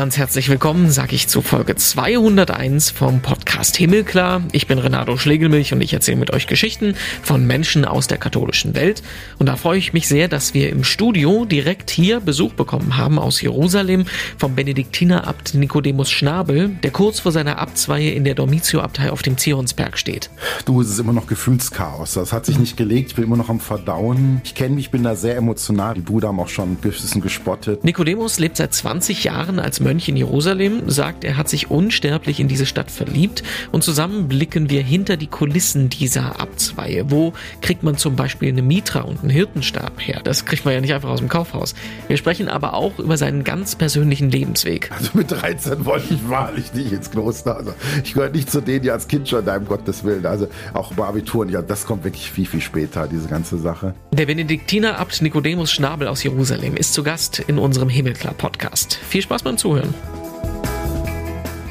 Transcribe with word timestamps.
Ganz 0.00 0.16
herzlich 0.16 0.48
willkommen, 0.48 0.90
sage 0.90 1.14
ich 1.14 1.28
zu 1.28 1.42
Folge 1.42 1.76
201 1.76 2.90
vom 2.90 3.20
Podcast 3.20 3.76
Himmelklar. 3.76 4.40
Ich 4.50 4.66
bin 4.66 4.78
Renato 4.78 5.18
Schlegelmilch 5.18 5.74
und 5.74 5.82
ich 5.82 5.92
erzähle 5.92 6.16
mit 6.16 6.32
euch 6.32 6.46
Geschichten 6.46 6.94
von 7.22 7.46
Menschen 7.46 7.84
aus 7.84 8.06
der 8.06 8.16
katholischen 8.16 8.74
Welt. 8.74 9.02
Und 9.38 9.44
da 9.44 9.56
freue 9.56 9.76
ich 9.76 9.92
mich 9.92 10.08
sehr, 10.08 10.28
dass 10.28 10.54
wir 10.54 10.70
im 10.70 10.84
Studio 10.84 11.44
direkt 11.44 11.90
hier 11.90 12.20
Besuch 12.20 12.54
bekommen 12.54 12.96
haben 12.96 13.18
aus 13.18 13.42
Jerusalem 13.42 14.06
vom 14.38 14.54
Benediktinerabt 14.54 15.52
Nikodemus 15.52 16.10
Schnabel, 16.10 16.70
der 16.82 16.92
kurz 16.92 17.20
vor 17.20 17.30
seiner 17.30 17.58
Abzweihe 17.58 18.12
in 18.12 18.24
der 18.24 18.34
Dormitio-Abtei 18.34 19.12
auf 19.12 19.20
dem 19.20 19.36
Zionsberg 19.36 19.98
steht. 19.98 20.30
Du, 20.64 20.80
es 20.80 20.88
ist 20.88 20.98
immer 20.98 21.12
noch 21.12 21.26
Gefühlschaos. 21.26 22.14
Das 22.14 22.32
hat 22.32 22.46
sich 22.46 22.58
nicht 22.58 22.78
gelegt. 22.78 23.10
Ich 23.10 23.16
bin 23.16 23.24
immer 23.24 23.36
noch 23.36 23.50
am 23.50 23.60
Verdauen. 23.60 24.40
Ich 24.44 24.54
kenne 24.54 24.76
mich, 24.76 24.90
bin 24.90 25.02
da 25.02 25.14
sehr 25.14 25.36
emotional. 25.36 25.92
Die 25.92 26.00
Brüder 26.00 26.28
haben 26.28 26.40
auch 26.40 26.48
schon 26.48 26.72
ein 26.72 26.76
bisschen 26.76 27.20
gespottet. 27.20 27.84
Nikodemus 27.84 28.38
lebt 28.38 28.56
seit 28.56 28.72
20 28.72 29.24
Jahren 29.24 29.58
als 29.58 29.78
Mönch 29.78 29.89
in 29.90 30.16
Jerusalem, 30.16 30.88
sagt, 30.88 31.24
er 31.24 31.36
hat 31.36 31.48
sich 31.48 31.70
unsterblich 31.70 32.40
in 32.40 32.48
diese 32.48 32.66
Stadt 32.66 32.90
verliebt 32.90 33.42
und 33.72 33.82
zusammen 33.82 34.28
blicken 34.28 34.70
wir 34.70 34.82
hinter 34.82 35.16
die 35.16 35.26
Kulissen 35.26 35.88
dieser 35.88 36.40
Abzweige. 36.40 37.10
Wo 37.10 37.32
kriegt 37.60 37.82
man 37.82 37.96
zum 37.96 38.16
Beispiel 38.16 38.50
eine 38.50 38.62
Mitra 38.62 39.00
und 39.00 39.20
einen 39.20 39.30
Hirtenstab 39.30 40.00
her? 40.00 40.20
Das 40.22 40.44
kriegt 40.44 40.64
man 40.64 40.74
ja 40.74 40.80
nicht 40.80 40.92
einfach 40.92 41.08
aus 41.08 41.20
dem 41.20 41.28
Kaufhaus. 41.28 41.74
Wir 42.08 42.16
sprechen 42.16 42.48
aber 42.48 42.74
auch 42.74 42.98
über 42.98 43.16
seinen 43.16 43.44
ganz 43.44 43.74
persönlichen 43.74 44.30
Lebensweg. 44.30 44.90
Also 44.92 45.10
mit 45.14 45.30
13 45.30 45.84
wollte 45.84 46.14
ich 46.14 46.28
wahrlich 46.28 46.72
nicht 46.74 46.92
ins 46.92 47.10
Kloster. 47.10 47.56
Also 47.56 47.72
ich 48.04 48.14
gehöre 48.14 48.30
nicht 48.30 48.50
zu 48.50 48.60
denen, 48.60 48.82
die 48.82 48.90
als 48.90 49.08
Kind 49.08 49.28
schon 49.28 49.44
da 49.44 49.56
im 49.56 49.66
Gottes 49.66 50.04
Willen. 50.04 50.26
Also 50.26 50.48
auch 50.74 50.92
bei 50.92 51.06
Abituren, 51.06 51.48
ja, 51.48 51.62
das 51.62 51.86
kommt 51.86 52.04
wirklich 52.04 52.30
viel, 52.30 52.46
viel 52.46 52.60
später, 52.60 53.08
diese 53.08 53.28
ganze 53.28 53.58
Sache. 53.58 53.94
Der 54.12 54.26
Benediktiner-Abt 54.26 55.22
Nikodemus 55.22 55.72
Schnabel 55.72 56.08
aus 56.08 56.22
Jerusalem 56.22 56.76
ist 56.76 56.92
zu 56.92 57.02
Gast 57.02 57.38
in 57.38 57.58
unserem 57.58 57.88
Himmelklar-Podcast. 57.88 58.98
Viel 59.08 59.22
Spaß 59.22 59.42
beim 59.42 59.56
Zuhören. 59.56 59.79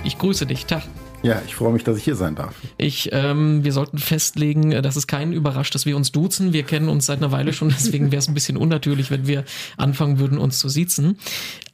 Ich 0.04 0.18
grüße 0.18 0.46
dich. 0.46 0.66
Tag. 0.66 0.84
Ja, 1.22 1.42
ich 1.46 1.56
freue 1.56 1.74
mich, 1.74 1.84
dass 1.84 1.98
ich 1.98 2.04
hier 2.04 2.16
sein 2.16 2.36
darf. 2.36 2.56
Ich, 2.78 3.10
ähm, 3.12 3.64
wir 3.64 3.74
sollten 3.74 3.98
festlegen, 3.98 4.72
äh, 4.72 4.82
dass 4.82 4.96
es 4.96 5.06
keinen 5.06 5.34
überrascht, 5.34 5.76
dass 5.76 5.86
wir 5.86 5.98
uns 5.98 6.14
duzen. 6.14 6.54
Wir 6.54 6.64
kennen 6.64 6.88
uns 6.88 7.08
seit 7.08 7.18
einer 7.18 7.32
Weile 7.32 7.52
schon, 7.52 7.70
deswegen 7.78 8.12
wäre 8.12 8.20
es 8.20 8.28
ein 8.28 8.34
bisschen 8.34 8.56
unnatürlich, 8.56 9.12
wenn 9.12 9.28
wir 9.28 9.44
anfangen 9.76 10.20
würden, 10.20 10.38
uns 10.38 10.60
zu 10.60 10.70
siezen. 10.70 11.18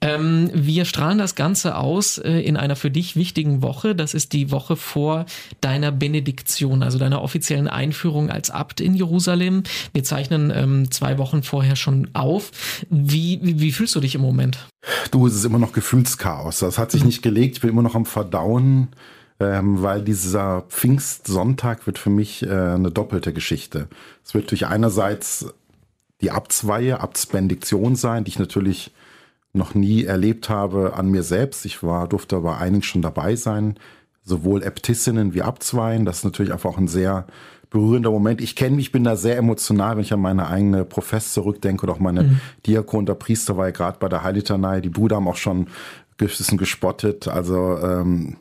Ähm, 0.01 0.49
wir 0.53 0.85
strahlen 0.85 1.19
das 1.19 1.35
Ganze 1.35 1.77
aus 1.77 2.17
äh, 2.17 2.39
in 2.39 2.57
einer 2.57 2.75
für 2.75 2.89
dich 2.89 3.15
wichtigen 3.15 3.61
Woche. 3.61 3.95
Das 3.95 4.15
ist 4.15 4.33
die 4.33 4.51
Woche 4.51 4.75
vor 4.75 5.25
deiner 5.61 5.91
Benediktion, 5.91 6.81
also 6.81 6.97
deiner 6.97 7.21
offiziellen 7.21 7.67
Einführung 7.67 8.31
als 8.31 8.49
Abt 8.49 8.81
in 8.81 8.95
Jerusalem. 8.95 9.63
Wir 9.93 10.03
zeichnen 10.03 10.51
ähm, 10.55 10.91
zwei 10.91 11.19
Wochen 11.19 11.43
vorher 11.43 11.75
schon 11.75 12.09
auf. 12.13 12.51
Wie, 12.89 13.39
wie, 13.43 13.59
wie 13.59 13.71
fühlst 13.71 13.93
du 13.95 13.99
dich 13.99 14.15
im 14.15 14.21
Moment? 14.21 14.67
Du, 15.11 15.27
es 15.27 15.35
ist 15.35 15.45
immer 15.45 15.59
noch 15.59 15.73
Gefühlschaos. 15.73 16.59
Das 16.59 16.77
hat 16.77 16.91
sich 16.91 17.03
nicht 17.03 17.21
gelegt. 17.21 17.55
Ich 17.55 17.61
bin 17.61 17.69
immer 17.69 17.81
noch 17.81 17.95
am 17.95 18.05
Verdauen 18.05 18.89
ähm, 19.39 19.81
weil 19.81 20.01
dieser 20.01 20.61
Pfingstsonntag 20.69 21.85
wird 21.87 21.99
für 21.99 22.09
mich 22.09 22.43
äh, 22.43 22.49
eine 22.49 22.91
doppelte 22.91 23.33
Geschichte. 23.33 23.87
Es 24.23 24.33
wird 24.33 24.49
durch 24.51 24.67
einerseits 24.67 25.53
die 26.21 26.31
Abzweihe, 26.31 27.01
Abtsbendiktion 27.01 27.95
sein, 27.95 28.23
die 28.23 28.29
ich 28.29 28.39
natürlich 28.39 28.93
noch 29.53 29.73
nie 29.73 30.03
erlebt 30.03 30.49
habe 30.49 30.93
an 30.95 31.09
mir 31.09 31.23
selbst. 31.23 31.65
Ich 31.65 31.83
war, 31.83 32.07
durfte 32.07 32.39
bei 32.39 32.57
einigen 32.57 32.83
schon 32.83 33.01
dabei 33.01 33.35
sein, 33.35 33.77
sowohl 34.23 34.63
Äbtissinnen 34.63 35.33
wie 35.33 35.41
Abzweien. 35.41 36.05
Das 36.05 36.19
ist 36.19 36.23
natürlich 36.23 36.53
einfach 36.53 36.71
auch 36.71 36.77
ein 36.77 36.87
sehr 36.87 37.25
berührender 37.69 38.11
Moment. 38.11 38.41
Ich 38.41 38.55
kenne 38.55 38.75
mich, 38.75 38.91
bin 38.91 39.03
da 39.03 39.15
sehr 39.15 39.37
emotional, 39.37 39.95
wenn 39.95 40.03
ich 40.03 40.13
an 40.13 40.21
meine 40.21 40.47
eigene 40.47 40.85
Profess 40.85 41.33
zurückdenke 41.33 41.83
oder 41.83 41.93
auch 41.93 41.99
meine 41.99 42.23
mhm. 42.23 42.41
Diakon, 42.65 43.05
der 43.05 43.15
Priester 43.15 43.57
war 43.57 43.65
ja 43.65 43.71
gerade 43.71 43.97
bei 43.99 44.07
der 44.07 44.23
Heilitanei. 44.23 44.81
Die 44.81 44.89
Brüder 44.89 45.17
haben 45.17 45.27
auch 45.27 45.35
schon 45.35 45.61
ein 45.61 45.67
bisschen 46.15 46.57
gespottet. 46.57 47.27
Also 47.27 47.77
ähm, 47.79 48.37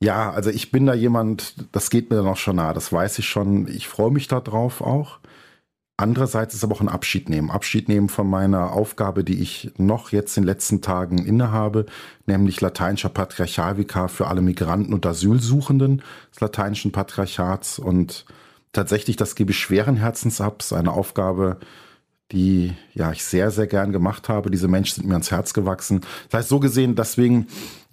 ja, 0.00 0.30
also 0.30 0.50
ich 0.50 0.70
bin 0.70 0.86
da 0.86 0.94
jemand, 0.94 1.54
das 1.72 1.90
geht 1.90 2.10
mir 2.10 2.16
dann 2.16 2.26
auch 2.28 2.36
schon 2.36 2.56
nah, 2.56 2.72
das 2.72 2.92
weiß 2.92 3.18
ich 3.18 3.28
schon. 3.28 3.66
Ich 3.68 3.88
freue 3.88 4.12
mich 4.12 4.28
darauf 4.28 4.80
auch. 4.80 5.18
Andererseits 6.00 6.54
ist 6.54 6.62
aber 6.62 6.76
auch 6.76 6.80
ein 6.80 6.88
Abschied 6.88 7.28
nehmen. 7.28 7.50
Abschied 7.50 7.88
nehmen 7.88 8.08
von 8.08 8.30
meiner 8.30 8.72
Aufgabe, 8.72 9.24
die 9.24 9.42
ich 9.42 9.72
noch 9.78 10.12
jetzt 10.12 10.36
in 10.36 10.44
den 10.44 10.46
letzten 10.46 10.80
Tagen 10.80 11.18
innehabe, 11.26 11.86
nämlich 12.26 12.60
lateinischer 12.60 13.08
Patriarchalvikar 13.08 14.08
für 14.08 14.28
alle 14.28 14.40
Migranten 14.40 14.94
und 14.94 15.04
Asylsuchenden 15.04 16.02
des 16.30 16.40
lateinischen 16.40 16.92
Patriarchats. 16.92 17.80
Und 17.80 18.26
tatsächlich, 18.72 19.16
das 19.16 19.34
gebe 19.34 19.50
ich 19.50 19.58
schweren 19.58 19.96
Herzens 19.96 20.40
ab. 20.40 20.62
Ist 20.62 20.72
eine 20.72 20.92
Aufgabe, 20.92 21.58
die 22.32 22.74
ja 22.94 23.10
ich 23.12 23.24
sehr, 23.24 23.50
sehr 23.50 23.66
gern 23.66 23.92
gemacht 23.92 24.28
habe. 24.28 24.50
Diese 24.50 24.68
Menschen 24.68 24.96
sind 24.96 25.08
mir 25.08 25.14
ans 25.14 25.30
Herz 25.30 25.54
gewachsen. 25.54 26.02
Das 26.30 26.40
heißt, 26.40 26.48
so 26.48 26.60
gesehen, 26.60 26.94
deswegen 26.94 27.46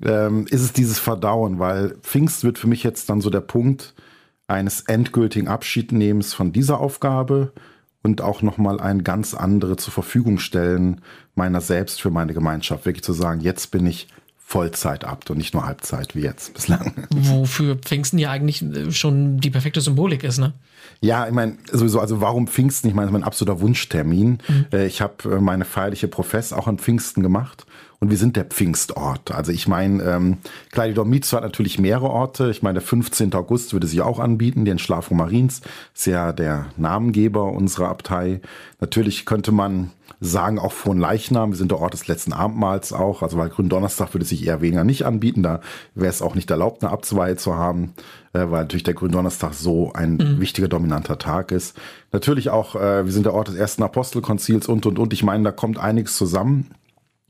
ähm, 0.03 0.45
ist 0.47 0.61
es 0.61 0.73
dieses 0.73 0.99
Verdauen, 0.99 1.59
weil 1.59 1.95
Pfingst 2.01 2.43
wird 2.43 2.57
für 2.57 2.67
mich 2.67 2.83
jetzt 2.83 3.09
dann 3.09 3.21
so 3.21 3.29
der 3.29 3.41
Punkt 3.41 3.93
eines 4.47 4.81
endgültigen 4.81 5.47
Abschiednehmens 5.47 6.33
von 6.33 6.51
dieser 6.51 6.79
Aufgabe 6.79 7.53
und 8.03 8.21
auch 8.21 8.41
nochmal 8.41 8.79
eine 8.79 9.01
ganz 9.01 9.33
andere 9.33 9.77
zur 9.77 9.93
Verfügung 9.93 10.37
stellen 10.37 11.01
meiner 11.33 11.61
selbst 11.61 12.01
für 12.01 12.11
meine 12.11 12.33
Gemeinschaft. 12.33 12.85
Wirklich 12.85 13.03
zu 13.03 13.13
sagen, 13.13 13.41
jetzt 13.41 13.71
bin 13.71 13.87
ich 13.87 14.07
Vollzeit 14.47 15.05
abt 15.05 15.31
und 15.31 15.37
nicht 15.37 15.55
nur 15.55 15.65
Halbzeit 15.65 16.15
wie 16.15 16.21
jetzt 16.21 16.53
bislang. 16.53 16.93
Wofür 17.09 17.77
Pfingsten 17.77 18.19
ja 18.19 18.29
eigentlich 18.29 18.63
schon 18.95 19.39
die 19.39 19.49
perfekte 19.49 19.81
Symbolik 19.81 20.23
ist, 20.23 20.37
ne? 20.37 20.53
Ja, 21.01 21.25
ich 21.25 21.33
meine, 21.33 21.57
sowieso, 21.71 21.99
also 21.99 22.21
warum 22.21 22.47
Pfingsten? 22.47 22.87
Ich 22.87 22.93
meine, 22.93 23.07
das 23.07 23.09
ist 23.09 23.19
mein 23.19 23.27
absoluter 23.27 23.59
Wunschtermin. 23.59 24.37
Mhm. 24.47 24.65
Äh, 24.71 24.85
ich 24.85 25.01
habe 25.01 25.35
äh, 25.37 25.41
meine 25.41 25.65
feierliche 25.65 26.07
Profess 26.07 26.53
auch 26.53 26.67
an 26.67 26.77
Pfingsten 26.77 27.23
gemacht 27.23 27.65
und 28.05 28.11
wir 28.11 28.17
sind 28.17 28.35
der 28.35 28.45
Pfingstort. 28.45 29.31
Also 29.31 29.51
ich 29.51 29.67
meine, 29.67 30.03
ähm, 30.03 30.37
klar, 30.71 30.87
die 30.87 30.93
Dormitio 30.93 31.37
hat 31.37 31.43
natürlich 31.43 31.79
mehrere 31.79 32.11
Orte. 32.11 32.51
Ich 32.51 32.61
meine, 32.61 32.75
der 32.75 32.87
15. 32.87 33.33
August 33.33 33.73
würde 33.73 33.87
sich 33.87 34.01
auch 34.01 34.19
anbieten, 34.19 34.63
den 34.63 34.77
Schlafro 34.77 35.15
Mariens, 35.15 35.61
ist 35.95 36.05
ja 36.05 36.31
der 36.31 36.67
Namengeber 36.77 37.45
unserer 37.45 37.89
Abtei. 37.89 38.41
Natürlich 38.79 39.25
könnte 39.25 39.51
man 39.51 39.89
sagen, 40.19 40.59
auch 40.59 40.71
von 40.71 40.99
Leichnam, 40.99 41.49
wir 41.49 41.57
sind 41.57 41.71
der 41.71 41.79
Ort 41.79 41.93
des 41.93 42.07
letzten 42.07 42.31
Abendmahls 42.31 42.93
auch, 42.93 43.23
also 43.23 43.39
weil 43.39 43.49
Gründonnerstag 43.49 44.13
würde 44.13 44.25
sich 44.25 44.45
eher 44.45 44.61
weniger 44.61 44.83
nicht 44.83 45.03
anbieten, 45.03 45.41
da 45.41 45.61
wäre 45.95 46.11
es 46.11 46.21
auch 46.21 46.35
nicht 46.35 46.51
erlaubt, 46.51 46.83
eine 46.83 46.91
Abzweihe 46.91 47.37
zu 47.37 47.55
haben, 47.55 47.93
äh, 48.33 48.39
weil 48.39 48.61
natürlich 48.61 48.83
der 48.83 48.93
Gründonnerstag 48.93 49.55
so 49.55 49.93
ein 49.93 50.17
mhm. 50.17 50.39
wichtiger, 50.39 50.67
dominanter 50.67 51.17
Tag 51.17 51.51
ist. 51.51 51.75
Natürlich 52.11 52.51
auch, 52.51 52.75
äh, 52.75 53.03
wir 53.05 53.11
sind 53.11 53.25
der 53.25 53.33
Ort 53.33 53.47
des 53.47 53.55
ersten 53.55 53.81
Apostelkonzils 53.81 54.67
und, 54.67 54.85
und, 54.85 54.99
und. 54.99 55.11
Ich 55.11 55.23
meine, 55.23 55.43
da 55.43 55.51
kommt 55.51 55.79
einiges 55.79 56.15
zusammen 56.15 56.69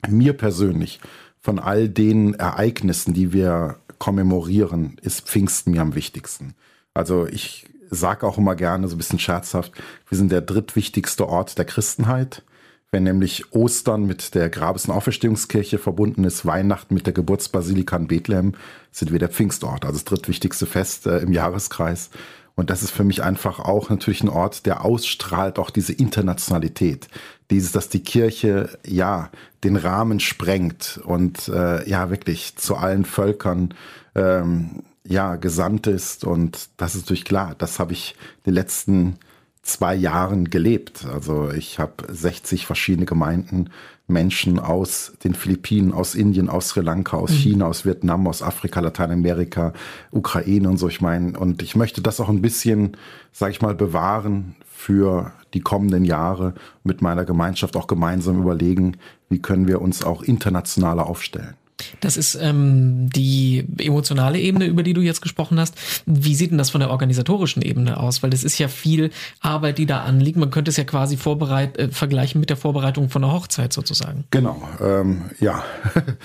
mir 0.10 0.34
persönlich 0.34 1.00
von 1.40 1.60
all 1.60 1.90
den 1.90 2.34
Ereignissen, 2.34 3.14
die 3.14 3.34
wir 3.34 3.78
kommemorieren, 4.00 4.98
ist 5.02 5.28
Pfingsten 5.28 5.72
mir 5.72 5.82
am 5.82 5.96
wichtigsten. 5.96 6.56
Also 6.94 7.28
ich 7.28 7.68
sage 7.90 8.26
auch 8.26 8.38
immer 8.38 8.56
gerne, 8.56 8.88
so 8.88 8.96
ein 8.96 8.98
bisschen 8.98 9.20
scherzhaft, 9.20 9.72
wir 10.10 10.18
sind 10.18 10.32
der 10.32 10.42
drittwichtigste 10.42 11.28
Ort 11.28 11.58
der 11.58 11.66
Christenheit. 11.66 12.44
Wenn 12.92 13.04
nämlich 13.04 13.52
Ostern 13.52 14.06
mit 14.06 14.36
der 14.36 14.50
Grabes- 14.50 14.86
und 14.86 14.94
Auferstehungskirche 14.94 15.78
verbunden 15.78 16.24
ist, 16.24 16.46
Weihnachten 16.46 16.94
mit 16.94 17.06
der 17.06 17.14
Geburtsbasilika 17.14 17.98
in 17.98 18.08
Bethlehem, 18.08 18.54
sind 18.92 19.12
wir 19.12 19.20
der 19.20 19.30
Pfingstort, 19.30 19.86
also 19.86 19.98
das 19.98 20.06
drittwichtigste 20.06 20.66
Fest 20.66 21.06
äh, 21.06 21.20
im 21.20 21.34
Jahreskreis. 21.34 22.10
Und 22.56 22.70
das 22.70 22.84
ist 22.84 22.92
für 22.92 23.04
mich 23.04 23.22
einfach 23.22 23.60
auch 23.60 23.90
natürlich 23.90 24.24
ein 24.24 24.30
Ort, 24.30 24.66
der 24.66 24.86
ausstrahlt 24.86 25.60
auch 25.60 25.70
diese 25.70 25.92
Internationalität. 25.92 27.10
Dieses, 27.52 27.72
dass 27.72 27.90
die 27.90 28.04
Kirche 28.04 28.78
ja 28.86 29.30
den 29.64 29.76
Rahmen 29.76 30.20
sprengt 30.20 31.00
und 31.04 31.48
äh, 31.48 31.88
ja 31.88 32.10
wirklich 32.10 32.56
zu 32.56 32.76
allen 32.76 33.06
Völkern 33.06 33.74
ähm, 34.16 34.84
ja 35.04 35.36
gesandt 35.36 35.88
ist. 35.88 36.24
Und 36.24 36.70
das 36.78 36.96
ist 36.96 37.04
natürlich 37.04 37.26
klar, 37.26 37.56
das 37.58 37.80
habe 37.80 37.94
ich 37.94 38.16
die 38.46 38.52
letzten 38.52 39.18
zwei 39.62 39.96
Jahren 39.96 40.50
gelebt. 40.50 41.06
Also 41.06 41.52
ich 41.52 41.80
habe 41.80 41.94
60 42.08 42.66
verschiedene 42.66 43.06
Gemeinden 43.06 43.70
Menschen 44.08 44.60
aus 44.60 45.14
den 45.24 45.34
Philippinen, 45.34 45.92
aus 45.92 46.14
Indien, 46.14 46.50
aus 46.50 46.70
Sri 46.70 46.82
Lanka, 46.82 47.18
aus 47.18 47.32
mhm. 47.32 47.36
China, 47.36 47.66
aus 47.66 47.86
Vietnam, 47.86 48.28
aus 48.28 48.44
Afrika, 48.44 48.80
Lateinamerika, 48.80 49.74
Ukraine 50.12 50.70
und 50.70 50.78
so. 50.78 50.88
Ich 50.88 51.02
meine, 51.02 51.38
und 51.40 51.64
ich 51.64 51.76
möchte 51.76 52.02
das 52.02 52.20
auch 52.20 52.30
ein 52.30 52.42
bisschen, 52.42 52.98
sage 53.32 53.52
ich 53.52 53.62
mal, 53.62 53.74
bewahren 53.74 54.56
für 54.76 55.32
die 55.54 55.62
kommenden 55.62 56.06
Jahre 56.06 56.54
mit 56.84 57.02
meiner 57.02 57.26
Gemeinschaft 57.26 57.76
auch 57.78 57.88
gemeinsam 57.88 58.42
überlegen, 58.42 58.98
wie 59.30 59.42
können 59.42 59.68
wir 59.68 59.82
uns 59.82 60.04
auch 60.04 60.22
internationaler 60.22 61.08
aufstellen. 61.08 61.56
Das 62.00 62.16
ist 62.18 62.36
ähm, 62.42 63.10
die 63.10 63.66
emotionale 63.80 64.40
Ebene, 64.40 64.66
über 64.66 64.84
die 64.84 64.94
du 64.94 65.02
jetzt 65.02 65.22
gesprochen 65.22 65.60
hast. 65.60 65.76
Wie 66.06 66.36
sieht 66.36 66.52
denn 66.52 66.58
das 66.58 66.70
von 66.70 66.80
der 66.80 66.90
organisatorischen 66.90 67.62
Ebene 67.62 68.00
aus? 68.00 68.24
Weil 68.24 68.30
das 68.30 68.44
ist 68.44 68.58
ja 68.58 68.68
viel 68.68 69.12
Arbeit, 69.42 69.78
die 69.78 69.86
da 69.86 70.04
anliegt. 70.04 70.38
Man 70.38 70.52
könnte 70.52 70.70
es 70.70 70.78
ja 70.78 70.84
quasi 70.84 71.18
vorbereit, 71.18 71.78
äh, 71.78 71.90
vergleichen 71.90 72.40
mit 72.40 72.50
der 72.50 72.58
Vorbereitung 72.58 73.10
von 73.10 73.24
einer 73.24 73.34
Hochzeit 73.34 73.74
sozusagen. 73.74 74.24
Genau, 74.32 74.62
ähm, 74.82 75.24
ja. 75.40 75.64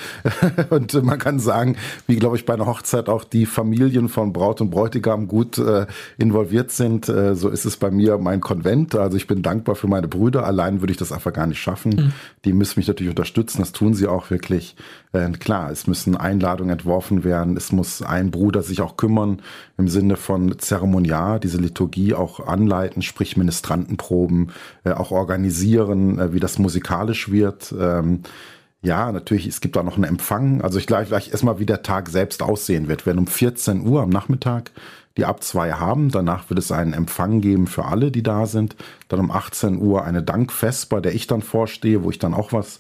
und 0.71 1.03
man 1.03 1.19
kann 1.19 1.41
sagen, 1.41 1.77
wie 2.07 2.17
glaube 2.17 2.37
ich 2.37 2.47
bei 2.47 2.55
einer 2.55 2.67
Hochzeit 2.67 3.09
auch 3.09 3.25
die 3.25 3.47
Familien 3.47 4.09
von 4.09 4.33
Braut 4.33 4.61
und 4.61 4.71
Bräutigam 4.71 5.27
gut 5.27 5.59
äh, 5.59 5.87
involviert 6.19 6.71
sind. 6.71 7.09
Äh, 7.09 7.35
so 7.35 7.49
ist 7.49 7.65
es 7.65 7.77
bei 7.77 7.91
mir 7.91 8.19
mein 8.19 8.41
Konvent. 8.41 8.95
Also 8.95 9.17
ich 9.17 9.27
bin 9.27 9.43
dankbar 9.43 9.75
für 9.75 9.89
meine 9.89 10.07
Brüder. 10.07 10.45
Allein 10.45 10.81
würde 10.81 10.93
ich 10.93 10.99
das 10.99 11.11
einfach 11.11 11.33
gar 11.33 11.47
nicht 11.47 11.61
schaffen. 11.61 11.91
Mhm. 11.91 12.13
Die 12.45 12.53
müssen 12.53 12.79
mich 12.79 12.87
natürlich 12.87 13.11
unterstützen. 13.11 13.59
Das 13.59 13.73
tun 13.73 13.95
sie 13.95 14.07
auch 14.07 14.31
wirklich. 14.31 14.77
Äh, 15.13 15.40
klar, 15.41 15.71
es 15.71 15.87
müssen 15.87 16.17
Einladungen 16.17 16.73
entworfen 16.73 17.25
werden, 17.25 17.57
es 17.57 17.73
muss 17.73 18.03
ein 18.03 18.31
Bruder 18.31 18.63
sich 18.63 18.81
auch 18.81 18.97
kümmern 18.97 19.43
im 19.79 19.89
Sinne 19.89 20.17
von 20.17 20.59
Zeremonial, 20.59 21.41
diese 21.41 21.59
Liturgie 21.59 22.15
auch 22.15 22.47
anleiten, 22.47 23.03
sprich 23.03 23.37
Ministrantenproben, 23.37 24.53
äh, 24.85 24.93
auch 24.93 25.11
organisieren, 25.11 26.19
äh, 26.19 26.33
wie 26.33 26.41
das 26.41 26.59
musikalisch 26.59 27.31
wird. 27.31 27.75
Ähm, 27.79 28.21
ja, 28.83 29.13
natürlich, 29.13 29.47
es 29.47 29.61
gibt 29.61 29.77
auch 29.77 29.83
noch 29.83 29.97
einen 29.97 30.05
Empfang. 30.05 30.63
Also 30.63 30.79
ich 30.79 30.87
gleich, 30.87 31.09
gleich 31.09 31.31
erstmal, 31.31 31.59
wie 31.59 31.67
der 31.67 31.83
Tag 31.83 32.09
selbst 32.09 32.43
aussehen 32.43 32.89
wird. 32.89 33.05
Wenn 33.05 33.19
um 33.19 33.27
14 33.27 33.87
Uhr 33.87 34.03
am 34.03 34.09
Nachmittag 34.09 34.71
die 35.17 35.25
ab 35.25 35.43
zwei 35.43 35.73
haben. 35.73 36.11
Danach 36.11 36.49
wird 36.51 36.59
es 36.59 36.73
einen 36.73 36.93
Empfang 36.93 37.41
geben 37.41 37.67
für 37.67 37.85
alle, 37.85 38.11
die 38.11 38.23
da 38.23 38.47
sind. 38.47 38.77
Dann 39.09 39.21
um 39.21 39.31
18 39.31 39.79
Uhr 39.79 40.05
eine 40.05 40.23
Dankfest, 40.23 40.89
bei 40.89 41.01
der 41.01 41.15
ich 41.15 41.27
dann 41.27 41.43
vorstehe, 41.43 42.03
wo 42.03 42.11
ich 42.11 42.19
dann 42.19 42.35
auch 42.35 42.53
was 42.53 42.79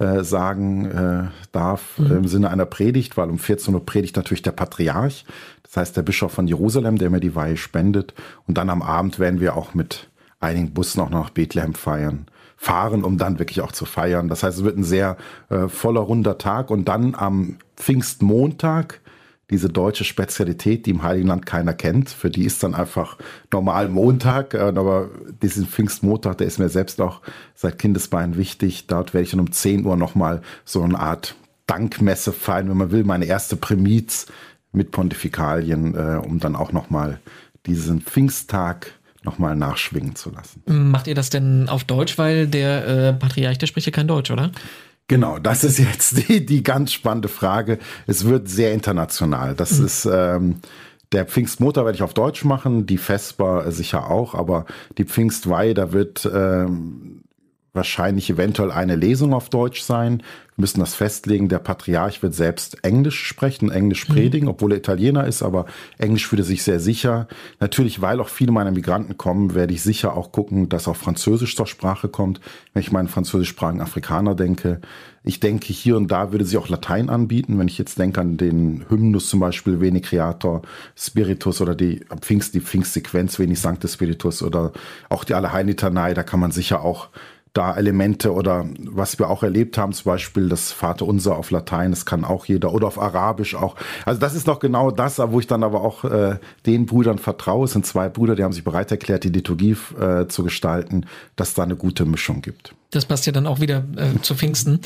äh, 0.00 0.24
sagen 0.24 0.86
äh, 0.86 1.28
darf 1.52 1.98
mhm. 1.98 2.10
im 2.10 2.26
Sinne 2.26 2.50
einer 2.50 2.66
Predigt, 2.66 3.16
weil 3.16 3.30
um 3.30 3.38
14 3.38 3.74
Uhr 3.74 3.84
predigt 3.84 4.16
natürlich 4.16 4.42
der 4.42 4.52
Patriarch, 4.52 5.24
das 5.62 5.76
heißt 5.76 5.96
der 5.96 6.02
Bischof 6.02 6.32
von 6.32 6.48
Jerusalem, 6.48 6.98
der 6.98 7.10
mir 7.10 7.20
die 7.20 7.36
Weihe 7.36 7.56
spendet. 7.56 8.14
Und 8.48 8.58
dann 8.58 8.70
am 8.70 8.82
Abend 8.82 9.18
werden 9.18 9.40
wir 9.40 9.56
auch 9.56 9.74
mit 9.74 10.08
einigen 10.40 10.72
Bussen 10.72 11.00
auch 11.00 11.10
noch 11.10 11.24
nach 11.24 11.30
Bethlehem 11.30 11.74
feiern 11.74 12.26
fahren, 12.56 13.04
um 13.04 13.16
dann 13.16 13.38
wirklich 13.38 13.62
auch 13.62 13.72
zu 13.72 13.86
feiern. 13.86 14.28
Das 14.28 14.42
heißt, 14.42 14.58
es 14.58 14.64
wird 14.64 14.76
ein 14.76 14.84
sehr 14.84 15.16
äh, 15.48 15.68
voller 15.68 16.00
runder 16.00 16.36
Tag 16.36 16.70
und 16.70 16.88
dann 16.88 17.14
am 17.14 17.56
Pfingstmontag 17.76 19.00
diese 19.50 19.68
deutsche 19.68 20.04
Spezialität, 20.04 20.86
die 20.86 20.90
im 20.90 21.02
Heiligen 21.02 21.28
Land 21.28 21.44
keiner 21.44 21.74
kennt. 21.74 22.10
Für 22.10 22.30
die 22.30 22.44
ist 22.44 22.62
dann 22.62 22.74
einfach 22.74 23.18
normal 23.52 23.88
Montag, 23.88 24.54
äh, 24.54 24.58
aber 24.58 25.10
diesen 25.42 25.66
Pfingstmontag, 25.66 26.38
der 26.38 26.46
ist 26.46 26.58
mir 26.58 26.68
selbst 26.68 27.00
auch 27.00 27.20
seit 27.54 27.78
Kindesbeinen 27.78 28.36
wichtig. 28.36 28.86
Dort 28.86 29.12
werde 29.12 29.24
ich 29.24 29.30
dann 29.32 29.40
um 29.40 29.52
10 29.52 29.84
Uhr 29.84 29.96
nochmal 29.96 30.42
so 30.64 30.82
eine 30.82 30.98
Art 30.98 31.34
Dankmesse 31.66 32.32
feiern, 32.32 32.68
wenn 32.68 32.76
man 32.76 32.90
will, 32.90 33.04
meine 33.04 33.26
erste 33.26 33.56
Primiz 33.56 34.26
mit 34.72 34.90
Pontifikalien, 34.92 35.94
äh, 35.94 36.20
um 36.24 36.38
dann 36.38 36.56
auch 36.56 36.72
nochmal 36.72 37.20
diesen 37.66 38.00
Pfingsttag 38.00 38.92
nochmal 39.22 39.54
nachschwingen 39.54 40.14
zu 40.14 40.30
lassen. 40.30 40.62
Macht 40.66 41.06
ihr 41.06 41.14
das 41.14 41.30
denn 41.30 41.68
auf 41.68 41.84
Deutsch, 41.84 42.16
weil 42.18 42.46
der 42.46 42.86
äh, 42.86 43.12
Patriarch, 43.12 43.58
der 43.58 43.66
spricht 43.66 43.86
ja 43.86 43.92
kein 43.92 44.08
Deutsch, 44.08 44.30
oder? 44.30 44.50
Genau, 45.10 45.40
das 45.40 45.64
ist 45.64 45.80
jetzt 45.80 46.28
die, 46.28 46.46
die 46.46 46.62
ganz 46.62 46.92
spannende 46.92 47.26
Frage. 47.26 47.80
Es 48.06 48.26
wird 48.26 48.48
sehr 48.48 48.72
international. 48.72 49.56
Das 49.56 49.80
mhm. 49.80 49.84
ist 49.86 50.04
ähm, 50.04 50.56
der 51.10 51.24
Pfingstmotor 51.26 51.84
werde 51.84 51.96
ich 51.96 52.04
auf 52.04 52.14
Deutsch 52.14 52.44
machen, 52.44 52.86
die 52.86 52.96
Vesper 52.96 53.72
sicher 53.72 54.08
auch, 54.08 54.36
aber 54.36 54.66
die 54.98 55.04
Pfingstweihe, 55.04 55.74
da 55.74 55.92
wird 55.92 56.30
ähm, 56.32 57.22
wahrscheinlich 57.72 58.30
eventuell 58.30 58.70
eine 58.70 58.94
Lesung 58.94 59.34
auf 59.34 59.48
Deutsch 59.48 59.82
sein 59.82 60.22
müssen 60.60 60.80
das 60.80 60.94
festlegen. 60.94 61.48
Der 61.48 61.58
Patriarch 61.58 62.22
wird 62.22 62.34
selbst 62.34 62.84
Englisch 62.84 63.24
sprechen, 63.26 63.70
Englisch 63.70 64.08
mhm. 64.08 64.12
predigen, 64.12 64.46
mhm. 64.46 64.52
obwohl 64.52 64.72
er 64.72 64.78
Italiener 64.78 65.26
ist, 65.26 65.42
aber 65.42 65.66
Englisch 65.98 66.28
fühlt 66.28 66.40
er 66.40 66.44
sich 66.44 66.62
sehr 66.62 66.80
sicher. 66.80 67.26
Natürlich, 67.58 68.00
weil 68.00 68.20
auch 68.20 68.28
viele 68.28 68.52
meiner 68.52 68.70
Migranten 68.70 69.16
kommen, 69.16 69.54
werde 69.54 69.74
ich 69.74 69.82
sicher 69.82 70.16
auch 70.16 70.32
gucken, 70.32 70.68
dass 70.68 70.86
auch 70.86 70.96
Französisch 70.96 71.56
zur 71.56 71.66
Sprache 71.66 72.08
kommt, 72.08 72.40
wenn 72.72 72.82
ich 72.82 72.92
meinen 72.92 73.08
französischsprachigen 73.08 73.80
Afrikaner 73.80 74.34
denke. 74.34 74.80
Ich 75.22 75.38
denke, 75.38 75.72
hier 75.72 75.96
und 75.96 76.10
da 76.10 76.32
würde 76.32 76.46
sie 76.46 76.56
auch 76.56 76.68
Latein 76.68 77.10
anbieten. 77.10 77.58
Wenn 77.58 77.68
ich 77.68 77.76
jetzt 77.76 77.98
denke 77.98 78.20
an 78.20 78.38
den 78.38 78.86
Hymnus 78.88 79.28
zum 79.28 79.40
Beispiel, 79.40 79.80
Veni 79.80 80.00
Creator 80.00 80.62
Spiritus 80.96 81.60
oder 81.60 81.74
die 81.74 82.00
Pfingst, 82.20 82.54
die 82.54 82.60
Pfingstsequenz, 82.60 83.38
Veni 83.38 83.54
Sancte 83.54 83.88
Spiritus 83.88 84.42
oder 84.42 84.72
auch 85.10 85.24
die 85.24 85.34
Allerheilitanei, 85.34 86.14
da 86.14 86.22
kann 86.22 86.40
man 86.40 86.52
sicher 86.52 86.82
auch 86.82 87.08
da 87.52 87.76
Elemente 87.76 88.32
oder 88.32 88.66
was 88.78 89.18
wir 89.18 89.28
auch 89.28 89.42
erlebt 89.42 89.76
haben, 89.76 89.92
zum 89.92 90.04
Beispiel 90.04 90.48
das 90.48 90.72
Vaterunser 90.72 91.36
auf 91.36 91.50
Latein, 91.50 91.90
das 91.90 92.06
kann 92.06 92.24
auch 92.24 92.44
jeder 92.44 92.72
oder 92.72 92.86
auf 92.86 93.00
Arabisch 93.00 93.54
auch. 93.54 93.76
Also 94.04 94.20
das 94.20 94.34
ist 94.34 94.46
noch 94.46 94.60
genau 94.60 94.90
das, 94.90 95.18
wo 95.18 95.40
ich 95.40 95.46
dann 95.46 95.64
aber 95.64 95.80
auch 95.80 96.04
äh, 96.04 96.38
den 96.66 96.86
Brüdern 96.86 97.18
vertraue. 97.18 97.64
Es 97.64 97.72
sind 97.72 97.86
zwei 97.86 98.08
Brüder, 98.08 98.36
die 98.36 98.44
haben 98.44 98.52
sich 98.52 98.64
bereit 98.64 98.90
erklärt, 98.90 99.24
die 99.24 99.30
Liturgie 99.30 99.76
äh, 100.00 100.26
zu 100.28 100.44
gestalten, 100.44 101.06
dass 101.36 101.54
da 101.54 101.64
eine 101.64 101.76
gute 101.76 102.04
Mischung 102.04 102.40
gibt. 102.42 102.74
Das 102.90 103.04
passt 103.04 103.24
ja 103.26 103.32
dann 103.32 103.46
auch 103.46 103.60
wieder 103.60 103.84
äh, 103.96 104.20
zu 104.20 104.34
Pfingsten. 104.34 104.80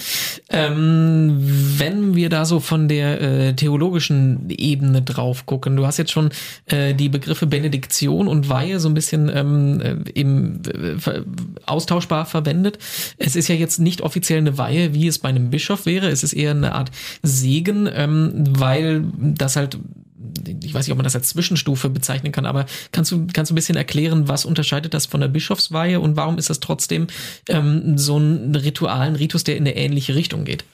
Ähm, 0.50 1.38
wenn 1.78 2.14
wir 2.14 2.28
da 2.28 2.44
so 2.44 2.60
von 2.60 2.86
der 2.86 3.20
äh, 3.20 3.54
theologischen 3.54 4.50
Ebene 4.50 5.00
drauf 5.00 5.46
gucken, 5.46 5.74
du 5.76 5.86
hast 5.86 5.96
jetzt 5.96 6.12
schon 6.12 6.30
äh, 6.66 6.94
die 6.94 7.08
Begriffe 7.08 7.46
Benediktion 7.46 8.28
und 8.28 8.50
Weihe 8.50 8.78
so 8.78 8.88
ein 8.88 8.94
bisschen 8.94 9.30
ähm, 9.34 9.80
äh, 9.80 10.10
im, 10.10 10.60
äh, 10.66 11.22
austauschbar 11.64 12.26
verwendet. 12.26 12.78
Es 13.16 13.36
ist 13.36 13.48
ja 13.48 13.54
jetzt 13.54 13.78
nicht 13.78 14.02
offiziell 14.02 14.38
eine 14.38 14.58
Weihe, 14.58 14.92
wie 14.92 15.06
es 15.06 15.18
bei 15.18 15.30
einem 15.30 15.48
Bischof 15.48 15.86
wäre. 15.86 16.08
Es 16.08 16.22
ist 16.22 16.34
eher 16.34 16.50
eine 16.50 16.74
Art 16.74 16.90
Segen, 17.22 17.88
ähm, 17.90 18.32
weil 18.50 19.04
das 19.16 19.56
halt 19.56 19.78
ich 20.62 20.75
weiß 20.75 20.86
nicht, 20.86 20.92
ob 20.92 20.98
man 20.98 21.04
das 21.04 21.14
als 21.16 21.28
Zwischenstufe 21.28 21.90
bezeichnen 21.90 22.32
kann, 22.32 22.46
aber 22.46 22.66
kannst 22.92 23.12
du, 23.12 23.26
kannst 23.32 23.50
du 23.50 23.54
ein 23.54 23.56
bisschen 23.56 23.76
erklären, 23.76 24.28
was 24.28 24.44
unterscheidet 24.44 24.94
das 24.94 25.06
von 25.06 25.20
der 25.20 25.28
Bischofsweihe 25.28 26.00
und 26.00 26.16
warum 26.16 26.38
ist 26.38 26.50
das 26.50 26.60
trotzdem 26.60 27.06
ähm, 27.48 27.98
so 27.98 28.19
ein 28.19 28.54
Ritual, 28.54 29.08
ein 29.08 29.16
Ritus, 29.16 29.44
der 29.44 29.56
in 29.56 29.62
eine 29.62 29.76
ähnliche 29.76 30.14
Richtung 30.14 30.44
geht? 30.44 30.64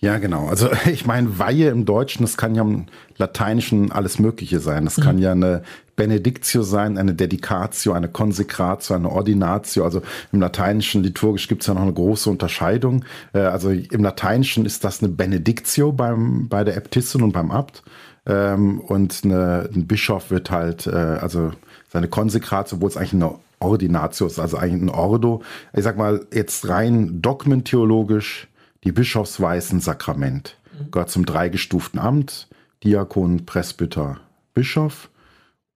Ja, 0.00 0.18
genau. 0.18 0.46
Also 0.46 0.68
ich 0.90 1.06
meine, 1.06 1.38
Weihe 1.38 1.70
im 1.70 1.84
Deutschen, 1.84 2.22
das 2.22 2.36
kann 2.36 2.54
ja 2.54 2.62
im 2.62 2.86
Lateinischen 3.16 3.92
alles 3.92 4.18
Mögliche 4.18 4.60
sein. 4.60 4.84
Das 4.84 4.98
mhm. 4.98 5.02
kann 5.02 5.18
ja 5.18 5.32
eine 5.32 5.62
Benedictio 5.96 6.62
sein, 6.62 6.98
eine 6.98 7.14
Dedicatio, 7.14 7.92
eine 7.92 8.08
Consecratio, 8.08 8.94
eine 8.94 9.10
Ordinatio. 9.10 9.84
Also 9.84 10.02
im 10.32 10.40
Lateinischen 10.40 11.02
liturgisch 11.02 11.48
gibt 11.48 11.62
es 11.62 11.68
ja 11.68 11.74
noch 11.74 11.82
eine 11.82 11.94
große 11.94 12.28
Unterscheidung. 12.28 13.04
Äh, 13.32 13.40
also 13.40 13.70
im 13.70 14.02
Lateinischen 14.02 14.66
ist 14.66 14.84
das 14.84 15.02
eine 15.02 15.10
Benedictio 15.10 15.92
beim, 15.92 16.48
bei 16.48 16.62
der 16.62 16.76
Äbtissin 16.76 17.22
und 17.22 17.32
beim 17.32 17.50
Abt. 17.50 17.82
Ähm, 18.26 18.80
und 18.80 19.20
eine, 19.24 19.68
ein 19.74 19.86
Bischof 19.86 20.30
wird 20.30 20.50
halt, 20.50 20.86
äh, 20.86 20.90
also 20.90 21.52
seine 21.88 22.08
Konsekratio, 22.08 22.76
obwohl 22.76 22.90
es 22.90 22.96
eigentlich 22.96 23.14
eine 23.14 23.34
Ordinatio 23.58 24.26
ist, 24.26 24.38
also 24.38 24.56
eigentlich 24.56 24.82
ein 24.82 24.90
Ordo. 24.90 25.42
Ich 25.72 25.84
sag 25.84 25.96
mal, 25.96 26.26
jetzt 26.32 26.68
rein 26.68 27.22
dogmentheologisch, 27.22 28.48
die 28.84 28.92
Bischofsweisen 28.92 29.80
Sakrament. 29.80 30.56
Mhm. 30.78 30.90
Gehört 30.90 31.10
zum 31.10 31.24
dreigestuften 31.24 32.00
Amt, 32.00 32.48
Diakon, 32.84 33.46
Presbyter, 33.46 34.20
Bischof. 34.54 35.08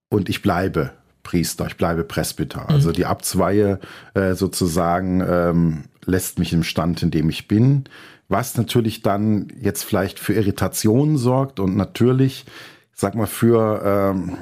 Und 0.08 0.28
ich 0.28 0.42
bleibe 0.42 0.90
Priester, 1.22 1.66
ich 1.66 1.76
bleibe 1.76 2.04
Presbyter. 2.04 2.62
Mhm. 2.62 2.70
Also 2.70 2.92
die 2.92 3.06
Abzweihe 3.06 3.78
äh, 4.14 4.34
sozusagen 4.34 5.20
ähm, 5.20 5.84
lässt 6.04 6.38
mich 6.38 6.52
im 6.52 6.64
Stand, 6.64 7.02
in 7.02 7.10
dem 7.10 7.30
ich 7.30 7.46
bin 7.46 7.84
was 8.30 8.56
natürlich 8.56 9.02
dann 9.02 9.48
jetzt 9.60 9.82
vielleicht 9.82 10.18
für 10.18 10.34
Irritationen 10.34 11.18
sorgt 11.18 11.60
und 11.60 11.76
natürlich, 11.76 12.46
sag 12.94 13.14
mal, 13.16 13.26
für 13.26 13.82
ähm, 13.84 14.38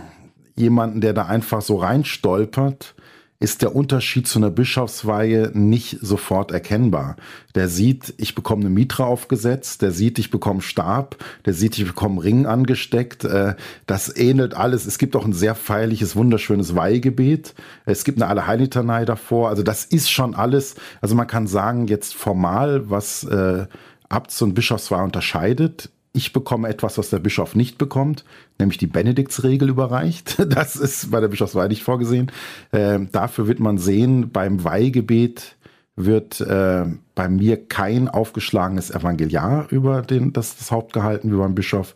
jemanden, 0.54 1.00
der 1.00 1.14
da 1.14 1.24
einfach 1.24 1.62
so 1.62 1.76
reinstolpert, 1.76 2.94
ist 3.40 3.62
der 3.62 3.76
Unterschied 3.76 4.26
zu 4.26 4.40
einer 4.40 4.50
Bischofsweihe 4.50 5.52
nicht 5.54 5.98
sofort 6.00 6.50
erkennbar. 6.50 7.14
Der 7.54 7.68
sieht, 7.68 8.14
ich 8.18 8.34
bekomme 8.34 8.62
eine 8.62 8.70
Mitra 8.70 9.04
aufgesetzt, 9.04 9.80
der 9.82 9.92
sieht, 9.92 10.18
ich 10.18 10.30
bekomme 10.30 10.60
Stab, 10.60 11.16
der 11.46 11.54
sieht, 11.54 11.78
ich 11.78 11.86
bekomme 11.86 12.22
Ring 12.22 12.46
angesteckt. 12.46 13.24
Äh, 13.24 13.54
das 13.86 14.14
ähnelt 14.16 14.54
alles. 14.54 14.86
Es 14.86 14.98
gibt 14.98 15.14
auch 15.14 15.24
ein 15.24 15.32
sehr 15.32 15.54
feierliches, 15.54 16.16
wunderschönes 16.16 16.74
Weihgebet. 16.74 17.54
Es 17.86 18.02
gibt 18.02 18.20
eine 18.20 18.28
Allerheilitanei 18.28 19.04
davor. 19.04 19.50
Also 19.50 19.62
das 19.62 19.84
ist 19.84 20.10
schon 20.10 20.34
alles. 20.34 20.74
Also 21.00 21.14
man 21.14 21.28
kann 21.28 21.46
sagen, 21.46 21.86
jetzt 21.86 22.14
formal, 22.14 22.90
was 22.90 23.22
äh, 23.22 23.66
Abts- 24.08 24.42
und 24.42 24.54
Bischofsweihe 24.54 25.04
unterscheidet, 25.04 25.90
ich 26.12 26.32
bekomme 26.32 26.68
etwas, 26.68 26.98
was 26.98 27.10
der 27.10 27.18
Bischof 27.18 27.54
nicht 27.54 27.78
bekommt, 27.78 28.24
nämlich 28.58 28.78
die 28.78 28.86
Benediktsregel 28.86 29.68
überreicht. 29.68 30.36
Das 30.48 30.76
ist 30.76 31.10
bei 31.10 31.20
der 31.20 31.28
Bischofsweihe 31.28 31.68
nicht 31.68 31.82
vorgesehen. 31.82 32.32
Äh, 32.72 33.00
dafür 33.12 33.46
wird 33.46 33.60
man 33.60 33.78
sehen, 33.78 34.30
beim 34.30 34.64
Weihgebet 34.64 35.56
wird 35.94 36.40
äh, 36.40 36.84
bei 37.14 37.28
mir 37.28 37.68
kein 37.68 38.08
aufgeschlagenes 38.08 38.90
Evangeliar 38.90 39.66
über 39.70 40.02
den, 40.02 40.32
das, 40.32 40.56
das 40.56 40.70
Haupt 40.70 40.92
gehalten 40.92 41.32
wie 41.32 41.36
beim 41.36 41.54
Bischof, 41.54 41.94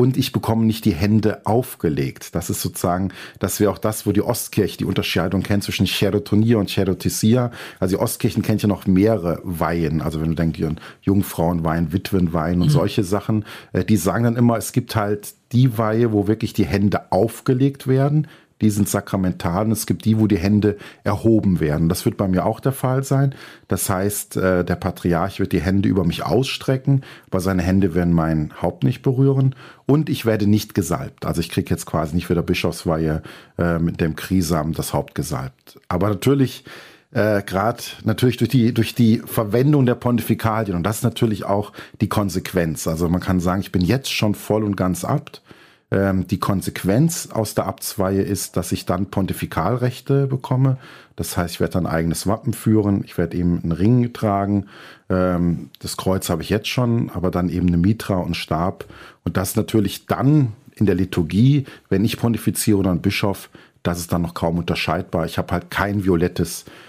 und 0.00 0.16
ich 0.16 0.32
bekomme 0.32 0.64
nicht 0.64 0.86
die 0.86 0.94
Hände 0.94 1.44
aufgelegt. 1.44 2.34
Das 2.34 2.48
ist 2.48 2.62
sozusagen, 2.62 3.12
das 3.38 3.60
wäre 3.60 3.70
auch 3.70 3.76
das, 3.76 4.06
wo 4.06 4.12
die 4.12 4.22
Ostkirche 4.22 4.78
die 4.78 4.86
Unterscheidung 4.86 5.42
kennt 5.42 5.62
zwischen 5.62 5.84
Cherotonia 5.84 6.56
und 6.56 6.70
Cherotisia. 6.70 7.50
Also 7.80 7.96
die 7.96 8.02
Ostkirchen 8.02 8.42
kennt 8.42 8.62
ja 8.62 8.68
noch 8.68 8.86
mehrere 8.86 9.40
Weihen. 9.44 10.00
Also 10.00 10.22
wenn 10.22 10.30
du 10.30 10.36
denkst 10.36 10.62
an 10.62 10.80
Jungfrauenwein, 11.02 11.92
Witwenwein 11.92 12.62
und 12.62 12.68
mhm. 12.68 12.70
solche 12.70 13.04
Sachen, 13.04 13.44
äh, 13.74 13.84
die 13.84 13.98
sagen 13.98 14.24
dann 14.24 14.36
immer, 14.36 14.56
es 14.56 14.72
gibt 14.72 14.96
halt 14.96 15.34
die 15.52 15.76
Weihe, 15.76 16.12
wo 16.12 16.26
wirklich 16.26 16.54
die 16.54 16.64
Hände 16.64 17.12
aufgelegt 17.12 17.86
werden 17.86 18.26
die 18.60 18.70
sind 18.70 18.88
sakramental 18.88 19.66
und 19.66 19.72
es 19.72 19.86
gibt 19.86 20.04
die, 20.04 20.18
wo 20.18 20.26
die 20.26 20.38
Hände 20.38 20.76
erhoben 21.04 21.60
werden. 21.60 21.88
Das 21.88 22.04
wird 22.04 22.16
bei 22.16 22.28
mir 22.28 22.44
auch 22.44 22.60
der 22.60 22.72
Fall 22.72 23.04
sein. 23.04 23.34
Das 23.68 23.88
heißt, 23.88 24.36
äh, 24.36 24.64
der 24.64 24.76
Patriarch 24.76 25.40
wird 25.40 25.52
die 25.52 25.60
Hände 25.60 25.88
über 25.88 26.04
mich 26.04 26.24
ausstrecken, 26.24 27.02
aber 27.30 27.40
seine 27.40 27.62
Hände 27.62 27.94
werden 27.94 28.12
mein 28.12 28.52
Haupt 28.60 28.84
nicht 28.84 29.02
berühren 29.02 29.54
und 29.86 30.08
ich 30.08 30.26
werde 30.26 30.46
nicht 30.46 30.74
gesalbt. 30.74 31.26
Also 31.26 31.40
ich 31.40 31.50
kriege 31.50 31.70
jetzt 31.70 31.86
quasi 31.86 32.14
nicht 32.14 32.28
wie 32.30 32.34
der 32.34 32.42
Bischofsweihe 32.42 33.22
äh, 33.58 33.78
mit 33.78 34.00
dem 34.00 34.16
Krisam 34.16 34.72
das 34.72 34.92
Haupt 34.92 35.14
gesalbt. 35.14 35.80
Aber 35.88 36.08
natürlich 36.08 36.64
äh, 37.12 37.42
gerade 37.42 37.82
natürlich 38.04 38.36
durch 38.36 38.50
die, 38.50 38.72
durch 38.72 38.94
die 38.94 39.18
Verwendung 39.24 39.86
der 39.86 39.94
Pontifikalien. 39.96 40.76
Und 40.76 40.84
das 40.84 40.98
ist 40.98 41.02
natürlich 41.02 41.44
auch 41.44 41.72
die 42.00 42.08
Konsequenz. 42.08 42.86
Also 42.86 43.08
man 43.08 43.20
kann 43.20 43.40
sagen, 43.40 43.60
ich 43.60 43.72
bin 43.72 43.82
jetzt 43.82 44.12
schon 44.12 44.34
voll 44.34 44.64
und 44.64 44.76
ganz 44.76 45.04
Abt. 45.04 45.42
Ähm, 45.92 46.26
die 46.26 46.38
Konsequenz 46.38 47.28
aus 47.32 47.54
der 47.54 47.66
Abtsweihe 47.66 48.22
ist, 48.22 48.56
dass 48.56 48.70
ich 48.72 48.86
dann 48.86 49.06
Pontifikalrechte 49.06 50.26
bekomme. 50.26 50.78
Das 51.16 51.36
heißt, 51.36 51.54
ich 51.54 51.60
werde 51.60 51.74
dann 51.74 51.86
eigenes 51.86 52.26
Wappen 52.26 52.52
führen, 52.52 53.02
ich 53.04 53.18
werde 53.18 53.36
eben 53.36 53.60
einen 53.62 53.72
Ring 53.72 54.12
tragen. 54.12 54.66
Ähm, 55.08 55.70
das 55.80 55.96
Kreuz 55.96 56.30
habe 56.30 56.42
ich 56.42 56.50
jetzt 56.50 56.68
schon, 56.68 57.10
aber 57.10 57.30
dann 57.30 57.48
eben 57.48 57.66
eine 57.66 57.76
Mitra 57.76 58.16
und 58.16 58.36
Stab. 58.36 58.84
Und 59.24 59.36
das 59.36 59.56
natürlich 59.56 60.06
dann 60.06 60.52
in 60.74 60.86
der 60.86 60.94
Liturgie, 60.94 61.66
wenn 61.88 62.04
ich 62.04 62.16
pontifiziere 62.18 62.78
oder 62.78 62.90
ein 62.90 63.02
Bischof, 63.02 63.50
das 63.82 63.98
ist 63.98 64.12
dann 64.12 64.22
noch 64.22 64.34
kaum 64.34 64.58
unterscheidbar. 64.58 65.26
Ich 65.26 65.38
habe 65.38 65.52
halt 65.52 65.70
kein 65.70 66.04
violettes 66.04 66.64
äh, 66.66 66.80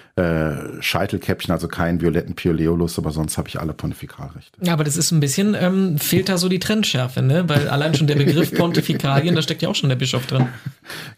Scheitelkäppchen, 0.82 1.52
also 1.54 1.68
keinen 1.68 2.02
violetten 2.02 2.36
Pioleolus, 2.36 2.98
aber 2.98 3.12
sonst 3.12 3.38
habe 3.38 3.48
ich 3.48 3.60
alle 3.60 3.74
Pontifikalrechte. 3.74 4.58
Ja, 4.62 4.74
aber 4.74 4.84
das 4.84 4.98
ist 4.98 5.12
ein 5.12 5.20
bisschen, 5.20 5.56
ähm, 5.60 5.98
fehlt 6.00 6.30
da 6.30 6.38
so 6.38 6.50
die 6.50 6.60
Trennschärfe, 6.60 7.22
ne? 7.22 7.48
Weil 7.48 7.70
allein 7.70 7.96
schon 7.96 8.08
der 8.08 8.16
Begriff 8.16 8.54
Pontifikalien, 8.58 9.36
da 9.36 9.42
steckt 9.42 9.62
ja 9.62 9.70
auch 9.70 9.76
schon 9.76 9.90
der 9.90 9.96
Bischof 9.96 10.26
drin. 10.26 10.48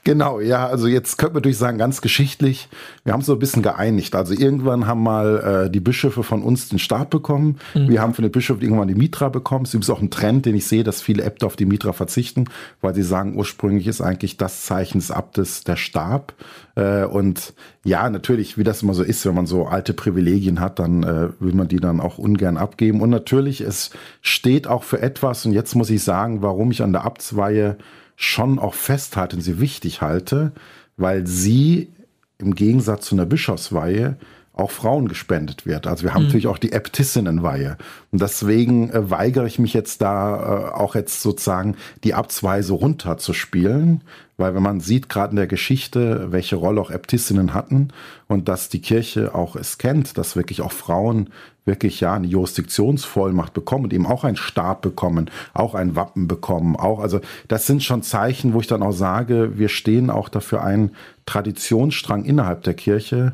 Genau, 0.04 0.40
ja, 0.40 0.68
also 0.68 0.88
jetzt 0.88 1.18
könnte 1.18 1.34
man 1.34 1.42
natürlich 1.42 1.58
sagen, 1.58 1.78
ganz 1.78 2.02
geschichtlich, 2.02 2.68
wir 3.04 3.14
haben 3.14 3.22
so 3.22 3.34
ein 3.34 3.40
bisschen 3.40 3.64
geeinigt. 3.64 4.16
Also 4.16 4.34
irgendwann 4.34 4.86
haben 4.86 5.02
mal 5.02 5.66
äh, 5.66 5.72
die 5.72 5.80
Bischöfe 5.80 6.24
von 6.24 6.44
uns 6.44 6.70
den 6.70 6.78
Stab 6.80 7.10
bekommen. 7.10 7.58
Mhm. 7.74 7.90
Wir 7.90 8.02
haben 8.02 8.14
von 8.14 8.24
den 8.24 8.32
Bischöfen 8.32 8.62
irgendwann 8.62 8.88
die 8.88 8.96
Mitra 8.96 9.30
bekommen. 9.30 9.66
Es 9.66 9.74
ist 9.74 9.90
auch 9.90 10.02
ein 10.02 10.12
Trend, 10.12 10.46
den 10.46 10.56
ich 10.56 10.68
sehe, 10.68 10.84
dass 10.84 11.02
viele 11.02 11.24
Äbte 11.24 11.46
auf 11.46 11.56
die 11.56 11.66
Mitra 11.66 11.94
verzichten, 11.94 12.46
weil 12.82 12.94
sie 12.94 13.04
sagen, 13.04 13.36
ursprünglich 13.36 13.88
ist 13.88 14.02
eigentlich 14.02 14.38
das 14.38 14.66
Zeichen 14.66 15.00
des 15.00 15.10
Abtes 15.10 15.64
der 15.64 15.78
Stab. 15.78 16.34
Äh, 16.76 17.06
und 17.06 17.54
ja, 17.84 18.10
natürlich, 18.10 18.58
wie 18.58 18.64
das 18.64 18.83
immer 18.84 18.94
so 18.94 19.04
ist, 19.04 19.26
wenn 19.26 19.36
man 19.36 19.48
so 19.48 19.66
alte 19.66 19.94
Privilegien 19.94 20.60
hat, 20.60 20.80
dann 20.80 21.04
äh, 21.04 21.30
will 21.40 21.54
man 21.54 21.68
die 21.68 21.78
dann 21.78 22.00
auch 22.00 22.18
ungern 22.18 22.58
abgeben. 22.58 23.02
Und 23.02 23.10
natürlich, 23.10 23.62
es 23.62 23.92
steht 24.22 24.68
auch 24.68 24.84
für 24.84 25.02
etwas, 25.02 25.46
und 25.46 25.54
jetzt 25.54 25.76
muss 25.76 25.90
ich 25.90 26.04
sagen, 26.04 26.42
warum 26.42 26.72
ich 26.72 26.84
an 26.84 26.94
der 26.94 27.06
Abtsweihe 27.06 27.78
schon 28.16 28.60
auch 28.60 28.74
festhalte 28.74 29.38
und 29.38 29.42
sie 29.42 29.60
wichtig 29.60 30.02
halte, 30.02 30.52
weil 30.98 31.26
sie 31.26 31.90
im 32.38 32.56
Gegensatz 32.56 33.06
zu 33.06 33.16
einer 33.16 33.26
Bischofsweihe 33.26 34.18
auch 34.54 34.70
Frauen 34.70 35.08
gespendet 35.08 35.66
wird. 35.66 35.88
Also 35.88 36.04
wir 36.04 36.14
haben 36.14 36.22
mhm. 36.22 36.28
natürlich 36.28 36.48
auch 36.48 36.60
die 36.60 36.72
Äbtissinnenweihe. 36.72 37.78
Und 38.12 38.22
deswegen 38.22 38.92
äh, 38.92 39.10
weigere 39.10 39.48
ich 39.48 39.58
mich 39.58 39.74
jetzt 39.74 40.02
da 40.02 40.70
äh, 40.70 40.74
auch 40.74 40.94
jetzt 40.94 41.22
sozusagen 41.22 41.76
die 42.04 42.14
Abtsweise 42.14 42.74
runterzuspielen, 42.74 44.02
weil 44.38 44.54
wenn 44.54 44.64
man 44.64 44.80
sieht, 44.80 45.10
gerade 45.10 45.32
in 45.32 45.38
der 45.38 45.48
Geschichte, 45.48 46.32
welche 46.32 46.56
Rolle 46.56 46.82
auch 46.82 46.92
Äbtissinnen 46.92 47.54
hatten 47.54 47.90
und 48.28 48.48
dass 48.48 48.70
die 48.70 48.82
Kirche 48.82 49.34
auch 49.34 49.56
es 49.56 49.80
kennt, 49.80 50.18
dass 50.18 50.36
wirklich 50.36 50.62
auch 50.62 50.72
Frauen 50.72 51.30
wirklich 51.66 52.00
ja 52.00 52.14
eine 52.14 52.28
Jurisdiktionsvollmacht 52.28 53.54
bekommen 53.54 53.86
und 53.86 53.94
eben 53.94 54.06
auch 54.06 54.24
einen 54.24 54.36
Stab 54.36 54.82
bekommen, 54.82 55.32
auch 55.54 55.76
ein 55.76 55.96
Wappen 55.96 56.28
bekommen, 56.28 56.76
auch 56.76 57.00
also 57.00 57.22
das 57.48 57.66
sind 57.66 57.84
schon 57.84 58.04
Zeichen, 58.04 58.54
wo 58.54 58.60
ich 58.60 58.68
dann 58.68 58.84
auch 58.84 58.92
sage, 58.92 59.58
wir 59.58 59.70
stehen 59.70 60.10
auch 60.10 60.30
dafür 60.30 60.64
einen 60.64 60.92
Traditionsstrang 61.26 62.26
innerhalb 62.26 62.64
der 62.64 62.74
Kirche, 62.74 63.34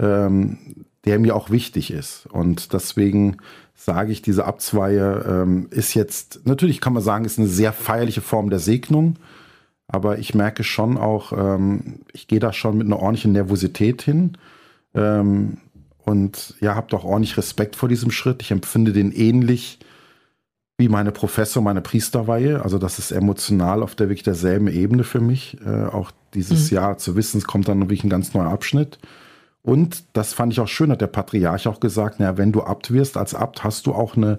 ähm, 0.00 0.58
der 1.04 1.18
mir 1.18 1.34
auch 1.36 1.50
wichtig 1.50 1.90
ist. 1.90 2.26
Und 2.26 2.72
deswegen 2.72 3.38
sage 3.74 4.12
ich, 4.12 4.22
diese 4.22 4.44
Abzweihe 4.44 5.24
ähm, 5.26 5.68
ist 5.70 5.94
jetzt, 5.94 6.46
natürlich 6.46 6.80
kann 6.80 6.92
man 6.92 7.02
sagen, 7.02 7.24
ist 7.24 7.38
eine 7.38 7.48
sehr 7.48 7.72
feierliche 7.72 8.20
Form 8.20 8.50
der 8.50 8.58
Segnung, 8.58 9.16
aber 9.88 10.18
ich 10.18 10.34
merke 10.34 10.64
schon 10.64 10.98
auch, 10.98 11.32
ähm, 11.32 12.00
ich 12.12 12.28
gehe 12.28 12.40
da 12.40 12.52
schon 12.52 12.76
mit 12.76 12.86
einer 12.86 12.98
ordentlichen 12.98 13.32
Nervosität 13.32 14.02
hin. 14.02 14.36
Ähm, 14.94 15.58
und 16.04 16.54
ja, 16.60 16.74
habe 16.74 16.88
doch 16.90 17.04
ordentlich 17.04 17.36
Respekt 17.36 17.76
vor 17.76 17.88
diesem 17.88 18.10
Schritt. 18.10 18.42
Ich 18.42 18.50
empfinde 18.50 18.92
den 18.92 19.12
ähnlich 19.12 19.78
wie 20.78 20.88
meine 20.88 21.12
Professor, 21.12 21.62
meine 21.62 21.82
Priesterweihe. 21.82 22.62
Also 22.62 22.78
das 22.78 22.98
ist 22.98 23.12
emotional 23.12 23.82
auf 23.82 23.94
der 23.94 24.08
wirklich 24.08 24.22
derselben 24.22 24.68
Ebene 24.68 25.04
für 25.04 25.20
mich. 25.20 25.58
Äh, 25.64 25.84
auch 25.86 26.10
dieses 26.34 26.70
mhm. 26.70 26.76
Jahr 26.76 26.98
zu 26.98 27.16
wissen, 27.16 27.38
es 27.38 27.46
kommt 27.46 27.68
dann 27.68 27.80
wirklich 27.80 28.02
ein 28.02 28.10
ganz 28.10 28.32
neuer 28.32 28.50
Abschnitt. 28.50 28.98
Und 29.62 30.04
das 30.14 30.32
fand 30.32 30.52
ich 30.52 30.60
auch 30.60 30.68
schön, 30.68 30.90
hat 30.90 31.00
der 31.00 31.06
Patriarch 31.06 31.68
auch 31.68 31.80
gesagt, 31.80 32.18
naja, 32.18 32.38
wenn 32.38 32.52
du 32.52 32.62
Abt 32.62 32.92
wirst, 32.92 33.16
als 33.16 33.34
Abt 33.34 33.62
hast 33.62 33.86
du 33.86 33.92
auch 33.92 34.16
eine 34.16 34.38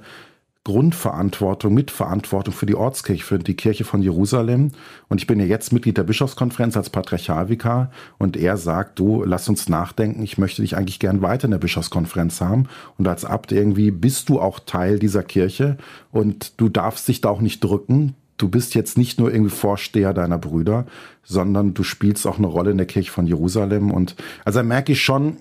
Grundverantwortung, 0.63 1.73
Mitverantwortung 1.73 2.53
für 2.53 2.67
die 2.67 2.75
Ortskirche, 2.75 3.23
für 3.23 3.39
die 3.39 3.55
Kirche 3.55 3.83
von 3.83 4.03
Jerusalem. 4.03 4.71
Und 5.09 5.19
ich 5.19 5.25
bin 5.25 5.39
ja 5.39 5.45
jetzt 5.45 5.73
Mitglied 5.73 5.97
der 5.97 6.03
Bischofskonferenz 6.03 6.77
als 6.77 6.91
Patriarchalvikar 6.91 7.89
und 8.19 8.37
er 8.37 8.57
sagt, 8.57 8.99
du, 8.99 9.23
lass 9.23 9.49
uns 9.49 9.69
nachdenken, 9.69 10.21
ich 10.21 10.37
möchte 10.37 10.61
dich 10.61 10.77
eigentlich 10.77 10.99
gern 10.99 11.23
weiter 11.23 11.45
in 11.45 11.51
der 11.51 11.57
Bischofskonferenz 11.57 12.41
haben. 12.41 12.67
Und 12.99 13.07
als 13.07 13.25
Abt 13.25 13.51
irgendwie 13.51 13.89
bist 13.89 14.29
du 14.29 14.39
auch 14.39 14.59
Teil 14.59 14.99
dieser 14.99 15.23
Kirche 15.23 15.77
und 16.11 16.59
du 16.61 16.69
darfst 16.69 17.07
dich 17.07 17.21
da 17.21 17.29
auch 17.29 17.41
nicht 17.41 17.63
drücken 17.63 18.15
du 18.41 18.49
bist 18.49 18.73
jetzt 18.73 18.97
nicht 18.97 19.19
nur 19.19 19.31
irgendwie 19.31 19.55
Vorsteher 19.55 20.13
deiner 20.13 20.37
Brüder, 20.37 20.85
sondern 21.23 21.73
du 21.73 21.83
spielst 21.83 22.25
auch 22.25 22.37
eine 22.37 22.47
Rolle 22.47 22.71
in 22.71 22.77
der 22.77 22.87
Kirche 22.87 23.11
von 23.11 23.27
Jerusalem. 23.27 23.91
Und 23.91 24.15
also 24.45 24.63
merke 24.63 24.93
ich 24.93 25.01
schon, 25.01 25.37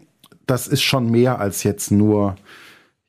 das 0.47 0.67
ist 0.67 0.83
schon 0.83 1.11
mehr 1.11 1.41
als 1.41 1.63
jetzt 1.63 1.91
nur, 1.91 2.37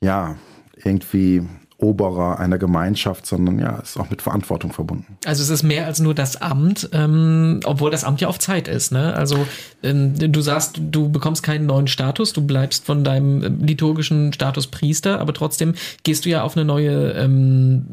ja, 0.00 0.36
irgendwie 0.82 1.42
Oberer 1.82 2.38
einer 2.38 2.58
Gemeinschaft, 2.58 3.26
sondern 3.26 3.58
ja, 3.58 3.76
ist 3.76 3.98
auch 3.98 4.08
mit 4.08 4.22
Verantwortung 4.22 4.72
verbunden. 4.72 5.18
Also 5.24 5.42
es 5.42 5.50
ist 5.50 5.62
mehr 5.62 5.86
als 5.86 5.98
nur 5.98 6.14
das 6.14 6.40
Amt, 6.40 6.88
ähm, 6.92 7.60
obwohl 7.64 7.90
das 7.90 8.04
Amt 8.04 8.20
ja 8.20 8.28
auf 8.28 8.38
Zeit 8.38 8.68
ist. 8.68 8.92
Ne? 8.92 9.14
Also 9.14 9.46
ähm, 9.82 10.14
du 10.32 10.40
sagst, 10.40 10.80
du 10.80 11.08
bekommst 11.10 11.42
keinen 11.42 11.66
neuen 11.66 11.88
Status, 11.88 12.32
du 12.32 12.46
bleibst 12.46 12.86
von 12.86 13.04
deinem 13.04 13.42
äh, 13.42 13.48
liturgischen 13.48 14.32
Status 14.32 14.68
Priester, 14.68 15.20
aber 15.20 15.34
trotzdem 15.34 15.74
gehst 16.04 16.24
du 16.24 16.30
ja 16.30 16.42
auf 16.42 16.56
eine 16.56 16.64
neue 16.64 17.12
ähm, 17.12 17.86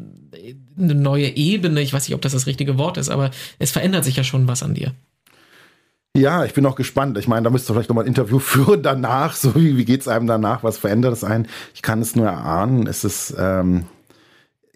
eine 0.77 0.96
neue 0.96 1.36
Ebene. 1.36 1.81
Ich 1.81 1.91
weiß 1.91 2.08
nicht, 2.08 2.15
ob 2.15 2.22
das 2.22 2.31
das 2.34 2.48
richtige 2.48 2.77
Wort 2.77 2.98
ist, 2.98 3.10
aber 3.10 3.31
es 3.58 3.72
verändert 3.72 4.05
sich 4.05 4.15
ja 4.15 4.24
schon 4.24 4.48
was 4.48 4.63
an 4.63 4.75
dir. 4.75 4.93
Ja, 6.19 6.43
ich 6.43 6.53
bin 6.53 6.65
auch 6.65 6.75
gespannt. 6.75 7.17
Ich 7.17 7.29
meine, 7.29 7.43
da 7.43 7.49
müsst 7.49 7.69
ihr 7.69 7.73
vielleicht 7.73 7.88
nochmal 7.88 8.03
ein 8.03 8.09
Interview 8.09 8.39
führen 8.39 8.83
danach. 8.83 9.35
So 9.35 9.55
wie, 9.55 9.77
wie 9.77 9.85
geht 9.85 10.01
es 10.01 10.07
einem 10.07 10.27
danach? 10.27 10.63
Was 10.63 10.77
verändert 10.77 11.13
es 11.13 11.23
einen? 11.23 11.47
Ich 11.73 11.81
kann 11.81 12.01
es 12.01 12.15
nur 12.15 12.27
erahnen. 12.27 12.88
Es 12.88 13.05
ist, 13.05 13.33
ähm, 13.39 13.85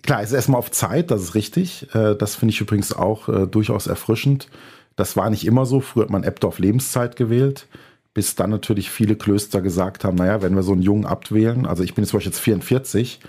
klar, 0.04 0.22
es 0.22 0.30
ist 0.30 0.36
erstmal 0.36 0.60
auf 0.60 0.72
Zeit, 0.72 1.12
das 1.12 1.22
ist 1.22 1.36
richtig. 1.36 1.94
Äh, 1.94 2.16
das 2.16 2.36
finde 2.36 2.54
ich 2.54 2.62
übrigens 2.62 2.94
auch 2.94 3.28
äh, 3.28 3.46
durchaus 3.46 3.88
erfrischend. 3.88 4.48
Das 4.96 5.18
war 5.18 5.30
nicht 5.30 5.46
immer 5.46 5.66
so. 5.66 5.82
Früher 5.82 6.04
hat 6.04 6.12
man 6.12 6.24
auf 6.46 6.60
Lebenszeit 6.60 7.18
gewählt. 7.18 7.68
Bis 8.14 8.36
dann 8.36 8.52
natürlich 8.52 8.90
viele 8.90 9.16
Klöster 9.16 9.62
gesagt 9.62 10.06
haben, 10.06 10.16
naja, 10.16 10.42
wenn 10.42 10.56
wir 10.56 10.64
so 10.64 10.72
einen 10.72 10.84
jungen 10.84 11.06
Abt 11.06 11.34
wählen, 11.34 11.66
also 11.66 11.84
ich 11.84 11.96
bin 11.96 12.04
jetzt 12.04 12.12
zum 12.12 12.20
jetzt 12.20 12.40
44, 12.40 13.20
äh, 13.22 13.28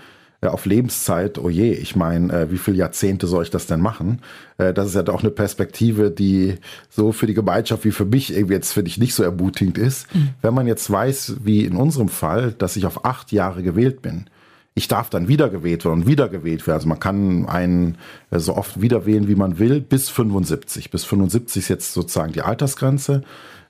auf 0.53 0.65
Lebenszeit, 0.65 1.37
oh 1.37 1.49
je, 1.49 1.71
ich 1.71 1.95
meine, 1.95 2.31
äh, 2.33 2.51
wie 2.51 2.57
viele 2.57 2.77
Jahrzehnte 2.77 3.27
soll 3.27 3.43
ich 3.43 3.49
das 3.49 3.67
denn 3.67 3.81
machen? 3.81 4.21
Äh, 4.57 4.73
das 4.73 4.87
ist 4.87 4.95
ja 4.95 5.03
doch 5.03 5.21
eine 5.21 5.31
Perspektive, 5.31 6.11
die 6.11 6.55
so 6.89 7.11
für 7.11 7.27
die 7.27 7.33
Gemeinschaft 7.33 7.85
wie 7.85 7.91
für 7.91 8.05
mich 8.05 8.35
irgendwie 8.35 8.53
jetzt 8.55 8.73
finde 8.73 8.89
ich 8.89 8.97
nicht 8.97 9.15
so 9.15 9.23
ermutigend 9.23 9.77
ist. 9.77 10.13
Mhm. 10.13 10.29
Wenn 10.41 10.53
man 10.53 10.67
jetzt 10.67 10.89
weiß, 10.89 11.37
wie 11.43 11.65
in 11.65 11.75
unserem 11.75 12.09
Fall, 12.09 12.51
dass 12.51 12.75
ich 12.75 12.85
auf 12.85 13.05
acht 13.05 13.31
Jahre 13.31 13.63
gewählt 13.63 14.01
bin, 14.01 14.25
ich 14.77 14.89
darf 14.89 15.09
dann 15.09 15.29
wiedergewählt 15.29 15.85
werden 15.85 16.01
und 16.01 16.07
wiedergewählt 16.07 16.67
werden. 16.67 16.75
Also 16.75 16.89
man 16.89 16.99
kann 16.99 17.47
einen 17.47 17.97
äh, 18.29 18.39
so 18.39 18.55
oft 18.55 18.81
wiederwählen, 18.81 19.27
wie 19.27 19.35
man 19.35 19.57
will, 19.57 19.79
bis 19.79 20.09
75. 20.09 20.91
Bis 20.91 21.05
75 21.05 21.63
ist 21.63 21.69
jetzt 21.69 21.93
sozusagen 21.93 22.33
die 22.33 22.41
Altersgrenze. 22.41 23.23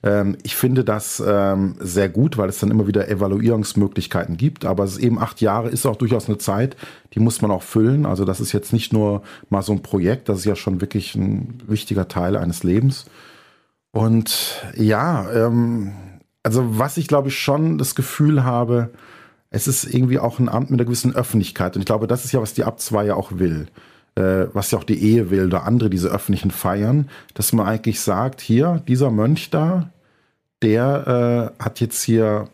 Ähm, 0.06 0.38
ich 0.44 0.54
finde 0.54 0.84
das 0.84 1.20
ähm, 1.26 1.74
sehr 1.80 2.08
gut, 2.08 2.38
weil 2.38 2.48
es 2.48 2.60
dann 2.60 2.70
immer 2.70 2.86
wieder 2.86 3.08
Evaluierungsmöglichkeiten 3.08 4.36
gibt. 4.36 4.64
Aber 4.64 4.84
es 4.84 4.92
ist 4.92 4.98
eben 4.98 5.18
acht 5.18 5.40
Jahre 5.40 5.68
ist 5.68 5.84
auch 5.84 5.96
durchaus 5.96 6.28
eine 6.28 6.38
Zeit, 6.38 6.76
die 7.12 7.20
muss 7.20 7.42
man 7.42 7.50
auch 7.50 7.64
füllen. 7.64 8.06
Also 8.06 8.24
das 8.24 8.40
ist 8.40 8.52
jetzt 8.52 8.72
nicht 8.72 8.92
nur 8.92 9.22
mal 9.50 9.62
so 9.62 9.72
ein 9.72 9.82
Projekt, 9.82 10.28
das 10.28 10.38
ist 10.38 10.44
ja 10.44 10.54
schon 10.54 10.80
wirklich 10.80 11.16
ein 11.16 11.60
wichtiger 11.66 12.06
Teil 12.06 12.36
eines 12.36 12.62
Lebens. 12.62 13.06
Und 13.90 14.62
ja, 14.76 15.28
ähm, 15.32 15.92
also 16.44 16.78
was 16.78 16.96
ich 16.98 17.08
glaube 17.08 17.28
ich 17.28 17.38
schon 17.38 17.76
das 17.76 17.96
Gefühl 17.96 18.44
habe, 18.44 18.90
es 19.50 19.66
ist 19.66 19.92
irgendwie 19.92 20.20
auch 20.20 20.38
ein 20.38 20.48
Amt 20.48 20.70
mit 20.70 20.78
einer 20.78 20.86
gewissen 20.86 21.14
Öffentlichkeit. 21.14 21.74
Und 21.74 21.82
ich 21.82 21.86
glaube, 21.86 22.06
das 22.06 22.24
ist 22.24 22.32
ja, 22.32 22.40
was 22.40 22.54
die 22.54 22.64
Abtsweihe 22.64 23.16
auch 23.16 23.32
will 23.32 23.66
äh, 24.16 24.46
was 24.52 24.70
ja 24.70 24.78
auch 24.78 24.84
die 24.84 25.02
Ehe 25.02 25.30
will 25.30 25.46
oder 25.46 25.64
andere 25.64 25.90
diese 25.90 26.08
öffentlichen 26.08 26.50
Feiern, 26.50 27.08
dass 27.34 27.52
man 27.52 27.66
eigentlich 27.66 28.00
sagt, 28.00 28.40
hier, 28.40 28.82
dieser 28.88 29.10
Mönch 29.10 29.50
da, 29.50 29.90
der 30.66 31.52
äh, 31.56 31.62
hat 31.62 31.78
jetzt 31.78 32.02
hier 32.02 32.48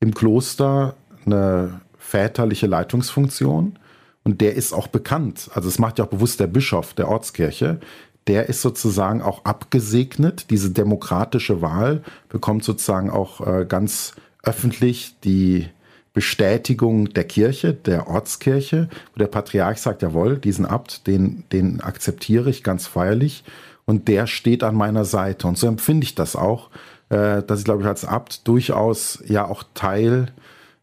im 0.00 0.12
Kloster 0.12 0.96
eine 1.24 1.80
väterliche 1.96 2.66
Leitungsfunktion 2.66 3.78
und 4.22 4.42
der 4.42 4.54
ist 4.54 4.74
auch 4.74 4.86
bekannt. 4.86 5.48
Also 5.54 5.70
es 5.70 5.78
macht 5.78 5.98
ja 5.98 6.04
auch 6.04 6.10
bewusst 6.10 6.40
der 6.40 6.46
Bischof 6.46 6.92
der 6.92 7.08
Ortskirche. 7.08 7.80
Der 8.26 8.50
ist 8.50 8.60
sozusagen 8.60 9.22
auch 9.22 9.46
abgesegnet. 9.46 10.50
Diese 10.50 10.72
demokratische 10.72 11.62
Wahl 11.62 12.02
bekommt 12.28 12.64
sozusagen 12.64 13.08
auch 13.08 13.40
äh, 13.40 13.64
ganz 13.66 14.12
öffentlich 14.42 15.16
die 15.24 15.68
Bestätigung 16.12 17.14
der 17.14 17.24
Kirche, 17.24 17.72
der 17.72 18.08
Ortskirche, 18.08 18.90
wo 19.14 19.18
der 19.18 19.28
Patriarch 19.28 19.78
sagt, 19.78 20.02
jawohl, 20.02 20.36
diesen 20.36 20.66
Abt, 20.66 21.06
den, 21.06 21.44
den 21.50 21.80
akzeptiere 21.80 22.50
ich 22.50 22.62
ganz 22.62 22.86
feierlich 22.86 23.42
und 23.86 24.08
der 24.08 24.26
steht 24.26 24.62
an 24.62 24.74
meiner 24.74 25.06
Seite. 25.06 25.48
Und 25.48 25.56
so 25.56 25.66
empfinde 25.66 26.04
ich 26.04 26.14
das 26.14 26.36
auch. 26.36 26.68
Äh, 27.12 27.42
dass 27.42 27.58
ich 27.58 27.64
glaube 27.66 27.82
ich 27.82 27.88
als 27.88 28.06
Abt 28.06 28.48
durchaus 28.48 29.22
ja 29.26 29.44
auch 29.44 29.64
Teil, 29.74 30.32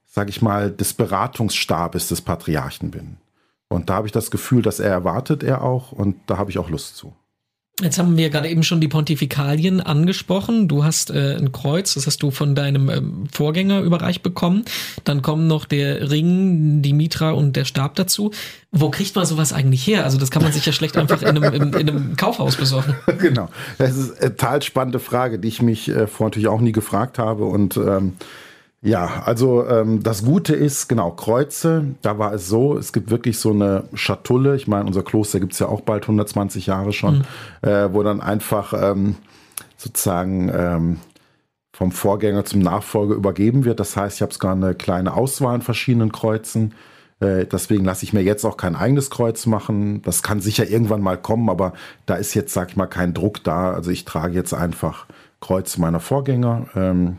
sage 0.05 0.29
ich 0.29 0.41
mal, 0.41 0.71
des 0.71 0.93
Beratungsstabes 0.93 2.07
des 2.07 2.21
Patriarchen 2.21 2.91
bin. 2.91 3.17
Und 3.67 3.89
da 3.89 3.95
habe 3.95 4.07
ich 4.07 4.13
das 4.13 4.29
Gefühl, 4.29 4.61
dass 4.61 4.79
er 4.79 4.91
erwartet 4.91 5.43
er 5.43 5.63
auch 5.63 5.91
und 5.91 6.17
da 6.27 6.37
habe 6.37 6.51
ich 6.51 6.59
auch 6.59 6.69
Lust 6.69 6.97
zu. 6.97 7.13
Jetzt 7.81 7.97
haben 7.97 8.17
wir 8.17 8.29
gerade 8.29 8.49
eben 8.49 8.63
schon 8.63 8.81
die 8.81 8.87
Pontifikalien 8.87 9.79
angesprochen. 9.79 10.67
Du 10.67 10.83
hast 10.83 11.11
äh, 11.11 11.37
ein 11.37 11.51
Kreuz, 11.51 11.93
das 11.93 12.07
hast 12.07 12.21
du 12.21 12.31
von 12.31 12.55
deinem 12.55 12.89
ähm, 12.89 13.23
Vorgänger 13.31 13.81
überreicht 13.81 14.21
bekommen. 14.21 14.65
Dann 15.03 15.21
kommen 15.21 15.47
noch 15.47 15.65
der 15.65 16.11
Ring, 16.11 16.81
die 16.81 16.93
Mitra 16.93 17.31
und 17.31 17.55
der 17.55 17.65
Stab 17.65 17.95
dazu. 17.95 18.31
Wo 18.71 18.89
kriegt 18.89 19.15
man 19.15 19.25
sowas 19.25 19.53
eigentlich 19.53 19.85
her? 19.87 20.03
Also 20.03 20.17
das 20.17 20.29
kann 20.29 20.43
man 20.43 20.51
sich 20.51 20.65
ja 20.65 20.73
schlecht 20.73 20.97
einfach 20.97 21.21
in 21.21 21.29
einem, 21.29 21.43
in, 21.53 21.73
in 21.73 21.89
einem 21.89 22.15
Kaufhaus 22.15 22.55
besorgen. 22.55 22.95
Genau. 23.19 23.49
Das 23.77 23.97
ist 23.97 24.21
eine 24.21 24.35
total 24.35 24.61
spannende 24.61 24.99
Frage, 24.99 25.39
die 25.39 25.49
ich 25.49 25.61
mich 25.61 25.89
äh, 25.89 26.07
vorher 26.07 26.27
natürlich 26.27 26.47
auch 26.47 26.61
nie 26.61 26.71
gefragt 26.71 27.19
habe 27.19 27.45
und 27.45 27.75
ähm, 27.75 28.13
ja, 28.81 29.23
also 29.25 29.67
ähm, 29.67 30.03
das 30.03 30.23
Gute 30.23 30.55
ist, 30.55 30.87
genau, 30.87 31.11
Kreuze, 31.11 31.95
da 32.01 32.17
war 32.17 32.33
es 32.33 32.47
so, 32.47 32.77
es 32.77 32.93
gibt 32.93 33.11
wirklich 33.11 33.37
so 33.37 33.51
eine 33.51 33.83
Schatulle, 33.93 34.55
ich 34.55 34.67
meine, 34.67 34.85
unser 34.85 35.03
Kloster 35.03 35.41
gibt's 35.41 35.59
ja 35.59 35.67
auch 35.67 35.81
bald 35.81 36.03
120 36.03 36.67
Jahre 36.67 36.93
schon, 36.93 37.25
mhm. 37.61 37.69
äh, 37.69 37.93
wo 37.93 38.03
dann 38.03 38.21
einfach 38.21 38.73
ähm, 38.73 39.17
sozusagen 39.75 40.49
ähm, 40.53 40.99
vom 41.73 41.91
Vorgänger 41.91 42.45
zum 42.45 42.61
Nachfolger 42.61 43.15
übergeben 43.15 43.65
wird. 43.65 43.79
Das 43.79 43.97
heißt, 43.97 44.17
ich 44.17 44.21
habe 44.21 44.33
sogar 44.33 44.53
eine 44.53 44.75
kleine 44.75 45.13
Auswahl 45.13 45.55
an 45.55 45.61
verschiedenen 45.61 46.11
Kreuzen. 46.11 46.73
Äh, 47.19 47.45
deswegen 47.45 47.85
lasse 47.85 48.03
ich 48.03 48.13
mir 48.13 48.21
jetzt 48.21 48.45
auch 48.45 48.57
kein 48.57 48.75
eigenes 48.75 49.09
Kreuz 49.09 49.45
machen. 49.45 50.01
Das 50.03 50.23
kann 50.23 50.39
sicher 50.39 50.67
irgendwann 50.67 51.01
mal 51.01 51.17
kommen, 51.17 51.49
aber 51.49 51.73
da 52.05 52.15
ist 52.15 52.33
jetzt, 52.33 52.53
sag 52.53 52.69
ich 52.69 52.75
mal, 52.77 52.87
kein 52.87 53.13
Druck 53.13 53.43
da. 53.43 53.71
Also 53.71 53.91
ich 53.91 54.05
trage 54.05 54.33
jetzt 54.33 54.53
einfach 54.53 55.05
Kreuz 55.41 55.77
meiner 55.77 55.99
Vorgänger. 55.99 56.67
Ähm, 56.75 57.17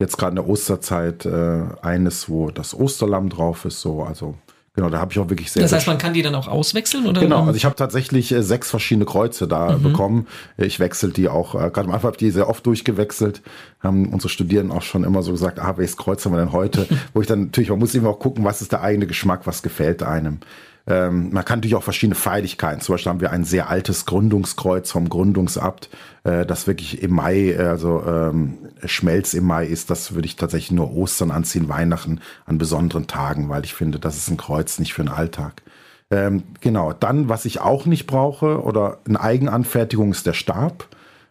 jetzt 0.00 0.16
gerade 0.18 0.30
in 0.30 0.36
der 0.36 0.48
Osterzeit 0.48 1.24
äh, 1.26 1.62
eines, 1.82 2.28
wo 2.28 2.50
das 2.50 2.74
Osterlamm 2.74 3.28
drauf 3.28 3.64
ist, 3.64 3.80
so, 3.80 4.02
also 4.02 4.34
Genau, 4.76 4.88
da 4.88 5.00
habe 5.00 5.12
ich 5.12 5.18
auch 5.18 5.28
wirklich 5.28 5.50
sehr. 5.50 5.62
Das 5.62 5.72
heißt, 5.72 5.88
man 5.88 5.98
kann 5.98 6.14
die 6.14 6.22
dann 6.22 6.34
auch 6.36 6.46
auswechseln 6.46 7.06
oder? 7.06 7.20
Genau, 7.20 7.40
also 7.40 7.54
ich 7.54 7.64
habe 7.64 7.74
tatsächlich 7.74 8.30
äh, 8.30 8.42
sechs 8.42 8.70
verschiedene 8.70 9.04
Kreuze 9.04 9.48
da 9.48 9.76
mhm. 9.76 9.82
bekommen. 9.82 10.26
Ich 10.56 10.78
wechsle 10.78 11.08
die 11.10 11.28
auch. 11.28 11.56
Äh, 11.56 11.70
Gerade 11.70 11.88
am 11.88 11.90
Anfang 11.90 12.04
habe 12.04 12.14
ich 12.14 12.18
die 12.18 12.30
sehr 12.30 12.48
oft 12.48 12.64
durchgewechselt. 12.64 13.42
Haben 13.80 14.12
unsere 14.12 14.28
Studierenden 14.28 14.76
auch 14.76 14.82
schon 14.82 15.02
immer 15.02 15.22
so 15.22 15.32
gesagt, 15.32 15.58
ah, 15.58 15.76
welches 15.76 15.96
Kreuz 15.96 16.24
haben 16.24 16.32
wir 16.32 16.38
denn 16.38 16.52
heute? 16.52 16.86
Wo 17.14 17.20
ich 17.20 17.26
dann 17.26 17.46
natürlich, 17.46 17.68
man 17.68 17.80
muss 17.80 17.94
immer 17.96 18.10
auch 18.10 18.20
gucken, 18.20 18.44
was 18.44 18.62
ist 18.62 18.70
der 18.70 18.82
eigene 18.82 19.08
Geschmack, 19.08 19.40
was 19.44 19.62
gefällt 19.62 20.04
einem. 20.04 20.38
Ähm, 20.86 21.30
man 21.32 21.44
kann 21.44 21.58
natürlich 21.58 21.76
auch 21.76 21.82
verschiedene 21.82 22.14
Feierlichkeiten. 22.14 22.80
Zum 22.80 22.94
Beispiel 22.94 23.10
haben 23.10 23.20
wir 23.20 23.32
ein 23.32 23.44
sehr 23.44 23.68
altes 23.68 24.06
Gründungskreuz 24.06 24.90
vom 24.90 25.08
Gründungsabt, 25.08 25.90
äh, 26.24 26.46
das 26.46 26.66
wirklich 26.66 27.02
im 27.02 27.12
Mai, 27.12 27.50
äh, 27.50 27.58
also 27.58 28.02
ähm, 28.06 28.58
Schmelz 28.86 29.34
im 29.34 29.44
Mai 29.44 29.66
ist. 29.66 29.90
Das 29.90 30.14
würde 30.14 30.26
ich 30.26 30.36
tatsächlich 30.36 30.72
nur 30.72 30.92
Ostern 30.94 31.30
anziehen, 31.30 31.68
Weihnachten 31.68 32.20
an 32.46 32.58
besonderen 32.58 33.06
Tagen, 33.06 33.48
weil 33.48 33.64
ich 33.64 33.74
finde, 33.74 33.98
das 33.98 34.16
ist 34.16 34.30
ein 34.30 34.36
Kreuz 34.36 34.78
nicht 34.78 34.94
für 34.94 35.02
den 35.02 35.12
Alltag. 35.12 35.62
Ähm, 36.10 36.42
genau, 36.60 36.92
dann, 36.92 37.28
was 37.28 37.44
ich 37.44 37.60
auch 37.60 37.86
nicht 37.86 38.06
brauche 38.06 38.62
oder 38.62 38.98
eine 39.06 39.20
Eigenanfertigung 39.20 40.10
ist 40.10 40.26
der 40.26 40.32
Stab 40.32 40.88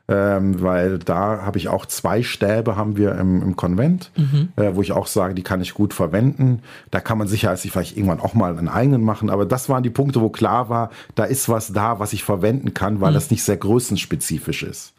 ähm, 0.10 0.60
weil 0.62 0.98
da 0.98 1.44
habe 1.44 1.60
ich 1.60 1.68
auch 1.70 1.86
zwei 1.86 2.24
Stäbe 2.24 2.75
haben 2.75 2.98
wir 2.98 3.13
im, 3.15 3.44
im 3.44 3.56
Konvent, 3.56 4.12
mhm. 4.18 4.50
äh, 4.56 4.75
wo 4.75 4.82
ich 4.82 4.91
auch 4.91 5.06
sage, 5.06 5.36
die 5.36 5.44
kann 5.44 5.62
ich 5.62 5.75
gut 5.75 5.94
verwenden. 5.94 6.63
Da 6.89 7.00
kann 7.00 7.20
man 7.20 7.27
sicher 7.27 7.51
als 7.51 7.63
ich 7.63 7.72
vielleicht 7.72 7.96
irgendwann 7.96 8.20
auch 8.20 8.34
mal 8.34 8.58
einen 8.58 8.70
eigenen 8.70 9.03
machen, 9.03 9.29
aber 9.29 9.46
das 9.46 9.70
waren 9.70 9.84
die 9.84 9.91
Punkte, 9.91 10.20
wo 10.20 10.29
klar 10.29 10.68
war, 10.68 10.89
da 11.13 11.25
ist 11.25 11.48
was 11.48 11.72
da, 11.72 12.00
was 12.00 12.13
ich 12.13 12.24
verwenden 12.24 12.74
kann, 12.74 13.01
weil 13.01 13.12
mhm. 13.12 13.15
das 13.15 13.29
nicht 13.29 13.44
sehr 13.44 13.58
größenspezifisch 13.58 14.63
ist. 14.63 14.94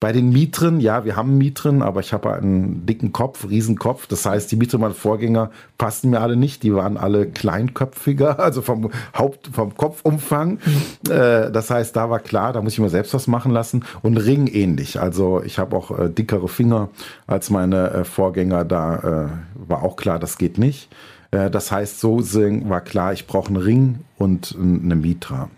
Bei 0.00 0.12
den 0.12 0.30
Mitren, 0.30 0.78
ja, 0.78 1.04
wir 1.04 1.16
haben 1.16 1.38
Mitren, 1.38 1.82
aber 1.82 1.98
ich 1.98 2.12
habe 2.12 2.32
einen 2.32 2.86
dicken 2.86 3.12
Kopf, 3.12 3.48
Riesenkopf. 3.48 4.06
Das 4.06 4.24
heißt, 4.26 4.50
die 4.52 4.54
Mitren 4.54 4.80
meiner 4.80 4.94
Vorgänger 4.94 5.50
passten 5.76 6.10
mir 6.10 6.20
alle 6.20 6.36
nicht. 6.36 6.62
Die 6.62 6.72
waren 6.72 6.96
alle 6.96 7.26
kleinköpfiger, 7.26 8.38
also 8.40 8.62
vom 8.62 8.90
Haupt, 9.16 9.50
vom 9.52 9.76
Kopfumfang. 9.76 10.60
Mhm. 10.64 11.10
Äh, 11.10 11.50
das 11.50 11.70
heißt, 11.70 11.96
da 11.96 12.10
war 12.10 12.20
klar, 12.20 12.52
da 12.52 12.62
muss 12.62 12.74
ich 12.74 12.78
mir 12.78 12.90
selbst 12.90 13.12
was 13.12 13.26
machen 13.26 13.50
lassen. 13.50 13.84
Und 14.02 14.18
Ring 14.18 14.46
ähnlich. 14.46 15.00
Also 15.00 15.42
ich 15.42 15.58
habe 15.58 15.76
auch 15.76 15.98
äh, 15.98 16.08
dickere 16.08 16.46
Finger 16.46 16.90
als 17.26 17.50
meine 17.50 17.90
äh, 17.90 18.04
Vorgänger. 18.04 18.64
Da 18.64 18.96
äh, 18.96 19.68
war 19.68 19.82
auch 19.82 19.96
klar, 19.96 20.20
das 20.20 20.38
geht 20.38 20.58
nicht. 20.58 20.90
Äh, 21.32 21.50
das 21.50 21.72
heißt, 21.72 21.98
so 21.98 22.18
war 22.20 22.82
klar, 22.82 23.12
ich 23.12 23.26
brauche 23.26 23.48
einen 23.48 23.56
Ring 23.56 23.98
und 24.16 24.56
eine 24.56 24.94
Mitra. 24.94 25.50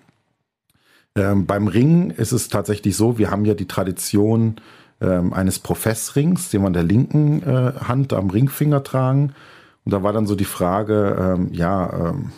Ähm, 1.17 1.47
beim 1.47 1.67
Ring 1.67 2.11
ist 2.11 2.33
es 2.33 2.49
tatsächlich 2.49 2.97
so, 2.97 3.19
wir 3.19 3.31
haben 3.31 3.45
ja 3.45 3.55
die 3.55 3.67
Tradition 3.67 4.57
ähm, 5.01 5.33
eines 5.33 5.59
Professrings, 5.59 6.51
den 6.51 6.63
wir 6.63 6.69
an 6.69 6.73
der 6.73 6.83
linken 6.83 7.43
äh, 7.43 7.73
Hand 7.81 8.13
am 8.13 8.31
Ringfinger 8.31 8.83
tragen. 8.83 9.33
Und 9.85 9.93
da 9.93 10.03
war 10.03 10.13
dann 10.13 10.27
so 10.27 10.37
die 10.37 10.45
Frage, 10.45 11.17
ähm, 11.19 11.49
ja, 11.53 12.11
ähm, 12.11 12.33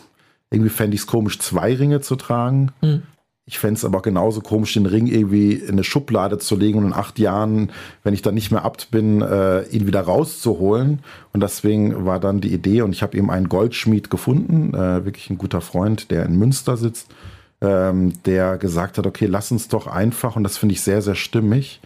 irgendwie 0.51 0.71
fände 0.71 0.95
ich 0.95 1.03
es 1.03 1.07
komisch, 1.07 1.39
zwei 1.39 1.75
Ringe 1.75 2.01
zu 2.01 2.17
tragen. 2.17 2.73
Mhm. 2.81 3.03
Ich 3.45 3.59
fände 3.59 3.77
es 3.77 3.85
aber 3.85 4.01
genauso 4.03 4.41
komisch, 4.41 4.75
den 4.75 4.87
Ring 4.87 5.09
irgendwie 5.09 5.55
in 5.55 5.73
eine 5.73 5.85
Schublade 5.85 6.39
zu 6.39 6.57
legen 6.57 6.79
und 6.79 6.87
in 6.87 6.93
acht 6.93 7.19
Jahren, 7.19 7.73
wenn 8.05 8.15
ich 8.15 8.23
dann 8.23 8.35
nicht 8.35 8.53
mehr 8.53 8.65
abt 8.65 8.91
bin, 8.93 9.21
äh, 9.21 9.65
ihn 9.65 9.87
wieder 9.87 10.03
rauszuholen. 10.03 11.01
Und 11.33 11.43
deswegen 11.43 12.07
war 12.07 12.21
dann 12.21 12.41
die 12.41 12.55
Idee, 12.55 12.83
und 12.83 12.93
ich 12.93 13.03
habe 13.03 13.17
eben 13.19 13.31
einen 13.31 13.49
Goldschmied 13.49 14.11
gefunden, 14.11 14.73
äh, 14.75 15.05
wirklich 15.05 15.29
ein 15.29 15.39
guter 15.39 15.61
Freund, 15.61 16.11
der 16.11 16.25
in 16.25 16.39
Münster 16.39 16.77
sitzt 16.77 17.13
ähm, 17.63 18.13
der 18.25 18.59
gesagt 18.59 18.99
hat, 18.99 19.07
okay, 19.07 19.27
lass 19.27 19.53
uns 19.53 19.69
doch 19.69 19.87
einfach, 19.87 20.37
und 20.37 20.43
das 20.43 20.59
finde 20.59 20.75
ich 20.75 20.83
sehr, 20.83 21.01
sehr 21.01 21.15
stimmig, 21.15 21.81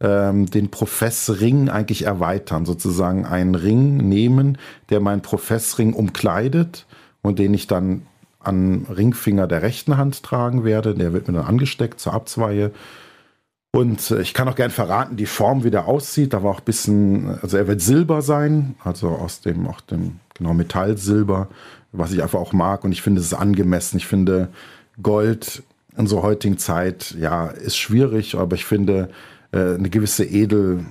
ähm, 0.00 0.46
den 0.50 0.70
Professring 0.70 1.68
eigentlich 1.68 2.04
erweitern, 2.04 2.66
sozusagen 2.66 3.24
einen 3.24 3.54
Ring 3.54 3.96
nehmen, 3.96 4.58
der 4.90 5.00
meinen 5.00 5.22
Professring 5.22 5.92
umkleidet 5.94 6.86
und 7.22 7.38
den 7.38 7.54
ich 7.54 7.68
dann 7.68 8.02
an 8.40 8.86
Ringfinger 8.86 9.46
der 9.46 9.62
rechten 9.62 9.96
Hand 9.96 10.22
tragen 10.22 10.64
werde. 10.64 10.94
Der 10.94 11.12
wird 11.12 11.28
mir 11.28 11.34
dann 11.34 11.46
angesteckt 11.46 12.00
zur 12.00 12.14
Abzweihe. 12.14 12.72
Und 13.72 14.10
äh, 14.10 14.22
ich 14.22 14.34
kann 14.34 14.48
auch 14.48 14.56
gern 14.56 14.70
verraten, 14.70 15.16
die 15.16 15.26
Form, 15.26 15.62
wie 15.62 15.70
der 15.70 15.86
aussieht. 15.86 16.32
Da 16.32 16.42
war 16.42 16.50
auch 16.50 16.60
ein 16.60 16.64
bisschen, 16.64 17.38
also 17.42 17.56
er 17.56 17.68
wird 17.68 17.80
Silber 17.80 18.22
sein, 18.22 18.74
also 18.82 19.10
aus 19.10 19.42
dem, 19.42 19.68
auch 19.68 19.80
dem, 19.82 20.18
genau, 20.34 20.54
Metallsilber, 20.54 21.48
was 21.92 22.12
ich 22.12 22.22
einfach 22.22 22.40
auch 22.40 22.52
mag. 22.52 22.82
Und 22.82 22.92
ich 22.92 23.02
finde, 23.02 23.20
es 23.20 23.28
ist 23.28 23.34
angemessen. 23.34 23.98
Ich 23.98 24.06
finde, 24.06 24.48
Gold 25.02 25.62
in 25.96 26.06
so 26.06 26.22
heutigen 26.22 26.58
Zeit, 26.58 27.14
ja, 27.18 27.48
ist 27.48 27.76
schwierig, 27.76 28.36
aber 28.36 28.54
ich 28.56 28.64
finde, 28.64 29.10
äh, 29.52 29.74
eine 29.74 29.90
gewisse 29.90 30.24
Edelheit 30.24 30.84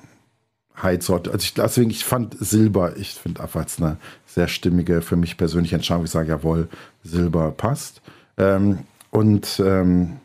sollte. 1.02 1.32
Also 1.32 1.44
ich, 1.44 1.54
deswegen, 1.54 1.90
ich 1.90 2.06
fand 2.06 2.36
Silber, 2.40 2.98
ich 2.98 3.14
finde 3.14 3.42
einfach 3.42 3.62
jetzt 3.62 3.82
eine 3.82 3.98
sehr 4.26 4.48
stimmige, 4.48 5.02
für 5.02 5.16
mich 5.16 5.38
persönliche 5.38 5.76
Entscheidung. 5.76 6.06
Ich 6.06 6.12
sage, 6.12 6.30
jawohl, 6.30 6.68
Silber 7.04 7.52
passt. 7.52 8.02
Ähm, 8.38 8.80
und 9.12 9.62
ähm, 9.66 10.18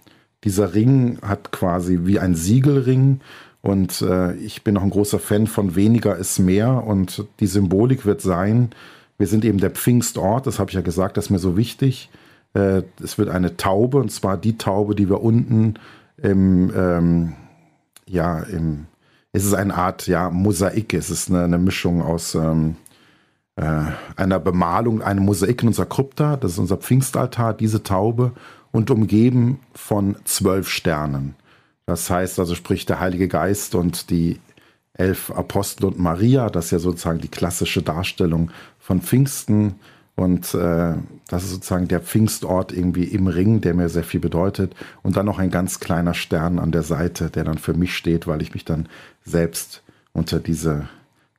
dieser 0.45 0.75
Ring 0.75 1.19
hat 1.23 1.53
quasi 1.53 2.01
wie 2.03 2.19
ein 2.19 2.35
Siegelring. 2.35 3.21
Und 3.63 4.03
äh, 4.03 4.35
ich 4.35 4.63
bin 4.63 4.77
auch 4.77 4.83
ein 4.83 4.91
großer 4.91 5.19
Fan 5.19 5.47
von 5.47 5.75
weniger 5.75 6.17
ist 6.17 6.39
mehr. 6.39 6.85
Und 6.85 7.25
die 7.41 7.47
Symbolik 7.47 8.05
wird 8.05 8.21
sein, 8.21 8.71
wir 9.17 9.27
sind 9.27 9.45
eben 9.45 9.59
der 9.59 9.71
Pfingstort, 9.71 10.47
das 10.47 10.59
habe 10.59 10.71
ich 10.71 10.75
ja 10.75 10.81
gesagt, 10.81 11.17
das 11.17 11.27
ist 11.27 11.31
mir 11.31 11.39
so 11.39 11.57
wichtig. 11.57 12.11
Äh, 12.55 12.83
es 13.03 13.19
wird 13.19 13.29
eine 13.29 13.57
Taube, 13.57 13.99
und 13.99 14.11
zwar 14.11 14.37
die 14.37 14.57
Taube, 14.57 14.95
die 14.95 15.09
wir 15.09 15.23
unten 15.23 15.75
im, 16.17 16.73
ähm, 16.75 17.33
ja, 18.07 18.41
im, 18.41 18.87
es 19.33 19.45
ist 19.45 19.55
eine 19.55 19.75
Art, 19.75 20.07
ja, 20.07 20.31
Mosaik, 20.31 20.95
es 20.95 21.11
ist 21.11 21.29
eine, 21.29 21.45
eine 21.45 21.59
Mischung 21.59 22.03
aus 22.03 22.35
ähm, 22.35 22.77
äh, 23.57 23.83
einer 24.17 24.39
Bemalung, 24.39 25.03
einem 25.03 25.25
Mosaik 25.25 25.63
in 25.63 25.69
unserer 25.69 25.87
Krypta, 25.87 26.37
das 26.37 26.53
ist 26.53 26.59
unser 26.59 26.77
Pfingstaltar, 26.77 27.55
diese 27.55 27.83
Taube, 27.83 28.33
und 28.73 28.91
umgeben 28.91 29.61
von 29.73 30.17
zwölf 30.25 30.69
Sternen. 30.69 31.37
Das 31.87 32.11
heißt 32.11 32.39
also, 32.39 32.55
sprich 32.55 32.87
der 32.87 32.99
Heilige 32.99 33.29
Geist 33.29 33.75
und 33.75 34.11
die 34.11 34.41
elf 34.95 35.31
Apostel 35.31 35.87
und 35.87 35.99
Maria, 35.99 36.49
das 36.51 36.67
ist 36.67 36.71
ja 36.71 36.79
sozusagen 36.79 37.21
die 37.21 37.29
klassische 37.29 37.83
Darstellung 37.83 38.51
von 38.79 39.01
Pfingsten, 39.01 39.77
und 40.17 40.55
äh, 40.55 40.95
das 41.29 41.45
ist 41.45 41.51
sozusagen 41.51 41.89
der 41.89 42.01
Pfingstort 42.01 42.73
irgendwie 42.73 43.05
im 43.05 43.27
Ring, 43.27 43.61
der 43.61 43.75
mir 43.75 43.89
sehr 43.89 44.05
viel 44.05 44.21
bedeutet. 44.21 44.75
Und 45.03 45.17
dann 45.17 45.27
noch 45.27 45.39
ein 45.39 45.51
ganz 45.51 45.81
kleiner 45.81 46.15
Stern 46.15 46.59
an 46.59 46.71
der 46.71 46.83
Seite, 46.83 47.31
der 47.31 47.45
dann 47.45 47.59
für 47.59 47.75
mich 47.75 47.97
steht, 47.97 48.27
weil 48.27 48.41
ich 48.41 48.55
mich 48.55 48.65
dann 48.65 48.89
selbst 49.25 49.83
unter 50.13 50.39
diese 50.39 50.89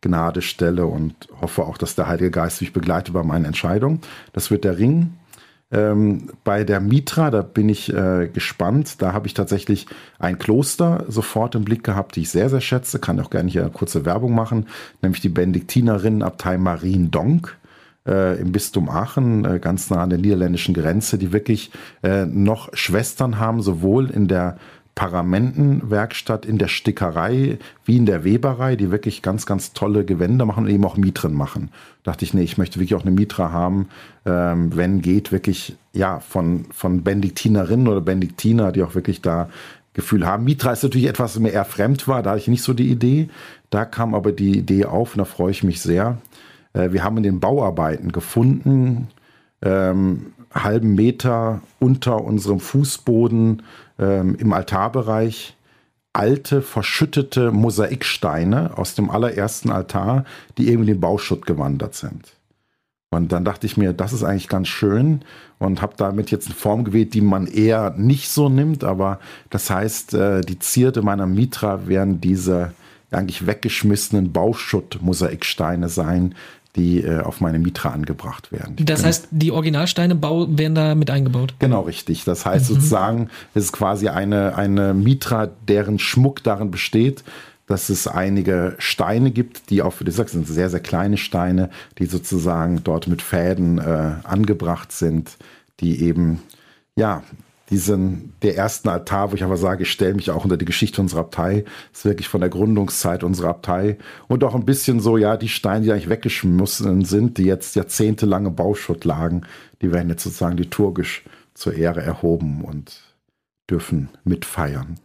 Gnade 0.02 0.42
stelle 0.42 0.86
und 0.86 1.16
hoffe 1.42 1.64
auch, 1.64 1.78
dass 1.78 1.96
der 1.96 2.08
Heilige 2.08 2.32
Geist 2.32 2.62
mich 2.62 2.74
begleitet 2.74 3.14
bei 3.14 3.24
meinen 3.24 3.46
Entscheidungen. 3.46 4.02
Das 4.34 4.52
wird 4.52 4.66
der 4.66 4.78
Ring. 4.78 5.14
Ähm, 5.72 6.30
bei 6.44 6.64
der 6.64 6.80
Mitra, 6.82 7.32
da 7.32 7.42
bin 7.42 7.70
ich 7.70 7.94
äh, 7.94 8.28
gespannt. 8.28 9.02
Da 9.02 9.14
habe 9.14 9.28
ich 9.28 9.34
tatsächlich 9.34 9.88
ein 10.20 10.38
Kloster 10.38 11.06
sofort 11.08 11.56
im 11.56 11.64
Blick 11.64 11.84
gehabt, 11.84 12.18
die 12.18 12.22
ich 12.22 12.30
sehr, 12.30 12.50
sehr 12.50 12.62
schätze. 12.62 13.00
Kann 13.00 13.20
auch 13.22 13.30
gerne 13.30 13.50
hier 13.50 13.62
eine 13.62 13.72
kurze 13.72 14.04
Werbung 14.06 14.36
machen, 14.36 14.68
nämlich 15.02 15.22
die 15.22 15.30
Benediktinerinnenabtei 15.30 16.58
Mariendonk 16.58 17.58
äh, 18.08 18.40
im 18.40 18.52
Bistum 18.52 18.90
Aachen, 18.90 19.46
äh, 19.46 19.60
ganz 19.60 19.90
nah 19.90 20.04
an 20.04 20.10
der 20.10 20.20
niederländischen 20.20 20.74
Grenze, 20.74 21.18
die 21.18 21.34
wirklich 21.34 21.72
äh, 22.04 22.26
noch 22.26 22.70
Schwestern 22.74 23.40
haben, 23.40 23.62
sowohl 23.62 24.10
in 24.10 24.28
der 24.28 24.58
Paramentenwerkstatt 24.96 26.46
in 26.46 26.58
der 26.58 26.70
Stickerei 26.70 27.60
wie 27.84 27.98
in 27.98 28.06
der 28.06 28.24
Weberei, 28.24 28.78
die 28.78 28.92
wirklich 28.92 29.22
ganz, 29.22 29.46
ganz 29.46 29.74
tolle 29.74 30.06
Gewänder 30.06 30.46
machen 30.46 30.64
und 30.64 30.72
eben 30.72 30.86
auch 30.86 30.96
Mitren 30.96 31.34
machen. 31.34 31.70
dachte 32.04 32.24
ich, 32.24 32.34
nee, 32.34 32.44
ich 32.44 32.58
möchte 32.58 32.80
wirklich 32.80 32.96
auch 32.96 33.02
eine 33.02 33.12
Mitra 33.12 33.52
haben, 33.52 33.90
ähm, 34.26 34.74
wenn 34.76 35.02
geht, 35.02 35.34
wirklich, 35.34 35.76
ja, 35.92 36.22
von, 36.22 36.66
von 36.72 37.04
Benediktinerinnen 37.04 37.90
oder 37.90 38.00
Benediktiner, 38.00 38.72
die 38.72 38.84
auch 38.84 38.96
wirklich 38.96 39.22
da 39.22 39.50
Gefühl 39.94 40.26
haben. 40.26 40.46
Mitra 40.46 40.72
ist 40.72 40.84
natürlich 40.84 41.08
etwas, 41.08 41.36
was 41.36 41.42
mir 41.42 41.52
eher 41.52 41.66
fremd 41.66 42.08
war, 42.08 42.24
da 42.24 42.32
hatte 42.32 42.42
ich 42.42 42.48
nicht 42.48 42.64
so 42.64 42.74
die 42.74 42.90
Idee. 42.90 43.30
Da 43.70 43.86
kam 43.86 44.14
aber 44.14 44.32
die 44.32 44.58
Idee 44.58 44.86
auf 44.86 45.14
und 45.14 45.20
da 45.20 45.26
freue 45.26 45.52
ich 45.52 45.64
mich 45.64 45.82
sehr. 45.82 46.18
Äh, 46.76 46.92
wir 46.92 47.04
haben 47.04 47.18
in 47.18 47.24
den 47.24 47.40
Bauarbeiten 47.40 48.12
gefunden, 48.12 49.08
ähm, 49.62 50.34
halben 50.54 50.96
Meter 50.96 51.62
unter 51.80 52.24
unserem 52.24 52.60
Fußboden 52.60 53.64
ähm, 53.98 54.36
im 54.36 54.54
Altarbereich 54.54 55.56
alte, 56.14 56.62
verschüttete 56.62 57.52
Mosaiksteine 57.52 58.78
aus 58.78 58.96
dem 58.96 59.10
allerersten 59.10 59.70
Altar, 59.70 60.24
die 60.58 60.68
irgendwie 60.68 60.92
in 60.92 60.96
den 60.96 61.02
Bauschutt 61.02 61.46
gewandert 61.46 61.94
sind. 61.94 62.34
Und 63.10 63.32
dann 63.32 63.46
dachte 63.46 63.66
ich 63.66 63.78
mir, 63.78 63.94
das 63.94 64.14
ist 64.14 64.24
eigentlich 64.24 64.48
ganz 64.48 64.68
schön 64.68 65.22
und 65.60 65.82
habe 65.82 65.94
damit 65.98 66.32
jetzt 66.32 66.48
eine 66.48 66.56
Form 66.56 66.86
gewählt, 66.86 67.14
die 67.14 67.22
man 67.22 67.48
eher 67.48 67.94
nicht 67.98 68.30
so 68.30 68.50
nimmt. 68.50 68.84
Aber 68.84 69.20
das 69.50 69.70
heißt, 69.70 70.14
äh, 70.14 70.42
die 70.42 70.60
Zierde 70.60 71.02
meiner 71.02 71.28
Mitra 71.28 71.88
werden 71.88 72.22
diese 72.22 72.74
eigentlich 73.12 73.46
weggeschmissenen 73.46 74.34
Bauschutt-Mosaiksteine 74.34 75.90
sein, 75.90 76.36
die 76.76 77.02
äh, 77.02 77.22
auf 77.22 77.42
meine 77.42 77.60
Mitra 77.60 77.90
angebracht 77.90 78.52
werden. 78.52 78.76
Das 78.78 78.98
genau. 78.98 79.08
heißt, 79.08 79.28
die 79.32 79.52
Originalsteine 79.52 80.22
werden 80.22 80.76
da 80.76 80.96
mit 80.96 81.10
eingebaut? 81.10 81.56
Genau, 81.60 81.82
richtig. 81.82 82.24
Das 82.26 82.46
heißt 82.46 82.70
mhm. 82.70 82.76
sozusagen, 82.76 83.30
es 83.54 83.66
ist 83.66 83.74
quasi 83.74 84.10
eine, 84.10 84.56
eine 84.56 84.94
Mitra, 84.94 85.48
deren 85.68 86.00
Schmuck 86.00 86.44
darin 86.44 86.72
besteht, 86.72 87.24
dass 87.68 87.90
es 87.90 88.08
einige 88.08 88.76
Steine 88.78 89.32
gibt, 89.32 89.70
die 89.70 89.82
auch, 89.82 90.00
wie 90.00 90.04
du 90.04 90.12
sagst, 90.12 90.34
sind 90.34 90.48
sehr, 90.48 90.70
sehr 90.70 90.82
kleine 90.82 91.18
Steine, 91.18 91.70
die 91.98 92.06
sozusagen 92.06 92.84
dort 92.84 93.08
mit 93.08 93.22
Fäden 93.22 93.80
äh, 93.80 94.12
angebracht 94.24 94.92
sind, 94.92 95.38
die 95.80 96.02
eben, 96.02 96.42
ja, 96.96 97.24
diesen, 97.70 98.34
der 98.42 98.56
ersten 98.56 98.90
Altar, 98.90 99.32
wo 99.32 99.36
ich 99.36 99.44
aber 99.44 99.58
sage, 99.58 99.84
ich 99.84 99.92
stelle 99.92 100.14
mich 100.14 100.30
auch 100.30 100.44
unter 100.44 100.58
die 100.58 100.66
Geschichte 100.66 101.02
unserer 101.02 101.22
Abtei. 101.22 101.66
Das 101.92 102.00
ist 102.00 102.06
wirklich 102.06 102.28
von 102.28 102.42
der 102.42 102.50
Gründungszeit 102.50 103.24
unserer 103.24 103.50
Abtei. 103.50 103.98
Und 104.28 104.44
auch 104.44 104.56
ein 104.56 104.66
bisschen 104.66 105.00
so, 105.00 105.18
ja, 105.18 105.36
die 105.36 105.50
Steine, 105.50 105.84
die 105.86 105.92
eigentlich 105.92 106.10
weggeschmissen 106.10 107.06
sind, 107.06 107.38
die 107.38 107.46
jetzt 107.46 107.76
jahrzehntelange 107.76 108.52
Bauschutt 108.52 109.04
lagen, 109.04 109.42
die 109.82 109.92
werden 109.92 110.10
jetzt 110.10 110.24
sozusagen 110.24 110.58
liturgisch 110.58 111.24
zur 111.56 111.74
Ehre 111.74 112.02
erhoben 112.02 112.64
und 112.64 113.02
dürfen 113.70 114.10
mitfeiern. 114.24 115.00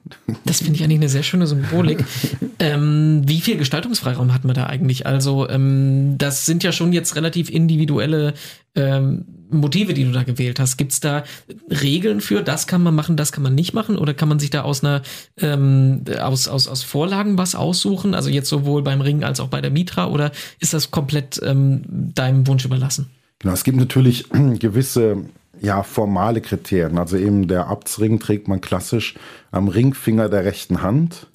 Das 0.44 0.58
finde 0.58 0.74
ich 0.74 0.84
eigentlich 0.84 0.98
eine 0.98 1.08
sehr 1.08 1.22
schöne 1.22 1.46
Symbolik. 1.46 2.04
ähm, 2.58 3.22
wie 3.24 3.40
viel 3.40 3.56
Gestaltungsfreiraum 3.56 4.34
hat 4.34 4.44
man 4.44 4.54
da 4.54 4.66
eigentlich? 4.66 5.06
Also, 5.06 5.48
ähm, 5.48 6.16
das 6.18 6.44
sind 6.44 6.62
ja 6.62 6.72
schon 6.72 6.92
jetzt 6.92 7.16
relativ 7.16 7.48
individuelle 7.48 8.34
ähm, 8.74 9.24
Motive, 9.50 9.94
die 9.94 10.04
du 10.04 10.12
da 10.12 10.22
gewählt 10.22 10.60
hast. 10.60 10.76
Gibt 10.76 10.92
es 10.92 11.00
da 11.00 11.24
Regeln 11.68 12.20
für, 12.20 12.42
das 12.42 12.66
kann 12.66 12.82
man 12.82 12.94
machen, 12.94 13.16
das 13.16 13.32
kann 13.32 13.42
man 13.42 13.54
nicht 13.54 13.74
machen? 13.74 13.98
Oder 13.98 14.14
kann 14.14 14.28
man 14.28 14.38
sich 14.38 14.50
da 14.50 14.62
aus 14.62 14.82
einer 14.84 15.02
ähm, 15.38 16.04
aus, 16.20 16.48
aus, 16.48 16.68
aus 16.68 16.82
Vorlagen 16.82 17.38
was 17.38 17.54
aussuchen? 17.54 18.14
Also 18.14 18.30
jetzt 18.30 18.48
sowohl 18.48 18.82
beim 18.82 19.00
Ring 19.00 19.24
als 19.24 19.40
auch 19.40 19.48
bei 19.48 19.60
der 19.60 19.70
Mitra 19.70 20.08
oder 20.08 20.32
ist 20.58 20.74
das 20.74 20.90
komplett 20.90 21.40
ähm, 21.44 21.82
deinem 21.88 22.46
Wunsch 22.46 22.64
überlassen? 22.64 23.10
Genau, 23.40 23.54
es 23.54 23.64
gibt 23.64 23.78
natürlich 23.78 24.26
gewisse 24.58 25.24
ja, 25.60 25.82
formale 25.82 26.40
Kriterien. 26.40 26.98
Also 26.98 27.16
eben 27.16 27.48
der 27.48 27.68
Abtsring 27.68 28.18
trägt 28.18 28.48
man 28.48 28.60
klassisch 28.60 29.14
am 29.50 29.68
Ringfinger 29.68 30.28
der 30.28 30.44
rechten 30.44 30.82
Hand. 30.82 31.26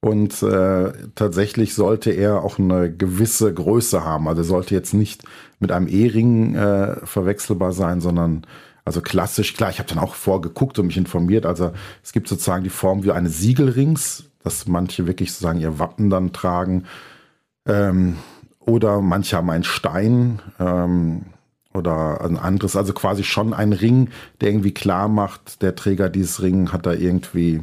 Und 0.00 0.42
äh, 0.42 0.92
tatsächlich 1.14 1.74
sollte 1.74 2.10
er 2.10 2.42
auch 2.42 2.58
eine 2.58 2.92
gewisse 2.92 3.52
Größe 3.52 4.04
haben. 4.04 4.28
Also 4.28 4.42
sollte 4.42 4.74
jetzt 4.74 4.94
nicht 4.94 5.24
mit 5.58 5.72
einem 5.72 5.88
E-Ring 5.88 6.54
äh, 6.54 7.04
verwechselbar 7.06 7.72
sein, 7.72 8.00
sondern 8.00 8.46
also 8.84 9.00
klassisch, 9.00 9.54
klar, 9.54 9.70
ich 9.70 9.80
habe 9.80 9.88
dann 9.88 9.98
auch 9.98 10.14
vorgeguckt 10.14 10.78
und 10.78 10.86
mich 10.86 10.96
informiert. 10.96 11.44
Also 11.44 11.72
es 12.04 12.12
gibt 12.12 12.28
sozusagen 12.28 12.62
die 12.62 12.70
Form 12.70 13.02
wie 13.02 13.10
eines 13.10 13.40
Siegelrings, 13.40 14.24
dass 14.44 14.68
manche 14.68 15.08
wirklich 15.08 15.32
sozusagen 15.32 15.60
ihr 15.60 15.80
Wappen 15.80 16.08
dann 16.08 16.32
tragen. 16.32 16.84
Ähm, 17.66 18.16
oder 18.60 19.00
manche 19.00 19.36
haben 19.36 19.50
einen 19.50 19.64
Stein. 19.64 20.40
Ähm, 20.60 21.22
oder 21.76 22.20
ein 22.22 22.38
anderes, 22.38 22.74
also 22.74 22.92
quasi 22.92 23.22
schon 23.22 23.52
ein 23.52 23.72
Ring, 23.72 24.08
der 24.40 24.48
irgendwie 24.48 24.72
klar 24.72 25.08
macht, 25.08 25.62
der 25.62 25.74
Träger 25.74 26.08
dieses 26.08 26.42
Ring 26.42 26.72
hat 26.72 26.86
da 26.86 26.92
irgendwie 26.92 27.62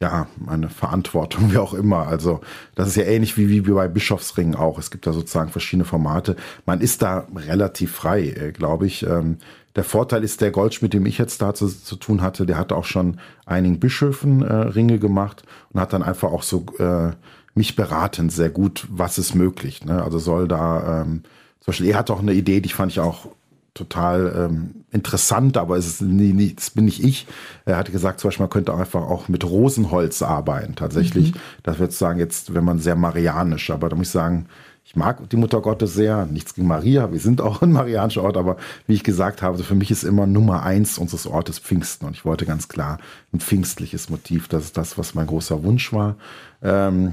ja, 0.00 0.28
eine 0.46 0.68
Verantwortung, 0.68 1.52
wie 1.52 1.58
auch 1.58 1.74
immer. 1.74 2.06
Also 2.06 2.40
das 2.74 2.88
ist 2.88 2.96
ja 2.96 3.04
ähnlich 3.04 3.36
wie, 3.36 3.48
wie 3.48 3.72
bei 3.72 3.88
Bischofsringen 3.88 4.54
auch. 4.54 4.78
Es 4.78 4.90
gibt 4.90 5.06
da 5.06 5.12
sozusagen 5.12 5.50
verschiedene 5.50 5.84
Formate. 5.84 6.36
Man 6.66 6.80
ist 6.80 7.02
da 7.02 7.26
relativ 7.34 7.92
frei, 7.92 8.28
äh, 8.28 8.52
glaube 8.52 8.86
ich. 8.86 9.04
Ähm, 9.04 9.38
der 9.76 9.84
Vorteil 9.84 10.24
ist, 10.24 10.40
der 10.40 10.50
Goldschmied, 10.50 10.92
dem 10.92 11.06
ich 11.06 11.18
jetzt 11.18 11.40
da 11.40 11.54
zu, 11.54 11.68
zu 11.68 11.96
tun 11.96 12.20
hatte, 12.20 12.46
der 12.46 12.58
hat 12.58 12.72
auch 12.72 12.84
schon 12.84 13.20
einigen 13.46 13.78
Bischöfen 13.78 14.42
äh, 14.42 14.52
Ringe 14.52 14.98
gemacht 14.98 15.44
und 15.72 15.80
hat 15.80 15.92
dann 15.92 16.02
einfach 16.02 16.32
auch 16.32 16.42
so 16.42 16.66
äh, 16.78 17.12
mich 17.54 17.76
beraten, 17.76 18.30
sehr 18.30 18.50
gut, 18.50 18.86
was 18.90 19.18
ist 19.18 19.34
möglich. 19.34 19.84
Ne? 19.84 20.02
Also 20.02 20.18
soll 20.18 20.48
da 20.48 21.02
ähm, 21.02 21.22
zum 21.60 21.72
Beispiel, 21.72 21.90
er 21.90 21.98
hat 21.98 22.10
auch 22.10 22.20
eine 22.20 22.32
Idee, 22.32 22.60
die 22.60 22.70
fand 22.70 22.92
ich 22.92 23.00
auch 23.00 23.28
total 23.74 24.34
ähm, 24.36 24.84
interessant, 24.90 25.56
aber 25.56 25.76
es 25.76 25.86
ist 25.86 26.02
nie, 26.02 26.32
nie, 26.32 26.54
das 26.54 26.70
bin 26.70 26.86
nicht 26.86 27.02
ich. 27.02 27.26
Er 27.64 27.76
hatte 27.76 27.92
gesagt, 27.92 28.20
zum 28.20 28.28
Beispiel, 28.28 28.44
man 28.44 28.50
könnte 28.50 28.74
einfach 28.74 29.02
auch 29.02 29.28
mit 29.28 29.44
Rosenholz 29.44 30.22
arbeiten. 30.22 30.74
Tatsächlich, 30.74 31.34
mhm. 31.34 31.38
das 31.62 31.78
würde 31.78 31.92
ich 31.92 31.98
sagen, 31.98 32.18
jetzt, 32.18 32.54
wenn 32.54 32.64
man 32.64 32.78
sehr 32.78 32.96
marianisch, 32.96 33.70
aber 33.70 33.88
da 33.88 33.96
muss 33.96 34.08
ich 34.08 34.12
sagen, 34.12 34.46
ich 34.88 34.96
mag 34.96 35.28
die 35.28 35.36
Mutter 35.36 35.60
Gottes 35.60 35.92
sehr, 35.92 36.24
nichts 36.24 36.54
gegen 36.54 36.66
Maria, 36.66 37.12
wir 37.12 37.20
sind 37.20 37.42
auch 37.42 37.60
ein 37.60 37.72
marianischer 37.72 38.22
Ort, 38.22 38.38
aber 38.38 38.56
wie 38.86 38.94
ich 38.94 39.04
gesagt 39.04 39.42
habe, 39.42 39.58
für 39.62 39.74
mich 39.74 39.90
ist 39.90 40.02
immer 40.02 40.26
Nummer 40.26 40.62
eins 40.62 40.96
unseres 40.96 41.26
Ortes 41.26 41.58
Pfingsten 41.58 42.06
und 42.06 42.16
ich 42.16 42.24
wollte 42.24 42.46
ganz 42.46 42.68
klar 42.68 42.96
ein 43.34 43.40
pfingstliches 43.40 44.08
Motiv, 44.08 44.48
das 44.48 44.64
ist 44.64 44.78
das, 44.78 44.96
was 44.96 45.14
mein 45.14 45.26
großer 45.26 45.62
Wunsch 45.62 45.92
war. 45.92 46.16
Ähm, 46.62 47.12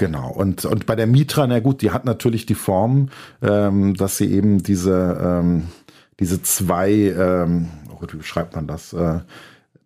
Genau. 0.00 0.30
Und, 0.30 0.64
und 0.64 0.86
bei 0.86 0.96
der 0.96 1.06
Mitra, 1.06 1.46
na 1.46 1.60
gut, 1.60 1.82
die 1.82 1.90
hat 1.90 2.06
natürlich 2.06 2.46
die 2.46 2.54
Form, 2.54 3.10
ähm, 3.42 3.92
dass 3.92 4.16
sie 4.16 4.32
eben 4.32 4.62
diese, 4.62 5.18
ähm, 5.22 5.64
diese 6.18 6.42
zwei, 6.42 6.90
ähm, 6.90 7.68
oh 7.90 8.06
wie 8.10 8.16
beschreibt 8.16 8.56
man 8.56 8.66
das? 8.66 8.94
Äh, 8.94 9.18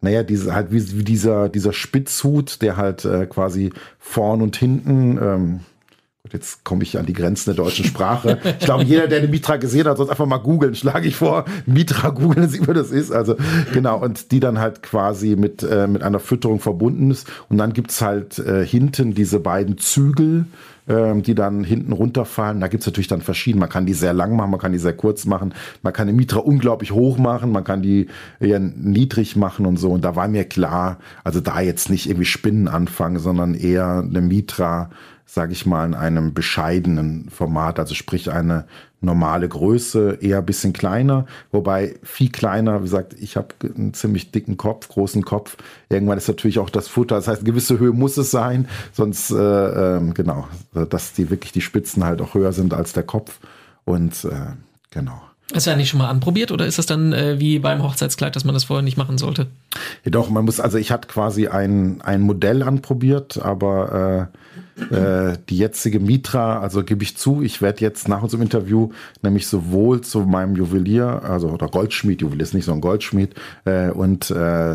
naja, 0.03 0.23
diese, 0.23 0.55
halt 0.55 0.71
wie, 0.71 0.97
wie 0.97 1.03
dieser, 1.03 1.49
dieser 1.49 1.73
Spitzhut, 1.73 2.63
der 2.63 2.77
halt 2.77 3.05
äh, 3.05 3.27
quasi 3.27 3.73
vorn 3.99 4.41
und 4.41 4.55
hinten, 4.55 5.19
ähm, 5.21 5.61
Jetzt 6.33 6.65
komme 6.65 6.85
ich 6.85 6.99
an 6.99 7.05
die 7.05 7.13
Grenzen 7.13 7.55
der 7.55 7.63
deutschen 7.63 7.85
Sprache. 7.85 8.39
Ich 8.59 8.65
glaube, 8.65 8.83
jeder, 8.85 9.09
der 9.09 9.19
eine 9.19 9.29
Mitra 9.29 9.59
gesehen 9.59 9.87
hat, 9.87 9.99
soll 9.99 10.09
einfach 10.09 10.25
mal 10.25 10.39
googeln, 10.39 10.75
schlage 10.75 11.07
ich 11.07 11.17
vor. 11.17 11.45
Mitra 11.67 12.09
googeln, 12.09 12.49
sieht 12.49 12.67
man 12.67 12.75
das 12.75 12.91
ist. 12.91 13.13
Also 13.13 13.37
genau, 13.75 14.03
und 14.03 14.33
die 14.33 14.41
dann 14.41 14.59
halt 14.59 14.83
quasi 14.83 15.37
mit, 15.37 15.63
äh, 15.63 15.87
mit 15.87 16.03
einer 16.03 16.21
Fütterung 16.21 16.61
verbunden 16.61 17.11
ist. 17.11 17.31
Und 17.51 17.59
dann 17.59 17.75
gibt's 17.75 18.01
halt 18.01 18.39
äh, 18.39 18.65
hinten 18.65 19.13
diese 19.13 19.39
beiden 19.39 19.77
Zügel, 19.77 20.47
ähm, 20.89 21.23
die 21.23 21.35
dann 21.35 21.63
hinten 21.63 21.93
runterfallen. 21.93 22.59
Da 22.59 22.69
gibt's 22.69 22.87
natürlich 22.87 23.09
dann 23.09 23.21
verschiedene. 23.21 23.61
Man 23.61 23.69
kann 23.69 23.85
die 23.85 23.93
sehr 23.93 24.15
lang 24.15 24.35
machen, 24.35 24.51
man 24.51 24.61
kann 24.61 24.73
die 24.73 24.79
sehr 24.79 24.97
kurz 24.97 25.27
machen. 25.27 25.53
Man 25.83 25.93
kann 25.93 26.07
die 26.07 26.15
Mitra 26.15 26.41
unglaublich 26.41 26.93
hoch 26.93 27.19
machen, 27.19 27.53
man 27.53 27.65
kann 27.65 27.83
die 27.83 28.07
eher 28.41 28.61
niedrig 28.61 29.37
machen 29.37 29.67
und 29.67 29.77
so. 29.77 29.91
Und 29.91 30.07
da 30.07 30.17
war 30.17 30.29
mir 30.29 30.45
klar, 30.45 30.99
also 31.23 31.41
da 31.41 31.61
jetzt 31.61 31.91
nicht 31.91 32.09
irgendwie 32.09 32.25
Spinnen 32.25 32.67
anfangen, 32.67 33.19
sondern 33.19 33.55
eher 33.55 34.03
eine 34.09 34.23
Mitra 34.23 34.89
sage 35.27 35.53
ich 35.53 35.67
mal, 35.67 35.87
in 35.87 35.95
einem 35.95 36.35
bescheidenen 36.35 37.29
Format, 37.31 37.79
also 37.79 37.95
sprich 37.95 38.31
eine 38.31 38.67
normale 39.01 39.49
Größe, 39.49 40.19
eher 40.21 40.39
ein 40.39 40.47
bisschen 40.47 40.73
kleiner, 40.73 41.27
wobei 41.53 41.97
viel 42.03 42.31
kleiner, 42.31 42.81
wie 42.81 42.85
gesagt, 42.85 43.15
ich 43.19 43.37
habe 43.37 43.49
einen 43.63 43.95
ziemlich 43.95 44.31
dicken 44.31 44.57
Kopf, 44.57 44.89
großen 44.89 45.25
Kopf. 45.25 45.57
Irgendwann 45.89 46.19
ist 46.19 46.29
natürlich 46.29 46.59
auch 46.59 46.71
das 46.71 46.89
Futter, 46.89 47.17
das 47.17 47.29
heißt, 47.29 47.41
eine 47.41 47.51
gewisse 47.51 47.79
Höhe 47.79 47.93
muss 47.93 48.17
es 48.17 48.31
sein, 48.31 48.69
sonst, 48.93 49.31
äh, 49.31 49.97
äh, 49.97 50.13
genau, 50.13 50.49
dass 50.73 51.13
die 51.13 51.31
wirklich 51.31 51.53
die 51.53 51.61
Spitzen 51.61 52.05
halt 52.05 52.21
auch 52.21 52.35
höher 52.35 52.53
sind 52.53 52.73
als 52.75 52.93
der 52.93 53.05
Kopf. 53.05 53.41
Und 53.85 54.25
äh, 54.25 54.55
genau. 54.91 55.21
Hast 55.53 55.67
du 55.67 55.77
nicht 55.77 55.91
schon 55.91 55.99
mal 55.99 56.09
anprobiert 56.09 56.53
oder 56.53 56.67
ist 56.67 56.79
das 56.79 56.87
dann 56.87 57.13
äh, 57.13 57.39
wie 57.39 57.59
beim 57.59 57.83
Hochzeitskleid, 57.83 58.35
dass 58.35 58.45
man 58.45 58.55
das 58.55 58.65
vorher 58.65 58.83
nicht 58.83 58.97
machen 58.97 59.19
sollte? 59.19 59.47
Ja, 60.03 60.11
doch, 60.11 60.31
man 60.31 60.47
muss, 60.47 60.59
also 60.59 60.79
ich 60.79 60.91
hatte 60.91 61.07
quasi 61.07 61.49
ein, 61.49 62.01
ein 62.01 62.23
Modell 62.23 62.63
anprobiert, 62.63 63.37
aber 63.43 64.31
äh, 64.91 64.95
äh, 64.95 65.37
die 65.51 65.59
jetzige 65.59 66.01
Mitra, 66.01 66.61
also 66.61 66.83
gebe 66.83 67.03
ich 67.03 67.19
zu, 67.19 67.43
ich 67.43 67.61
werde 67.61 67.83
jetzt 67.83 68.09
nach 68.09 68.23
unserem 68.23 68.41
Interview 68.41 68.91
nämlich 69.21 69.47
sowohl 69.47 70.01
zu 70.01 70.21
meinem 70.21 70.57
Juwelier, 70.57 71.23
also 71.23 71.51
oder 71.51 71.69
Goldschmied, 71.69 72.23
Juwelier 72.23 72.43
ist 72.43 72.55
nicht 72.55 72.65
so 72.65 72.73
ein 72.73 72.81
Goldschmied, 72.81 73.35
äh, 73.67 73.91
und 73.91 74.31
äh, 74.31 74.75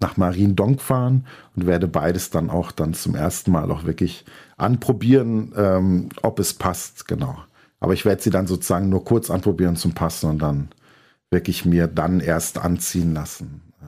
nach 0.00 0.16
Mariendonk 0.16 0.80
fahren 0.80 1.26
und 1.54 1.66
werde 1.66 1.88
beides 1.88 2.30
dann 2.30 2.48
auch 2.48 2.72
dann 2.72 2.94
zum 2.94 3.14
ersten 3.14 3.50
Mal 3.50 3.70
auch 3.70 3.84
wirklich 3.84 4.24
anprobieren, 4.56 5.52
ähm, 5.56 6.08
ob 6.22 6.38
es 6.38 6.54
passt, 6.54 7.06
genau. 7.06 7.36
Aber 7.80 7.92
ich 7.92 8.04
werde 8.04 8.22
sie 8.22 8.30
dann 8.30 8.46
sozusagen 8.46 8.88
nur 8.88 9.04
kurz 9.04 9.30
anprobieren 9.30 9.76
zum 9.76 9.94
Passen 9.94 10.30
und 10.30 10.38
dann 10.40 10.68
wirklich 11.30 11.64
mir 11.64 11.86
dann 11.86 12.20
erst 12.20 12.58
anziehen 12.58 13.12
lassen 13.12 13.72
äh, 13.80 13.84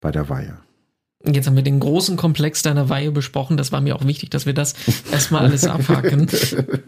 bei 0.00 0.10
der 0.10 0.28
Weihe. 0.28 0.58
Jetzt 1.26 1.46
haben 1.46 1.56
wir 1.56 1.62
den 1.62 1.80
großen 1.80 2.16
Komplex 2.16 2.62
deiner 2.62 2.88
Weihe 2.88 3.10
besprochen. 3.10 3.58
Das 3.58 3.72
war 3.72 3.82
mir 3.82 3.94
auch 3.94 4.06
wichtig, 4.06 4.30
dass 4.30 4.46
wir 4.46 4.54
das 4.54 4.74
erstmal 5.12 5.42
alles 5.42 5.66
abhaken. 5.66 6.28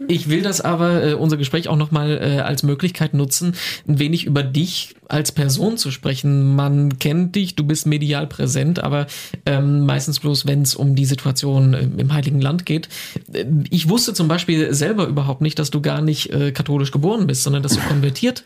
Ich 0.07 0.27
will 0.27 0.41
das 0.41 0.59
aber, 0.59 1.03
äh, 1.03 1.13
unser 1.13 1.37
Gespräch 1.37 1.67
auch 1.67 1.75
nochmal 1.75 2.17
äh, 2.19 2.39
als 2.39 2.63
Möglichkeit 2.63 3.13
nutzen, 3.13 3.53
ein 3.87 3.99
wenig 3.99 4.25
über 4.25 4.41
dich 4.41 4.95
als 5.07 5.31
Person 5.31 5.77
zu 5.77 5.91
sprechen. 5.91 6.55
Man 6.55 6.97
kennt 6.97 7.35
dich, 7.35 7.55
du 7.55 7.63
bist 7.63 7.85
medial 7.85 8.25
präsent, 8.25 8.83
aber 8.83 9.05
ähm, 9.45 9.85
meistens 9.85 10.19
bloß, 10.19 10.47
wenn 10.47 10.63
es 10.63 10.73
um 10.73 10.95
die 10.95 11.05
Situation 11.05 11.75
äh, 11.75 11.87
im 11.97 12.11
Heiligen 12.11 12.41
Land 12.41 12.65
geht. 12.65 12.89
Äh, 13.31 13.45
ich 13.69 13.87
wusste 13.87 14.15
zum 14.15 14.27
Beispiel 14.27 14.73
selber 14.73 15.05
überhaupt 15.05 15.41
nicht, 15.41 15.59
dass 15.59 15.69
du 15.69 15.79
gar 15.79 16.01
nicht 16.01 16.31
äh, 16.31 16.51
katholisch 16.51 16.89
geboren 16.89 17.27
bist, 17.27 17.43
sondern 17.43 17.61
dass 17.61 17.73
du 17.73 17.81
konvertiert 17.81 18.43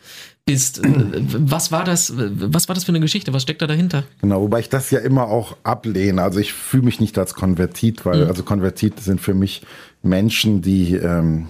bist. 0.48 0.84
Äh, 0.84 0.88
was 1.38 1.70
war 1.70 1.84
das? 1.84 2.12
Was 2.16 2.68
war 2.68 2.74
das 2.74 2.84
für 2.84 2.92
eine 2.92 3.00
Geschichte? 3.00 3.32
Was 3.32 3.42
steckt 3.42 3.62
da 3.62 3.66
dahinter? 3.66 4.04
Genau, 4.20 4.40
wobei 4.42 4.60
ich 4.60 4.68
das 4.68 4.90
ja 4.90 4.98
immer 4.98 5.28
auch 5.28 5.56
ablehne. 5.62 6.22
Also 6.22 6.40
ich 6.40 6.52
fühle 6.52 6.84
mich 6.84 7.00
nicht 7.00 7.16
als 7.18 7.34
Konvertit, 7.34 8.04
weil 8.04 8.24
mhm. 8.24 8.28
also 8.28 8.42
Konvertit 8.42 9.00
sind 9.00 9.20
für 9.20 9.34
mich 9.34 9.62
Menschen, 10.02 10.62
die 10.62 10.94
ähm, 10.94 11.48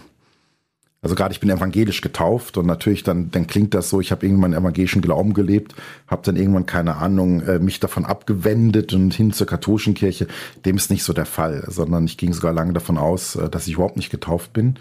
also 1.00 1.14
gerade 1.14 1.32
ich 1.32 1.38
bin 1.38 1.48
evangelisch 1.48 2.00
getauft 2.00 2.56
und 2.56 2.66
natürlich 2.66 3.04
dann, 3.04 3.30
dann 3.30 3.46
klingt 3.46 3.72
das 3.72 3.88
so, 3.88 4.00
ich 4.00 4.10
habe 4.10 4.26
irgendwann 4.26 4.52
evangelischen 4.52 5.00
Glauben 5.00 5.32
gelebt, 5.32 5.74
habe 6.08 6.22
dann 6.24 6.34
irgendwann 6.34 6.66
keine 6.66 6.96
Ahnung, 6.96 7.40
äh, 7.42 7.60
mich 7.60 7.78
davon 7.78 8.04
abgewendet 8.04 8.92
und 8.92 9.14
hin 9.14 9.32
zur 9.32 9.46
katholischen 9.46 9.94
Kirche. 9.94 10.26
Dem 10.64 10.76
ist 10.76 10.90
nicht 10.90 11.04
so 11.04 11.12
der 11.12 11.26
Fall, 11.26 11.64
sondern 11.68 12.06
ich 12.06 12.16
ging 12.16 12.32
sogar 12.32 12.52
lange 12.52 12.72
davon 12.72 12.98
aus, 12.98 13.36
äh, 13.36 13.48
dass 13.48 13.68
ich 13.68 13.74
überhaupt 13.74 13.96
nicht 13.96 14.10
getauft 14.10 14.52
bin. 14.52 14.74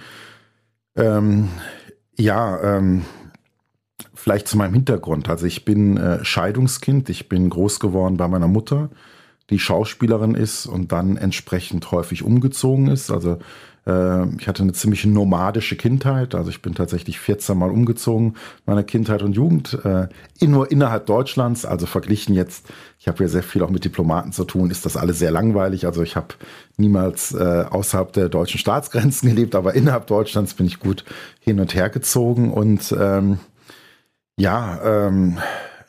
Ähm, 0.96 1.50
ja, 2.18 2.78
ähm, 2.78 3.06
vielleicht 4.28 4.50
zu 4.50 4.58
meinem 4.58 4.74
Hintergrund. 4.74 5.30
Also 5.30 5.46
ich 5.46 5.64
bin 5.64 5.96
äh, 5.96 6.26
Scheidungskind, 6.26 7.10
ich 7.10 7.30
bin 7.30 7.50
groß 7.50 7.80
geworden 7.80 8.18
bei 8.18 8.28
meiner 8.28 8.50
Mutter, 8.50 8.90
die 9.50 9.58
Schauspielerin 9.58 10.36
ist 10.36 10.66
und 10.66 10.92
dann 10.92 11.16
entsprechend 11.16 11.90
häufig 11.94 12.24
umgezogen 12.24 12.90
ist. 12.90 13.10
Also 13.10 13.40
äh, 13.86 14.28
ich 14.38 14.50
hatte 14.50 14.64
eine 14.64 14.74
ziemlich 14.74 15.06
nomadische 15.06 15.78
Kindheit. 15.78 16.36
Also 16.36 16.50
ich 16.50 16.62
bin 16.62 16.76
tatsächlich 16.76 17.20
14 17.22 17.58
Mal 17.58 17.72
umgezogen 17.72 18.34
meiner 18.66 18.84
Kindheit 18.84 19.24
und 19.24 19.32
Jugend. 19.32 19.80
Äh, 19.86 20.10
nur 20.46 20.70
innerhalb 20.74 21.06
Deutschlands, 21.06 21.64
also 21.64 21.86
verglichen 21.86 22.36
jetzt, 22.36 22.68
ich 23.00 23.08
habe 23.08 23.24
ja 23.24 23.30
sehr 23.30 23.44
viel 23.44 23.64
auch 23.64 23.70
mit 23.70 23.86
Diplomaten 23.86 24.34
zu 24.34 24.44
tun, 24.44 24.72
ist 24.72 24.86
das 24.86 24.98
alles 24.98 25.20
sehr 25.20 25.32
langweilig. 25.32 25.86
Also 25.86 26.04
ich 26.04 26.18
habe 26.18 26.36
niemals 26.76 27.34
äh, 27.34 27.64
außerhalb 27.70 28.12
der 28.12 28.28
deutschen 28.28 28.60
Staatsgrenzen 28.60 29.30
gelebt, 29.34 29.56
aber 29.56 29.74
innerhalb 29.74 30.06
Deutschlands 30.08 30.54
bin 30.54 30.66
ich 30.66 30.82
gut 30.82 31.06
hin 31.40 31.62
und 31.62 31.74
her 31.76 31.90
gezogen. 31.90 32.52
Und 32.52 32.94
ähm, 33.00 33.40
ja, 34.38 34.80
ähm, 34.84 35.38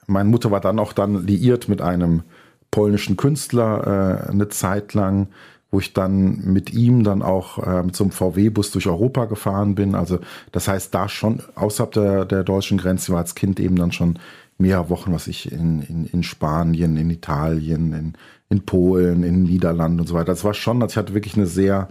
meine 0.07 0.29
Mutter 0.29 0.51
war 0.51 0.61
dann 0.61 0.79
auch 0.79 0.93
dann 0.93 1.27
liiert 1.27 1.69
mit 1.69 1.83
einem 1.83 2.23
polnischen 2.71 3.17
Künstler 3.17 4.27
äh, 4.27 4.31
eine 4.31 4.49
Zeit 4.49 4.95
lang 4.95 5.29
wo 5.71 5.81
ich 5.81 5.93
dann 5.93 6.41
mit 6.45 6.73
ihm 6.73 7.05
dann 7.05 7.23
auch 7.23 7.59
äh, 7.59 7.63
einem 7.63 7.91
VW-Bus 7.93 8.71
durch 8.71 8.87
Europa 8.87 9.27
gefahren 9.27 9.75
bin. 9.75 9.95
Also 9.95 10.19
das 10.53 10.67
heißt, 10.67 10.95
da 10.95 11.09
schon 11.09 11.43
außerhalb 11.55 11.93
der, 11.93 12.25
der 12.25 12.45
deutschen 12.45 12.79
Grenze 12.79 13.13
war 13.13 13.21
als 13.21 13.35
Kind 13.35 13.61
eben 13.61 13.77
dann 13.77 13.93
schon 13.93 14.19
mehrere 14.57 14.89
Wochen, 14.89 15.13
was 15.13 15.27
ich 15.27 15.53
in, 15.53 15.83
in, 15.83 16.07
in 16.07 16.23
Spanien, 16.23 16.97
in 16.97 17.11
Italien, 17.11 17.93
in, 17.93 18.13
in 18.49 18.65
Polen, 18.65 19.23
in 19.23 19.43
Niederlanden 19.43 20.01
und 20.01 20.07
so 20.07 20.15
weiter. 20.15 20.33
Das 20.33 20.45
war 20.45 20.55
schon, 20.55 20.83
also 20.83 20.93
ich 20.93 20.97
hatte 20.97 21.15
wirklich 21.15 21.37
eine 21.37 21.47
sehr 21.47 21.89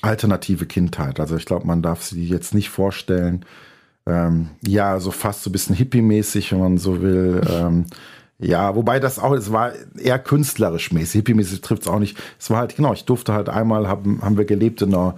alternative 0.00 0.64
Kindheit. 0.64 1.20
Also 1.20 1.36
ich 1.36 1.44
glaube, 1.44 1.66
man 1.66 1.82
darf 1.82 2.02
sie 2.02 2.24
jetzt 2.24 2.54
nicht 2.54 2.70
vorstellen, 2.70 3.44
ähm, 4.08 4.48
ja, 4.66 4.98
so 5.00 5.10
fast 5.10 5.42
so 5.42 5.50
ein 5.50 5.52
bisschen 5.52 5.76
hippie-mäßig, 5.76 6.52
wenn 6.52 6.60
man 6.60 6.78
so 6.78 7.02
will. 7.02 7.40
Ähm, 7.50 7.86
ja, 8.40 8.76
wobei 8.76 9.00
das 9.00 9.18
auch, 9.18 9.32
es 9.32 9.52
war 9.52 9.72
eher 10.00 10.18
künstlerisch 10.18 10.92
mäßig, 10.92 11.22
hippie-mäßig 11.22 11.60
trifft 11.60 11.82
es 11.82 11.88
auch 11.88 11.98
nicht. 11.98 12.16
Es 12.38 12.50
war 12.50 12.58
halt, 12.58 12.76
genau, 12.76 12.92
ich 12.92 13.04
durfte 13.04 13.32
halt 13.32 13.48
einmal, 13.48 13.88
haben, 13.88 14.20
haben 14.22 14.38
wir 14.38 14.44
gelebt 14.44 14.80
in 14.80 14.94
einer 14.94 15.16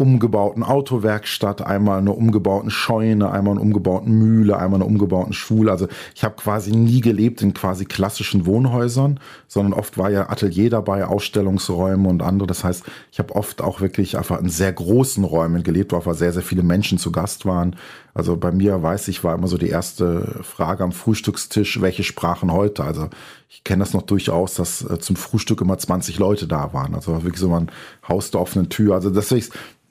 umgebauten 0.00 0.62
Autowerkstatt, 0.62 1.60
einmal 1.60 1.98
eine 1.98 2.12
umgebauten 2.12 2.70
Scheune, 2.70 3.30
einmal 3.30 3.52
eine 3.52 3.60
umgebauten 3.60 4.14
Mühle, 4.14 4.56
einmal 4.56 4.78
eine 4.80 4.86
umgebauten 4.86 5.34
Schule. 5.34 5.70
Also 5.70 5.88
ich 6.14 6.24
habe 6.24 6.36
quasi 6.36 6.74
nie 6.74 7.02
gelebt 7.02 7.42
in 7.42 7.52
quasi 7.52 7.84
klassischen 7.84 8.46
Wohnhäusern, 8.46 9.20
sondern 9.46 9.74
oft 9.74 9.98
war 9.98 10.08
ja 10.08 10.30
Atelier 10.30 10.70
dabei, 10.70 11.04
Ausstellungsräume 11.04 12.08
und 12.08 12.22
andere. 12.22 12.46
Das 12.46 12.64
heißt, 12.64 12.82
ich 13.12 13.18
habe 13.18 13.36
oft 13.36 13.60
auch 13.60 13.82
wirklich 13.82 14.16
einfach 14.16 14.40
in 14.40 14.48
sehr 14.48 14.72
großen 14.72 15.22
Räumen 15.22 15.62
gelebt, 15.64 15.92
wo 15.92 15.96
einfach 15.96 16.14
sehr, 16.14 16.32
sehr 16.32 16.42
viele 16.42 16.62
Menschen 16.62 16.96
zu 16.96 17.12
Gast 17.12 17.44
waren. 17.44 17.76
Also 18.14 18.36
bei 18.36 18.52
mir 18.52 18.82
weiß 18.82 19.08
ich, 19.08 19.22
war 19.24 19.34
immer 19.34 19.48
so 19.48 19.58
die 19.58 19.68
erste 19.68 20.40
Frage 20.42 20.84
am 20.84 20.92
Frühstückstisch, 20.92 21.80
welche 21.80 22.02
Sprachen 22.02 22.52
heute? 22.52 22.84
Also 22.84 23.08
ich 23.48 23.64
kenne 23.64 23.80
das 23.84 23.94
noch 23.94 24.02
durchaus, 24.02 24.54
dass 24.54 24.82
äh, 24.82 24.98
zum 24.98 25.16
Frühstück 25.16 25.60
immer 25.60 25.78
20 25.78 26.18
Leute 26.18 26.46
da 26.46 26.72
waren. 26.72 26.94
Also 26.94 27.22
wirklich 27.22 27.40
so 27.40 27.54
ein 27.54 27.70
Haus 28.08 28.30
der 28.30 28.40
offenen 28.40 28.68
Tür. 28.68 28.94
Also 28.94 29.10
deswegen 29.10 29.46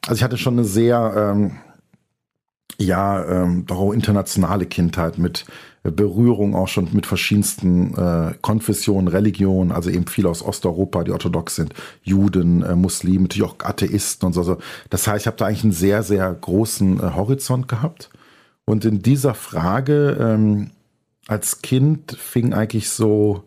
also 0.07 0.17
ich 0.17 0.23
hatte 0.23 0.37
schon 0.37 0.53
eine 0.53 0.63
sehr, 0.63 1.13
ähm, 1.15 1.57
ja, 2.79 3.25
ähm, 3.25 3.65
doch 3.65 3.77
auch 3.77 3.91
internationale 3.91 4.65
Kindheit 4.65 5.17
mit 5.17 5.45
Berührung 5.83 6.55
auch 6.55 6.67
schon 6.67 6.89
mit 6.93 7.05
verschiedensten 7.05 7.95
äh, 7.95 8.33
Konfessionen, 8.41 9.07
Religionen, 9.07 9.71
also 9.71 9.89
eben 9.89 10.07
viel 10.07 10.27
aus 10.27 10.43
Osteuropa, 10.43 11.03
die 11.03 11.11
orthodox 11.11 11.55
sind, 11.55 11.73
Juden, 12.03 12.63
äh, 12.63 12.75
Muslime, 12.75 13.23
natürlich 13.23 13.49
auch 13.49 13.55
Atheisten 13.63 14.27
und 14.27 14.33
so. 14.33 14.41
Also 14.41 14.57
das 14.89 15.07
heißt, 15.07 15.23
ich 15.23 15.27
habe 15.27 15.37
da 15.37 15.45
eigentlich 15.45 15.63
einen 15.63 15.73
sehr, 15.73 16.03
sehr 16.03 16.33
großen 16.33 16.99
äh, 16.99 17.11
Horizont 17.15 17.67
gehabt. 17.67 18.09
Und 18.65 18.85
in 18.85 19.01
dieser 19.01 19.33
Frage 19.33 20.17
ähm, 20.19 20.71
als 21.27 21.61
Kind 21.61 22.17
fing 22.19 22.53
eigentlich 22.53 22.89
so, 22.89 23.43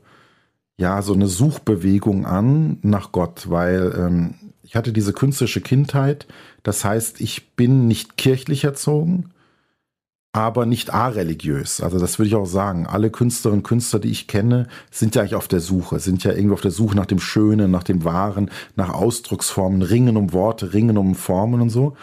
ja, 0.78 1.02
so 1.02 1.12
eine 1.12 1.26
Suchbewegung 1.26 2.26
an 2.26 2.78
nach 2.82 3.12
Gott, 3.12 3.50
weil 3.50 3.94
ähm, 3.96 4.34
ich 4.62 4.74
hatte 4.74 4.92
diese 4.92 5.12
künstlerische 5.12 5.60
Kindheit. 5.60 6.26
Das 6.62 6.84
heißt, 6.84 7.20
ich 7.20 7.54
bin 7.56 7.88
nicht 7.88 8.16
kirchlich 8.16 8.64
erzogen, 8.64 9.30
aber 10.32 10.64
nicht 10.64 10.94
areligiös. 10.94 11.82
Also 11.82 11.98
das 11.98 12.18
würde 12.18 12.28
ich 12.28 12.34
auch 12.34 12.46
sagen. 12.46 12.86
Alle 12.86 13.10
Künstlerinnen 13.10 13.60
und 13.60 13.68
Künstler, 13.68 13.98
die 13.98 14.10
ich 14.10 14.28
kenne, 14.28 14.66
sind 14.90 15.14
ja 15.14 15.22
eigentlich 15.22 15.34
auf 15.34 15.48
der 15.48 15.60
Suche, 15.60 16.00
sind 16.00 16.24
ja 16.24 16.32
irgendwie 16.32 16.54
auf 16.54 16.62
der 16.62 16.70
Suche 16.70 16.96
nach 16.96 17.06
dem 17.06 17.20
Schönen, 17.20 17.70
nach 17.70 17.82
dem 17.82 18.04
Wahren, 18.04 18.50
nach 18.74 18.88
Ausdrucksformen, 18.88 19.82
ringen 19.82 20.16
um 20.16 20.32
Worte, 20.32 20.72
ringen 20.72 20.96
um 20.96 21.14
Formen 21.14 21.60
und 21.60 21.70
so. 21.70 21.96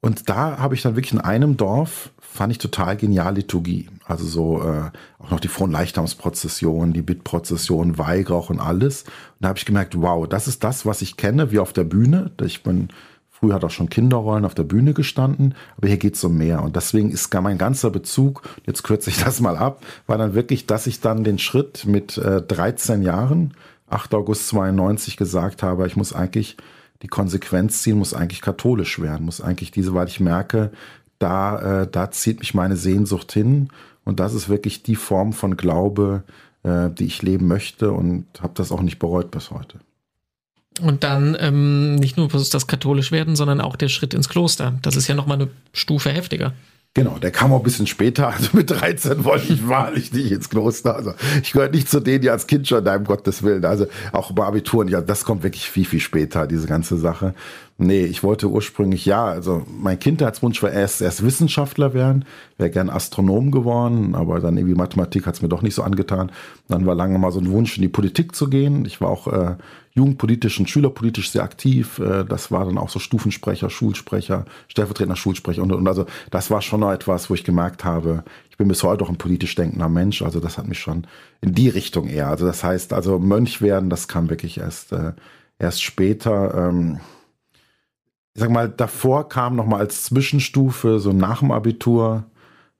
Und 0.00 0.28
da 0.28 0.58
habe 0.58 0.74
ich 0.74 0.82
dann 0.82 0.96
wirklich 0.96 1.12
in 1.12 1.20
einem 1.20 1.56
Dorf, 1.56 2.10
fand 2.20 2.50
ich 2.50 2.58
total 2.58 2.96
genial 2.96 3.36
Liturgie. 3.36 3.88
Also 4.04 4.26
so 4.26 4.62
äh, 4.62 4.90
auch 5.18 5.30
noch 5.30 5.40
die 5.40 5.48
Fronleichnamsprozession, 5.48 6.92
die 6.92 7.02
Bittprozession, 7.02 7.98
Weihrauch 7.98 8.50
und 8.50 8.58
alles. 8.58 9.04
Und 9.04 9.10
da 9.40 9.48
habe 9.48 9.58
ich 9.58 9.64
gemerkt, 9.64 9.98
wow, 9.98 10.26
das 10.28 10.48
ist 10.48 10.64
das, 10.64 10.84
was 10.84 11.02
ich 11.02 11.16
kenne, 11.16 11.52
wie 11.52 11.60
auf 11.60 11.72
der 11.72 11.84
Bühne. 11.84 12.32
Ich 12.42 12.62
bin 12.62 12.88
früher 13.42 13.54
hat 13.54 13.64
auch 13.64 13.70
schon 13.70 13.90
Kinderrollen 13.90 14.44
auf 14.44 14.54
der 14.54 14.62
Bühne 14.62 14.94
gestanden, 14.94 15.54
aber 15.76 15.88
hier 15.88 15.96
geht's 15.96 16.22
um 16.22 16.38
mehr. 16.38 16.62
Und 16.62 16.76
deswegen 16.76 17.10
ist 17.10 17.30
gar 17.30 17.42
mein 17.42 17.58
ganzer 17.58 17.90
Bezug, 17.90 18.42
jetzt 18.66 18.84
kürze 18.84 19.10
ich 19.10 19.18
das 19.24 19.40
mal 19.40 19.56
ab, 19.56 19.84
war 20.06 20.16
dann 20.16 20.34
wirklich, 20.34 20.66
dass 20.66 20.86
ich 20.86 21.00
dann 21.00 21.24
den 21.24 21.38
Schritt 21.38 21.84
mit 21.84 22.16
äh, 22.18 22.40
13 22.40 23.02
Jahren, 23.02 23.54
8. 23.90 24.14
August 24.14 24.46
92 24.48 25.16
gesagt 25.16 25.62
habe, 25.62 25.86
ich 25.86 25.96
muss 25.96 26.12
eigentlich 26.12 26.56
die 27.02 27.08
Konsequenz 27.08 27.82
ziehen, 27.82 27.98
muss 27.98 28.14
eigentlich 28.14 28.42
katholisch 28.42 29.00
werden, 29.00 29.26
muss 29.26 29.40
eigentlich 29.40 29.72
diese, 29.72 29.92
weil 29.92 30.06
ich 30.06 30.20
merke, 30.20 30.70
da, 31.18 31.82
äh, 31.82 31.88
da 31.90 32.12
zieht 32.12 32.38
mich 32.38 32.54
meine 32.54 32.76
Sehnsucht 32.76 33.32
hin 33.32 33.70
und 34.04 34.20
das 34.20 34.34
ist 34.34 34.48
wirklich 34.48 34.84
die 34.84 34.96
Form 34.96 35.32
von 35.32 35.56
Glaube, 35.56 36.22
äh, 36.62 36.90
die 36.90 37.06
ich 37.06 37.22
leben 37.22 37.48
möchte 37.48 37.90
und 37.90 38.26
habe 38.40 38.52
das 38.54 38.70
auch 38.70 38.82
nicht 38.82 39.00
bereut 39.00 39.32
bis 39.32 39.50
heute. 39.50 39.80
Und 40.80 41.04
dann 41.04 41.36
ähm, 41.38 41.96
nicht 41.96 42.16
nur 42.16 42.28
das 42.28 42.66
katholisch 42.66 43.12
werden, 43.12 43.36
sondern 43.36 43.60
auch 43.60 43.76
der 43.76 43.88
Schritt 43.88 44.14
ins 44.14 44.28
Kloster. 44.28 44.78
Das 44.82 44.96
ist 44.96 45.06
ja 45.06 45.14
nochmal 45.14 45.40
eine 45.40 45.50
Stufe 45.72 46.10
heftiger. 46.10 46.54
Genau, 46.94 47.16
der 47.18 47.30
kam 47.30 47.52
auch 47.52 47.58
ein 47.58 47.62
bisschen 47.62 47.86
später. 47.86 48.28
Also 48.28 48.50
mit 48.52 48.70
13 48.70 49.24
wollte 49.24 49.52
ich 49.52 49.66
wahrlich 49.66 50.12
nicht 50.12 50.30
ins 50.30 50.50
Kloster. 50.50 50.94
Also 50.94 51.14
ich 51.42 51.52
gehöre 51.52 51.70
nicht 51.70 51.88
zu 51.88 52.00
denen, 52.00 52.20
die 52.20 52.28
als 52.28 52.46
Kind 52.46 52.68
schon 52.68 52.84
da 52.84 52.94
im 52.94 53.04
Gottes 53.04 53.42
Willen. 53.42 53.64
Also 53.64 53.86
auch 54.12 54.32
bei 54.32 54.44
Abitur, 54.44 54.88
ja, 54.88 55.00
das 55.00 55.24
kommt 55.24 55.42
wirklich 55.42 55.70
viel, 55.70 55.86
viel 55.86 56.00
später, 56.00 56.46
diese 56.46 56.66
ganze 56.66 56.98
Sache. 56.98 57.34
Nee, 57.84 58.04
ich 58.04 58.22
wollte 58.22 58.48
ursprünglich, 58.48 59.06
ja, 59.06 59.24
also 59.24 59.66
mein 59.68 59.98
Kindheitswunsch 59.98 60.62
war 60.62 60.70
erst, 60.70 61.02
erst 61.02 61.24
Wissenschaftler 61.24 61.94
werden, 61.94 62.24
wäre 62.56 62.70
gern 62.70 62.88
Astronom 62.88 63.50
geworden, 63.50 64.14
aber 64.14 64.38
dann 64.38 64.56
irgendwie 64.56 64.76
Mathematik 64.76 65.26
hat 65.26 65.34
es 65.34 65.42
mir 65.42 65.48
doch 65.48 65.62
nicht 65.62 65.74
so 65.74 65.82
angetan. 65.82 66.30
Dann 66.68 66.86
war 66.86 66.94
lange 66.94 67.18
mal 67.18 67.32
so 67.32 67.40
ein 67.40 67.50
Wunsch, 67.50 67.76
in 67.76 67.82
die 67.82 67.88
Politik 67.88 68.36
zu 68.36 68.48
gehen. 68.48 68.84
Ich 68.84 69.00
war 69.00 69.08
auch 69.08 69.26
äh, 69.26 69.56
jugendpolitisch 69.94 70.60
und 70.60 70.70
schülerpolitisch 70.70 71.32
sehr 71.32 71.42
aktiv. 71.42 71.98
Äh, 71.98 72.24
das 72.24 72.52
war 72.52 72.64
dann 72.64 72.78
auch 72.78 72.88
so 72.88 73.00
Stufensprecher, 73.00 73.68
Schulsprecher, 73.68 74.44
stellvertretender 74.68 75.16
Schulsprecher 75.16 75.62
und, 75.62 75.72
und 75.72 75.88
also 75.88 76.06
das 76.30 76.52
war 76.52 76.62
schon 76.62 76.80
noch 76.80 76.92
etwas, 76.92 77.30
wo 77.30 77.34
ich 77.34 77.42
gemerkt 77.42 77.84
habe, 77.84 78.22
ich 78.48 78.56
bin 78.56 78.68
bis 78.68 78.84
heute 78.84 79.02
auch 79.02 79.08
ein 79.08 79.18
politisch 79.18 79.56
denkender 79.56 79.88
Mensch. 79.88 80.22
Also 80.22 80.38
das 80.38 80.56
hat 80.56 80.68
mich 80.68 80.78
schon 80.78 81.08
in 81.40 81.52
die 81.52 81.68
Richtung 81.68 82.06
eher. 82.06 82.28
Also 82.28 82.46
das 82.46 82.62
heißt, 82.62 82.92
also 82.92 83.18
Mönch 83.18 83.60
werden, 83.60 83.90
das 83.90 84.06
kam 84.06 84.30
wirklich 84.30 84.58
erst, 84.58 84.92
äh, 84.92 85.14
erst 85.58 85.82
später. 85.82 86.68
Ähm, 86.68 87.00
ich 88.34 88.40
sag 88.40 88.50
mal, 88.50 88.68
davor 88.68 89.28
kam 89.28 89.56
noch 89.56 89.66
mal 89.66 89.78
als 89.78 90.04
Zwischenstufe, 90.04 90.98
so 90.98 91.12
nach 91.12 91.40
dem 91.40 91.50
Abitur, 91.50 92.24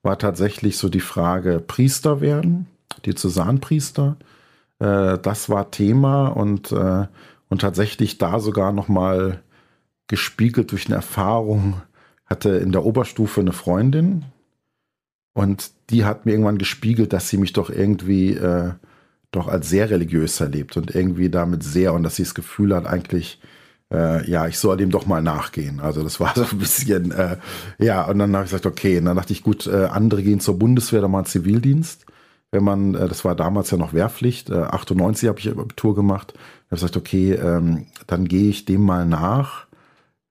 war 0.03 0.19
tatsächlich 0.19 0.79
so 0.79 0.89
die 0.89 1.01
Frage 1.01 1.61
Priester 1.61 2.21
werden, 2.21 2.67
Diözesanpriester. 3.07 4.17
Äh, 4.79 5.19
das 5.19 5.49
war 5.49 5.71
Thema 5.71 6.29
und, 6.29 6.73
äh, 6.73 7.07
und 7.49 7.61
tatsächlich 7.61 8.19
da 8.19 8.41
sogar 8.41 8.73
nochmal 8.73 9.43
gespiegelt 10.09 10.73
durch 10.73 10.87
eine 10.87 10.97
Erfahrung, 10.97 11.83
hatte 12.27 12.51
in 12.51 12.73
der 12.73 12.85
Oberstufe 12.85 13.41
eine 13.41 13.53
Freundin 13.53 14.25
und 15.35 15.71
die 15.91 16.05
hat 16.05 16.27
mir 16.27 16.33
irgendwann 16.33 16.59
gespiegelt, 16.59 17.13
dass 17.13 17.29
sie 17.29 17.39
mich 17.39 17.53
doch 17.53 17.71
irgendwie 17.71 18.35
äh, 18.35 18.73
doch 19.31 19.49
als 19.49 19.69
sehr 19.69 19.91
religiös 19.91 20.41
erlebt 20.41 20.77
und 20.77 20.95
irgendwie 20.95 21.31
damit 21.31 21.63
sehr 21.63 21.95
und 21.95 22.03
dass 22.03 22.17
sie 22.17 22.23
das 22.23 22.35
Gefühl 22.35 22.75
hat, 22.75 22.87
eigentlich, 22.87 23.41
äh, 23.93 24.29
ja, 24.29 24.47
ich 24.47 24.59
soll 24.59 24.77
dem 24.77 24.91
doch 24.91 25.07
mal 25.07 25.23
nachgehen. 25.23 25.81
Also 25.81 26.03
das 26.03 26.19
war 26.19 26.33
so 26.35 26.45
ein 26.51 26.59
bisschen, 26.59 27.13
äh, 27.13 27.37
ja, 27.79 28.05
und 28.05 28.19
dann 28.19 28.35
habe 28.35 28.45
ich 28.45 28.51
gesagt, 28.51 28.67
okay, 28.67 28.99
und 28.99 29.05
dann 29.05 29.17
dachte 29.17 29.33
ich, 29.33 29.43
gut, 29.43 29.67
äh, 29.67 29.87
andere 29.87 30.23
gehen 30.23 30.41
zur 30.41 30.59
Bundeswehr, 30.59 31.01
da 31.01 31.09
mal 31.09 31.25
Zivildienst. 31.25 32.07
Wenn 32.51 32.65
man, 32.65 32.95
äh, 32.95 33.09
das 33.09 33.25
war 33.25 33.35
damals 33.35 33.71
ja 33.71 33.79
noch 33.79 33.93
Wehrpflicht, 33.93 34.51
äh, 34.51 34.55
98 34.55 35.29
habe 35.29 35.39
ich 35.39 35.49
Abitur 35.51 35.95
gemacht, 35.95 36.35
habe 36.67 36.77
gesagt, 36.77 36.97
okay, 36.97 37.33
ähm, 37.35 37.87
dann 38.07 38.27
gehe 38.27 38.51
ich 38.51 38.65
dem 38.65 38.83
mal 38.83 39.07
nach, 39.07 39.67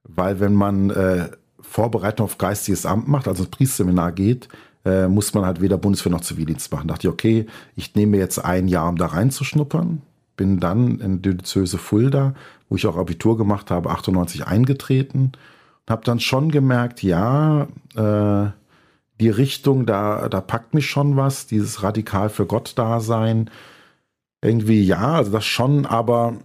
weil 0.03 0.39
wenn 0.39 0.53
man 0.53 0.89
äh, 0.89 1.29
Vorbereitung 1.59 2.25
auf 2.25 2.37
geistiges 2.37 2.85
Amt 2.85 3.07
macht, 3.07 3.27
also 3.27 3.43
ins 3.43 3.51
Priesterseminar 3.51 4.11
geht, 4.11 4.49
äh, 4.83 5.07
muss 5.07 5.33
man 5.33 5.45
halt 5.45 5.61
weder 5.61 5.77
Bundeswehr 5.77 6.11
noch 6.11 6.21
Zivildienst 6.21 6.71
machen. 6.71 6.87
Da 6.87 6.95
dachte 6.95 7.07
ich, 7.07 7.13
okay, 7.13 7.45
ich 7.75 7.95
nehme 7.95 8.17
jetzt 8.17 8.39
ein 8.39 8.67
Jahr, 8.67 8.89
um 8.89 8.97
da 8.97 9.07
reinzuschnuppern. 9.07 10.01
Bin 10.41 10.59
dann 10.59 10.99
in 11.01 11.21
Diözese 11.21 11.77
Fulda, 11.77 12.33
wo 12.67 12.75
ich 12.75 12.87
auch 12.87 12.97
Abitur 12.97 13.37
gemacht 13.37 13.69
habe, 13.69 13.91
98 13.91 14.47
eingetreten 14.47 15.33
und 15.35 15.91
habe 15.91 16.03
dann 16.03 16.19
schon 16.19 16.49
gemerkt, 16.49 17.03
ja, 17.03 17.67
äh, 17.95 18.49
die 19.19 19.29
Richtung, 19.29 19.85
da, 19.85 20.29
da 20.29 20.41
packt 20.41 20.73
mich 20.73 20.89
schon 20.89 21.15
was, 21.15 21.45
dieses 21.45 21.83
radikal 21.83 22.29
für 22.29 22.47
Gott 22.47 22.73
Dasein. 22.75 23.51
Irgendwie 24.41 24.81
ja, 24.81 25.13
also 25.13 25.31
das 25.31 25.45
schon, 25.45 25.85
aber 25.85 26.37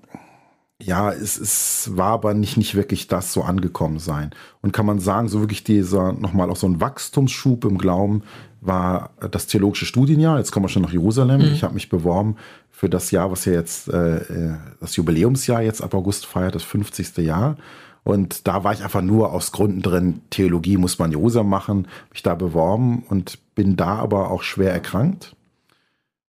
ja, 0.79 1.11
es, 1.11 1.39
es 1.39 1.97
war 1.97 2.11
aber 2.11 2.35
nicht, 2.35 2.59
nicht 2.59 2.75
wirklich 2.75 3.09
das 3.09 3.33
so 3.33 3.45
angekommen 3.45 3.99
sein. 3.99 4.33
Und 4.61 4.73
kann 4.73 4.85
man 4.85 4.99
sagen, 4.99 5.29
so 5.29 5.41
wirklich 5.41 5.65
dieser, 5.65 6.13
nochmal 6.13 6.51
auch 6.51 6.57
so 6.57 6.67
ein 6.67 6.83
Wachstumsschub 6.83 7.65
im 7.65 7.79
Glauben 7.79 8.25
war 8.61 9.13
das 9.31 9.47
theologische 9.47 9.87
Studienjahr. 9.87 10.37
Jetzt 10.37 10.53
kommen 10.53 10.65
wir 10.65 10.69
schon 10.69 10.83
nach 10.83 10.93
Jerusalem. 10.93 11.41
Mhm. 11.41 11.55
Ich 11.55 11.63
habe 11.63 11.73
mich 11.73 11.89
beworben 11.89 12.37
für 12.77 12.91
das 12.91 13.11
Jahr, 13.11 13.31
was 13.31 13.47
ja 13.47 13.55
jetzt, 13.55 13.89
äh, 13.89 14.17
äh 14.17 14.55
das 14.81 14.97
Jubiläumsjahr 14.97 15.63
jetzt 15.63 15.81
ab 15.81 15.95
August 15.95 16.27
feiert, 16.27 16.55
das 16.55 16.63
50. 16.63 17.17
Jahr. 17.19 17.57
Und 18.05 18.47
da 18.47 18.65
war 18.65 18.75
ich 18.75 18.85
einfach 18.85 19.01
nur 19.01 19.33
aus 19.33 19.51
Gründen 19.51 19.81
drin, 19.81 20.21
Theologie 20.29 20.77
muss 20.77 20.99
man 20.99 21.11
Jerusalem 21.11 21.49
machen, 21.49 21.89
mich 22.13 22.23
da 22.23 22.35
beworben 22.35 23.03
und 23.09 23.39
bin 23.55 23.77
da 23.77 23.97
aber 23.97 24.31
auch 24.31 24.43
schwer 24.43 24.73
erkrankt 24.73 25.35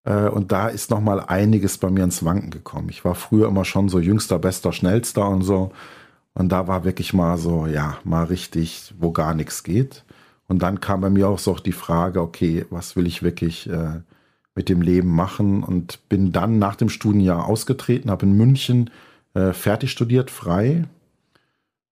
äh, 0.05 0.29
und 0.29 0.51
da 0.51 0.67
ist 0.67 0.91
noch 0.91 1.01
mal 1.01 1.19
einiges 1.19 1.77
bei 1.77 1.89
mir 1.89 2.03
ins 2.03 2.23
Wanken 2.23 2.51
gekommen. 2.51 2.89
Ich 2.89 3.03
war 3.03 3.15
früher 3.15 3.47
immer 3.47 3.65
schon 3.65 3.89
so 3.89 3.99
jüngster, 3.99 4.39
bester, 4.39 4.71
schnellster 4.71 5.27
und 5.27 5.41
so. 5.41 5.71
Und 6.33 6.51
da 6.51 6.67
war 6.67 6.85
wirklich 6.85 7.13
mal 7.13 7.37
so, 7.37 7.65
ja, 7.65 7.97
mal 8.03 8.25
richtig, 8.25 8.93
wo 8.99 9.11
gar 9.11 9.33
nichts 9.33 9.63
geht. 9.63 10.05
Und 10.47 10.61
dann 10.61 10.79
kam 10.79 11.01
bei 11.01 11.09
mir 11.09 11.27
auch 11.27 11.39
so 11.39 11.55
die 11.55 11.71
Frage, 11.71 12.21
okay, 12.21 12.65
was 12.69 12.95
will 12.95 13.07
ich 13.07 13.23
wirklich 13.23 13.69
äh, 13.69 14.01
mit 14.55 14.69
dem 14.69 14.81
Leben 14.81 15.09
machen? 15.09 15.63
Und 15.63 16.07
bin 16.09 16.31
dann 16.31 16.57
nach 16.59 16.75
dem 16.75 16.89
Studienjahr 16.89 17.45
ausgetreten, 17.45 18.09
habe 18.09 18.25
in 18.25 18.37
München 18.37 18.89
äh, 19.33 19.53
fertig 19.53 19.91
studiert, 19.91 20.31
frei. 20.31 20.85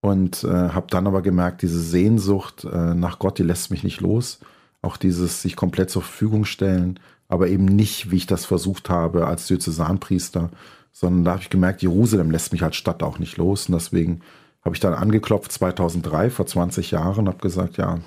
Und 0.01 0.43
äh, 0.43 0.47
habe 0.47 0.87
dann 0.89 1.07
aber 1.07 1.21
gemerkt, 1.21 1.61
diese 1.61 1.79
Sehnsucht 1.79 2.65
äh, 2.65 2.93
nach 2.93 3.19
Gott, 3.19 3.39
die 3.39 3.43
lässt 3.43 3.71
mich 3.71 3.83
nicht 3.83 4.01
los. 4.01 4.39
Auch 4.81 4.97
dieses 4.97 5.41
sich 5.41 5.55
komplett 5.55 5.89
zur 5.89 6.01
Verfügung 6.01 6.43
stellen, 6.43 6.99
aber 7.29 7.47
eben 7.47 7.65
nicht, 7.65 8.11
wie 8.11 8.17
ich 8.17 8.27
das 8.27 8.45
versucht 8.45 8.89
habe 8.89 9.27
als 9.27 9.47
Diözesanpriester, 9.47 10.49
sondern 10.91 11.23
da 11.23 11.31
habe 11.31 11.41
ich 11.41 11.49
gemerkt, 11.49 11.81
Jerusalem 11.81 12.31
lässt 12.31 12.51
mich 12.51 12.63
als 12.63 12.75
Stadt 12.75 13.01
auch 13.01 13.17
nicht 13.17 13.37
los 13.37 13.67
und 13.67 13.73
deswegen 13.73 14.21
habe 14.63 14.75
ich 14.75 14.79
dann 14.79 14.93
angeklopft 14.93 15.51
2003, 15.51 16.29
vor 16.29 16.45
20 16.45 16.91
Jahren, 16.91 17.27
habe 17.27 17.39
gesagt, 17.39 17.77
ja, 17.77 17.99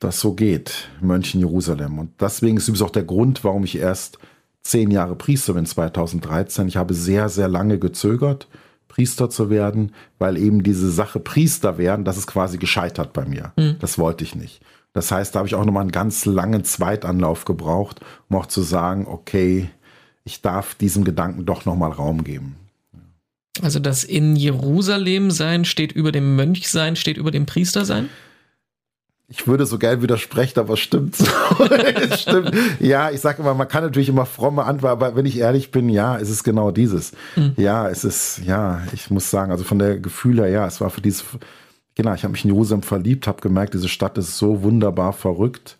das 0.00 0.18
so 0.18 0.32
geht, 0.32 0.88
Mönchen 1.00 1.40
Jerusalem. 1.40 1.98
Und 1.98 2.20
deswegen 2.20 2.56
ist 2.56 2.68
übrigens 2.68 2.82
auch 2.82 2.90
der 2.90 3.04
Grund, 3.04 3.44
warum 3.44 3.64
ich 3.64 3.76
erst 3.76 4.18
zehn 4.62 4.90
Jahre 4.90 5.14
Priester 5.14 5.54
bin, 5.54 5.66
2013. 5.66 6.68
Ich 6.68 6.76
habe 6.76 6.94
sehr, 6.94 7.28
sehr 7.28 7.48
lange 7.48 7.78
gezögert, 7.78 8.48
Priester 8.88 9.30
zu 9.30 9.50
werden, 9.50 9.92
weil 10.18 10.36
eben 10.36 10.62
diese 10.62 10.90
Sache 10.90 11.20
Priester 11.20 11.78
werden, 11.78 12.04
das 12.04 12.16
ist 12.16 12.26
quasi 12.26 12.58
gescheitert 12.58 13.12
bei 13.12 13.24
mir. 13.24 13.52
Mhm. 13.56 13.76
Das 13.78 13.98
wollte 13.98 14.24
ich 14.24 14.34
nicht. 14.34 14.60
Das 14.92 15.12
heißt, 15.12 15.34
da 15.34 15.38
habe 15.38 15.48
ich 15.48 15.54
auch 15.54 15.64
nochmal 15.64 15.82
einen 15.82 15.92
ganz 15.92 16.24
langen 16.24 16.64
Zweitanlauf 16.64 17.44
gebraucht, 17.44 18.00
um 18.28 18.36
auch 18.36 18.46
zu 18.46 18.62
sagen, 18.62 19.06
okay, 19.06 19.70
ich 20.24 20.42
darf 20.42 20.74
diesem 20.74 21.04
Gedanken 21.04 21.46
doch 21.46 21.64
nochmal 21.64 21.92
Raum 21.92 22.24
geben. 22.24 22.56
Also 23.62 23.78
das 23.78 24.04
in 24.04 24.36
Jerusalem 24.36 25.30
sein 25.30 25.64
steht 25.64 25.92
über 25.92 26.10
dem 26.10 26.36
Mönch 26.36 26.68
sein, 26.68 26.96
steht 26.96 27.18
über 27.18 27.30
dem 27.30 27.46
Priester 27.46 27.84
sein? 27.84 28.08
Ich 29.32 29.46
würde 29.46 29.64
so 29.64 29.78
gern 29.78 30.02
widersprechen, 30.02 30.58
aber 30.58 30.76
stimmt. 30.76 31.16
stimmt. 32.18 32.52
Ja, 32.80 33.10
ich 33.10 33.20
sage 33.20 33.42
immer, 33.42 33.54
man 33.54 33.68
kann 33.68 33.84
natürlich 33.84 34.08
immer 34.08 34.26
fromme 34.26 34.64
antworten, 34.64 35.02
aber 35.02 35.14
wenn 35.14 35.24
ich 35.24 35.38
ehrlich 35.38 35.70
bin, 35.70 35.88
ja, 35.88 36.18
es 36.18 36.30
ist 36.30 36.42
genau 36.42 36.72
dieses. 36.72 37.12
Mhm. 37.36 37.52
Ja, 37.56 37.88
es 37.88 38.02
ist, 38.02 38.40
ja, 38.44 38.82
ich 38.92 39.08
muss 39.08 39.30
sagen, 39.30 39.52
also 39.52 39.62
von 39.62 39.78
der 39.78 39.98
Gefühle 39.98 40.42
her, 40.42 40.50
ja, 40.50 40.66
es 40.66 40.80
war 40.80 40.90
für 40.90 41.00
dieses 41.00 41.24
genau, 41.94 42.14
ich 42.14 42.24
habe 42.24 42.32
mich 42.32 42.44
in 42.44 42.50
Jerusalem 42.50 42.82
verliebt, 42.82 43.26
habe 43.26 43.40
gemerkt, 43.40 43.74
diese 43.74 43.88
Stadt 43.88 44.16
ist 44.18 44.38
so 44.38 44.62
wunderbar 44.62 45.12
verrückt. 45.12 45.76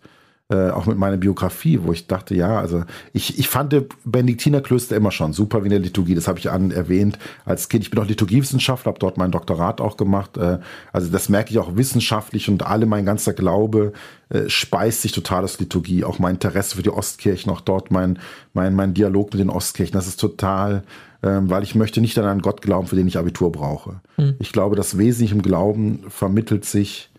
Äh, 0.51 0.69
auch 0.71 0.85
mit 0.85 0.97
meiner 0.97 1.15
Biografie, 1.15 1.79
wo 1.81 1.93
ich 1.93 2.07
dachte, 2.07 2.35
ja, 2.35 2.59
also 2.59 2.83
ich, 3.13 3.39
ich 3.39 3.47
fand 3.47 3.73
Benediktinerklöster 4.03 4.97
immer 4.97 5.11
schon 5.11 5.31
super 5.31 5.61
wie 5.61 5.67
in 5.67 5.71
der 5.71 5.79
Liturgie. 5.79 6.13
Das 6.13 6.27
habe 6.27 6.39
ich 6.39 6.51
an 6.51 6.71
erwähnt 6.71 7.17
als 7.45 7.69
Kind. 7.69 7.85
Ich 7.85 7.89
bin 7.89 8.01
auch 8.01 8.05
Liturgiewissenschaftler, 8.05 8.89
habe 8.89 8.99
dort 8.99 9.17
mein 9.17 9.31
Doktorat 9.31 9.79
auch 9.79 9.95
gemacht. 9.95 10.35
Äh, 10.35 10.59
also 10.91 11.09
das 11.09 11.29
merke 11.29 11.51
ich 11.51 11.59
auch 11.59 11.77
wissenschaftlich 11.77 12.49
und 12.49 12.65
alle 12.65 12.85
mein 12.85 13.05
ganzer 13.05 13.31
Glaube 13.31 13.93
äh, 14.27 14.49
speist 14.49 15.03
sich 15.03 15.13
total 15.13 15.45
aus 15.45 15.57
Liturgie. 15.57 16.03
Auch 16.03 16.19
mein 16.19 16.33
Interesse 16.33 16.75
für 16.75 16.83
die 16.83 16.89
Ostkirchen, 16.89 17.49
auch 17.49 17.61
dort 17.61 17.89
mein, 17.89 18.19
mein, 18.53 18.75
mein 18.75 18.93
Dialog 18.93 19.31
mit 19.31 19.39
den 19.39 19.49
Ostkirchen, 19.49 19.93
das 19.93 20.07
ist 20.07 20.19
total 20.19 20.83
ähm, 21.23 21.49
weil 21.49 21.61
ich 21.61 21.75
möchte 21.75 22.01
nicht 22.01 22.17
an 22.17 22.25
einen 22.25 22.41
Gott 22.41 22.63
glauben, 22.63 22.87
für 22.87 22.95
den 22.95 23.07
ich 23.07 23.19
Abitur 23.19 23.51
brauche. 23.51 24.01
Mhm. 24.17 24.35
Ich 24.39 24.51
glaube, 24.51 24.75
das 24.75 24.97
Wesentliche 24.97 25.35
im 25.35 25.43
Glauben 25.43 26.03
vermittelt 26.09 26.65
sich 26.65 27.11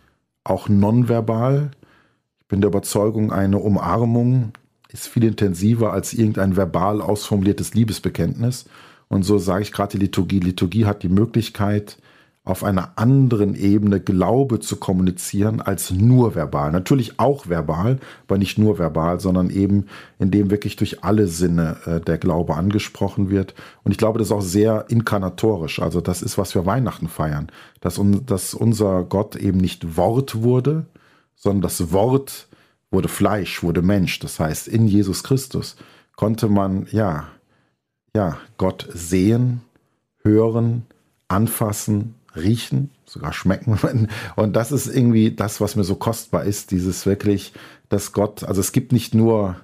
auch 0.45 0.69
nonverbal. 0.69 1.71
Bin 2.53 2.61
der 2.61 2.69
Überzeugung, 2.69 3.33
eine 3.33 3.57
Umarmung 3.57 4.53
ist 4.91 5.09
viel 5.09 5.25
intensiver 5.25 5.95
als 5.95 6.13
irgendein 6.13 6.55
verbal 6.55 7.01
ausformuliertes 7.01 7.73
Liebesbekenntnis. 7.73 8.67
Und 9.09 9.23
so 9.23 9.39
sage 9.39 9.63
ich 9.63 9.73
gerade 9.73 9.93
die 9.93 10.05
Liturgie. 10.05 10.39
Liturgie 10.39 10.85
hat 10.85 11.03
die 11.03 11.09
Möglichkeit, 11.09 11.97
auf 12.45 12.63
einer 12.63 12.93
anderen 12.97 13.55
Ebene 13.55 14.01
Glaube 14.01 14.61
zu 14.61 14.77
kommunizieren 14.77 15.63
als 15.63 15.93
nur 15.93 16.35
verbal. 16.35 16.73
Natürlich 16.73 17.19
auch 17.19 17.49
verbal, 17.49 18.01
aber 18.27 18.37
nicht 18.37 18.59
nur 18.59 18.79
verbal, 18.79 19.19
sondern 19.19 19.49
eben 19.49 19.87
indem 20.19 20.51
wirklich 20.51 20.77
durch 20.77 21.03
alle 21.03 21.29
Sinne 21.29 21.79
äh, 21.87 22.01
der 22.01 22.19
Glaube 22.19 22.57
angesprochen 22.57 23.31
wird. 23.31 23.55
Und 23.83 23.93
ich 23.93 23.99
glaube, 23.99 24.19
das 24.19 24.29
ist 24.29 24.33
auch 24.33 24.43
sehr 24.43 24.85
inkarnatorisch. 24.91 25.81
Also 25.81 26.03
das 26.03 26.21
ist, 26.21 26.37
was 26.37 26.55
wir 26.55 26.67
Weihnachten 26.67 27.09
feiern. 27.09 27.47
Dass, 27.81 27.99
un 27.99 28.27
dass 28.27 28.53
unser 28.53 29.05
Gott 29.05 29.37
eben 29.37 29.57
nicht 29.57 29.97
Wort 29.97 30.43
wurde, 30.43 30.85
sondern 31.43 31.63
das 31.63 31.91
Wort 31.93 32.47
wurde 32.93 33.09
Fleisch, 33.09 33.63
wurde 33.63 33.83
Mensch. 33.83 34.21
Das 34.21 34.39
heißt, 34.39 34.69
in 34.69 34.87
Jesus 34.87 35.25
Christus 35.25 35.77
konnte 36.15 36.49
man, 36.49 36.87
ja, 36.93 37.29
ja, 38.15 38.39
Gott 38.59 38.89
sehen, 38.93 39.63
hören, 40.23 40.87
anfassen, 41.27 42.15
riechen, 42.37 42.91
sogar 43.07 43.33
schmecken. 43.33 44.09
Und 44.37 44.55
das 44.55 44.71
ist 44.71 44.87
irgendwie 44.87 45.33
das, 45.33 45.61
was 45.61 45.75
mir 45.75 45.85
so 45.85 45.97
kostbar 45.97 46.45
ist, 46.45 46.71
dieses 46.71 47.05
wirklich, 47.07 47.53
dass 47.89 48.13
Gott, 48.13 48.45
also 48.45 48.61
es 48.61 48.71
gibt 48.71 48.93
nicht 48.93 49.13
nur 49.13 49.57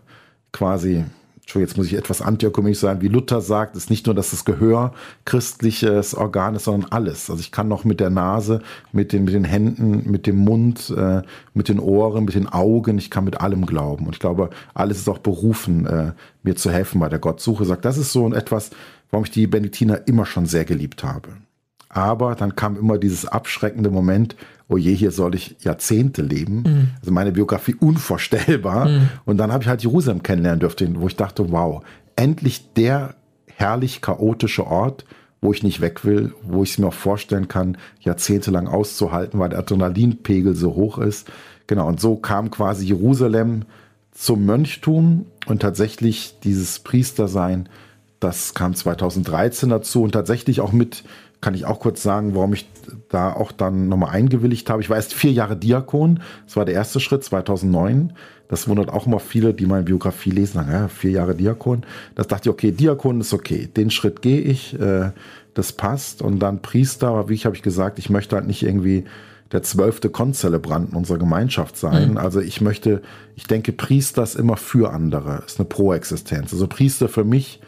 quasi, 0.51 1.05
Entschuldigung, 1.49 1.69
jetzt 1.71 1.77
muss 1.79 1.87
ich 1.87 1.95
etwas 1.95 2.21
antiökumenisch 2.21 2.79
sein, 2.79 3.01
wie 3.01 3.09
Luther 3.09 3.41
sagt, 3.41 3.75
ist 3.75 3.89
nicht 3.89 4.05
nur, 4.05 4.15
dass 4.15 4.33
das 4.33 4.45
Gehör 4.45 4.93
christliches 5.25 6.15
Organ 6.15 6.55
ist, 6.55 6.65
sondern 6.65 6.93
alles. 6.93 7.31
Also 7.31 7.41
ich 7.41 7.53
kann 7.53 7.69
noch 7.69 7.85
mit 7.85 8.01
der 8.01 8.11
Nase, 8.11 8.61
mit 8.93 9.15
den, 9.15 9.25
mit 9.25 9.33
den 9.33 9.45
Händen, 9.45 10.11
mit 10.11 10.27
dem 10.27 10.37
Mund, 10.37 10.93
äh, 10.95 11.23
mit 11.55 11.71
den 11.71 11.81
Ohren, 11.81 12.27
mit 12.27 12.35
den 12.35 12.49
Augen, 12.49 12.99
ich 12.99 13.11
kann 13.11 13.25
mit 13.25 13.41
allem 13.41 13.65
glauben. 13.65 14.05
Und 14.05 14.13
ich 14.13 14.21
glaube, 14.21 14.51
alles 14.75 14.99
ist 14.99 15.09
auch 15.09 15.21
berufen, 15.21 15.87
äh, 15.87 16.13
mir 16.43 16.55
zu 16.55 16.71
helfen 16.71 17.01
bei 17.01 17.09
der 17.09 17.19
Gottsuche. 17.19 17.65
Sagt, 17.65 17.87
das 17.87 17.97
ist 17.97 18.13
so 18.13 18.31
etwas, 18.31 18.69
warum 19.11 19.25
ich 19.25 19.31
die 19.31 19.47
Benediktiner 19.47 20.07
immer 20.07 20.27
schon 20.27 20.45
sehr 20.45 20.67
geliebt 20.67 21.03
habe. 21.03 21.31
Aber 21.89 22.35
dann 22.35 22.57
kam 22.57 22.77
immer 22.77 22.99
dieses 22.99 23.25
abschreckende 23.25 23.89
Moment, 23.89 24.37
oh 24.69 24.77
je, 24.77 24.95
hier 24.95 25.11
soll 25.11 25.35
ich 25.35 25.57
Jahrzehnte 25.61 26.23
leben. 26.23 26.63
Mhm. 26.63 26.89
Also 27.01 27.13
meine 27.13 27.33
Biografie 27.33 27.75
unvorstellbar. 27.81 28.89
Mhm. 28.89 29.09
Und 29.25 29.39
dann 29.39 29.53
habe 29.53 29.63
ich 29.63 29.69
halt 29.69 29.83
Jerusalem 29.83 30.23
kennenlernen 30.23 30.61
dürfen, 30.61 31.01
wo 31.01 31.07
ich 31.07 31.17
dachte, 31.17 31.51
wow, 31.51 31.83
endlich 32.17 32.73
der 32.75 33.15
herrlich 33.47 34.01
chaotische 34.01 34.67
Ort, 34.67 35.05
wo 35.41 35.53
ich 35.53 35.63
nicht 35.63 35.81
weg 35.81 36.05
will, 36.05 36.35
wo 36.43 36.63
ich 36.63 36.73
es 36.73 36.79
mir 36.79 36.89
auch 36.89 36.95
vorstellen 36.95 37.49
kann, 37.49 37.77
jahrzehntelang 38.01 38.67
auszuhalten, 38.67 39.39
weil 39.39 39.51
der 39.51 39.61
Adrenalinpegel 39.61 40.55
so 40.55 40.75
hoch 40.75 40.99
ist. 40.99 41.29
Genau, 41.67 41.87
und 41.87 42.01
so 42.01 42.17
kam 42.17 42.51
quasi 42.51 42.87
Jerusalem 42.87 43.65
zum 44.13 44.47
Mönchtum 44.47 45.27
und 45.47 45.63
tatsächlich 45.63 46.39
dieses 46.43 46.81
Priestersein, 46.81 47.69
das 48.21 48.55
kam 48.55 48.75
2013 48.75 49.69
dazu 49.69 50.03
und 50.03 50.13
tatsächlich 50.13 50.61
auch 50.61 50.73
mit, 50.73 51.05
kann 51.41 51.55
ich 51.55 51.67
auch 51.67 51.81
kurz 51.81 52.03
sagen, 52.03 52.35
warum 52.35 52.53
ich 52.53 52.69
da 53.09 53.33
auch 53.33 53.53
dann 53.53 53.89
nochmal 53.89 54.11
eingewilligt 54.11 54.69
habe. 54.71 54.83
Ich 54.83 54.91
war 54.91 54.97
erst 54.97 55.15
vier 55.15 55.33
Jahre 55.33 55.57
Diakon, 55.57 56.21
das 56.47 56.57
war 56.57 56.65
der 56.65 56.75
erste 56.75 57.01
Schritt 57.01 57.25
2009. 57.25 58.13
Das 58.49 58.67
wundert 58.67 58.89
auch 58.89 59.07
immer 59.07 59.21
viele, 59.21 59.53
die 59.53 59.67
meine 59.67 59.83
Biografie 59.83 60.31
lesen, 60.31 60.55
sagen, 60.55 60.73
ja, 60.73 60.89
vier 60.89 61.11
Jahre 61.11 61.35
Diakon. 61.35 61.85
Das 62.15 62.29
dachte 62.29 62.49
ich, 62.49 62.53
okay, 62.53 62.73
Diakon 62.73 63.21
ist 63.21 63.35
okay, 63.35 63.69
den 63.69 63.91
Schritt 63.91 64.23
gehe 64.23 64.41
ich, 64.41 64.79
äh, 64.81 65.11
das 65.53 65.73
passt. 65.73 66.23
Und 66.23 66.39
dann 66.39 66.63
Priester, 66.63 67.29
wie 67.29 67.35
ich 67.35 67.45
habe 67.45 67.57
ich 67.57 67.63
gesagt, 67.63 67.99
ich 67.99 68.09
möchte 68.09 68.37
halt 68.37 68.47
nicht 68.47 68.63
irgendwie 68.63 69.05
der 69.53 69.63
zwölfte 69.63 70.09
Konzelebranten 70.11 70.97
unserer 70.97 71.19
Gemeinschaft 71.19 71.77
sein. 71.77 72.13
Mhm. 72.13 72.17
Also 72.19 72.41
ich 72.41 72.61
möchte, 72.61 73.03
ich 73.37 73.47
denke, 73.47 73.73
Priester 73.73 74.23
ist 74.23 74.35
immer 74.35 74.57
für 74.57 74.93
andere, 74.93 75.43
ist 75.47 75.59
eine 75.59 75.69
Proexistenz. 75.69 76.53
Also 76.53 76.67
Priester 76.67 77.09
für 77.09 77.25
mich, 77.25 77.61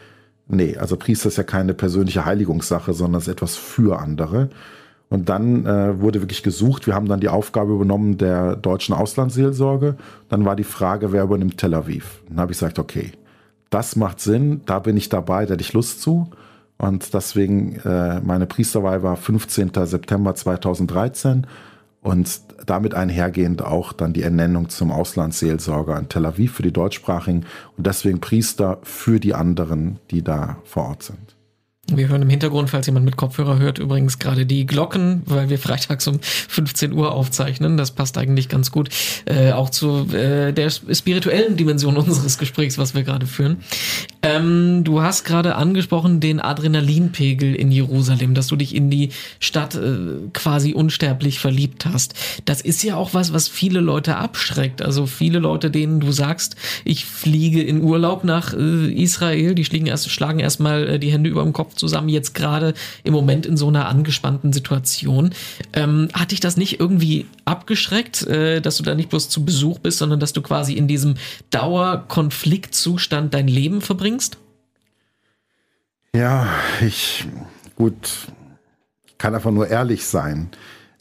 nee, 0.51 0.77
also 0.77 0.97
Priester 0.97 1.29
ist 1.29 1.37
ja 1.37 1.43
keine 1.43 1.73
persönliche 1.73 2.25
Heiligungssache, 2.25 2.93
sondern 2.93 3.21
ist 3.21 3.27
etwas 3.27 3.55
für 3.55 3.99
andere. 3.99 4.49
Und 5.09 5.27
dann 5.27 5.65
äh, 5.65 5.99
wurde 5.99 6.21
wirklich 6.21 6.41
gesucht. 6.41 6.87
Wir 6.87 6.95
haben 6.95 7.07
dann 7.07 7.19
die 7.19 7.27
Aufgabe 7.27 7.73
übernommen 7.73 8.17
der 8.17 8.55
deutschen 8.55 8.95
Auslandsseelsorge. 8.95 9.97
Dann 10.29 10.45
war 10.45 10.55
die 10.55 10.63
Frage, 10.63 11.11
wer 11.11 11.23
übernimmt 11.23 11.57
Tel 11.57 11.73
Aviv? 11.73 12.21
Dann 12.29 12.39
habe 12.39 12.53
ich 12.53 12.59
gesagt, 12.59 12.79
okay, 12.79 13.11
das 13.69 13.97
macht 13.97 14.21
Sinn, 14.21 14.61
da 14.65 14.79
bin 14.79 14.95
ich 14.95 15.09
dabei, 15.09 15.45
da 15.45 15.53
hätte 15.53 15.63
ich 15.63 15.73
Lust 15.73 16.01
zu. 16.01 16.29
Und 16.77 17.13
deswegen, 17.13 17.75
äh, 17.83 18.21
meine 18.21 18.45
Priesterwahl 18.45 19.03
war 19.03 19.17
15. 19.17 19.71
September 19.83 20.33
2013 20.33 21.45
und 22.01 22.41
damit 22.65 22.93
einhergehend 22.93 23.61
auch 23.61 23.93
dann 23.93 24.13
die 24.13 24.23
Ernennung 24.23 24.69
zum 24.69 24.91
Auslandsseelsorger 24.91 25.97
in 25.97 26.09
Tel 26.09 26.25
Aviv 26.25 26.53
für 26.53 26.63
die 26.63 26.73
Deutschsprachigen 26.73 27.45
und 27.77 27.87
deswegen 27.87 28.19
Priester 28.19 28.79
für 28.83 29.19
die 29.19 29.33
anderen, 29.33 29.99
die 30.09 30.23
da 30.23 30.57
vor 30.63 30.89
Ort 30.89 31.03
sind. 31.03 31.30
Wir 31.97 32.07
hören 32.07 32.21
im 32.21 32.29
Hintergrund, 32.29 32.69
falls 32.69 32.85
jemand 32.85 33.05
mit 33.05 33.17
Kopfhörer 33.17 33.59
hört, 33.59 33.77
übrigens 33.77 34.17
gerade 34.17 34.45
die 34.45 34.65
Glocken, 34.65 35.23
weil 35.25 35.49
wir 35.49 35.59
freitags 35.59 36.07
um 36.07 36.19
15 36.21 36.93
Uhr 36.93 37.11
aufzeichnen. 37.11 37.77
Das 37.77 37.91
passt 37.91 38.17
eigentlich 38.17 38.47
ganz 38.49 38.71
gut 38.71 38.89
äh, 39.25 39.51
auch 39.51 39.69
zu 39.69 40.07
äh, 40.13 40.53
der 40.53 40.69
spirituellen 40.69 41.57
Dimension 41.57 41.97
unseres 41.97 42.37
Gesprächs, 42.37 42.77
was 42.77 42.95
wir 42.95 43.03
gerade 43.03 43.27
führen. 43.27 43.57
Ähm, 44.23 44.83
du 44.83 45.01
hast 45.01 45.25
gerade 45.25 45.55
angesprochen 45.55 46.19
den 46.19 46.39
Adrenalinpegel 46.39 47.55
in 47.55 47.71
Jerusalem, 47.71 48.33
dass 48.33 48.47
du 48.47 48.55
dich 48.55 48.73
in 48.73 48.89
die 48.89 49.09
Stadt 49.39 49.75
äh, 49.75 50.29
quasi 50.33 50.73
unsterblich 50.73 51.39
verliebt 51.39 51.85
hast. 51.85 52.13
Das 52.45 52.61
ist 52.61 52.83
ja 52.83 52.95
auch 52.95 53.13
was, 53.13 53.33
was 53.33 53.47
viele 53.47 53.81
Leute 53.81 54.15
abschreckt. 54.15 54.81
Also 54.81 55.05
viele 55.05 55.39
Leute, 55.39 55.71
denen 55.71 55.99
du 55.99 56.11
sagst, 56.11 56.55
ich 56.85 57.05
fliege 57.05 57.61
in 57.61 57.81
Urlaub 57.81 58.23
nach 58.23 58.53
äh, 58.53 58.93
Israel, 58.93 59.53
die 59.55 59.65
schlagen 59.65 59.87
erst, 59.87 60.09
schlagen 60.09 60.39
erstmal 60.39 60.87
äh, 60.87 60.99
die 60.99 61.11
Hände 61.11 61.29
über 61.29 61.43
dem 61.43 61.53
Kopf 61.53 61.75
zusammen, 61.81 62.07
jetzt 62.07 62.33
gerade 62.33 62.73
im 63.03 63.11
Moment 63.13 63.45
in 63.45 63.57
so 63.57 63.67
einer 63.67 63.89
angespannten 63.89 64.53
Situation. 64.53 65.31
Ähm, 65.73 66.07
hat 66.13 66.31
dich 66.31 66.39
das 66.39 66.55
nicht 66.55 66.79
irgendwie 66.79 67.25
abgeschreckt, 67.43 68.25
äh, 68.27 68.61
dass 68.61 68.77
du 68.77 68.83
da 68.83 68.95
nicht 68.95 69.09
bloß 69.09 69.27
zu 69.27 69.43
Besuch 69.43 69.79
bist, 69.79 69.97
sondern 69.97 70.19
dass 70.19 70.31
du 70.31 70.41
quasi 70.41 70.73
in 70.73 70.87
diesem 70.87 71.15
Dauerkonfliktzustand 71.49 73.33
dein 73.33 73.47
Leben 73.47 73.81
verbringst? 73.81 74.37
Ja, 76.15 76.47
ich, 76.81 77.25
gut, 77.75 78.27
kann 79.17 79.33
einfach 79.33 79.51
nur 79.51 79.67
ehrlich 79.67 80.05
sein. 80.05 80.49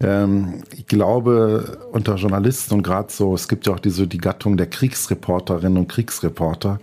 Ähm, 0.01 0.62
ich 0.76 0.87
glaube, 0.87 1.89
unter 1.93 2.16
Journalisten 2.16 2.74
und 2.74 2.83
gerade 2.83 3.12
so, 3.12 3.35
es 3.35 3.49
gibt 3.49 3.66
ja 3.66 3.74
auch 3.74 3.81
diese, 3.81 4.07
die 4.07 4.18
Gattung 4.18 4.57
der 4.57 4.68
Kriegsreporterinnen 4.68 5.78
und 5.78 5.89
Kriegsreporter, 5.89 6.81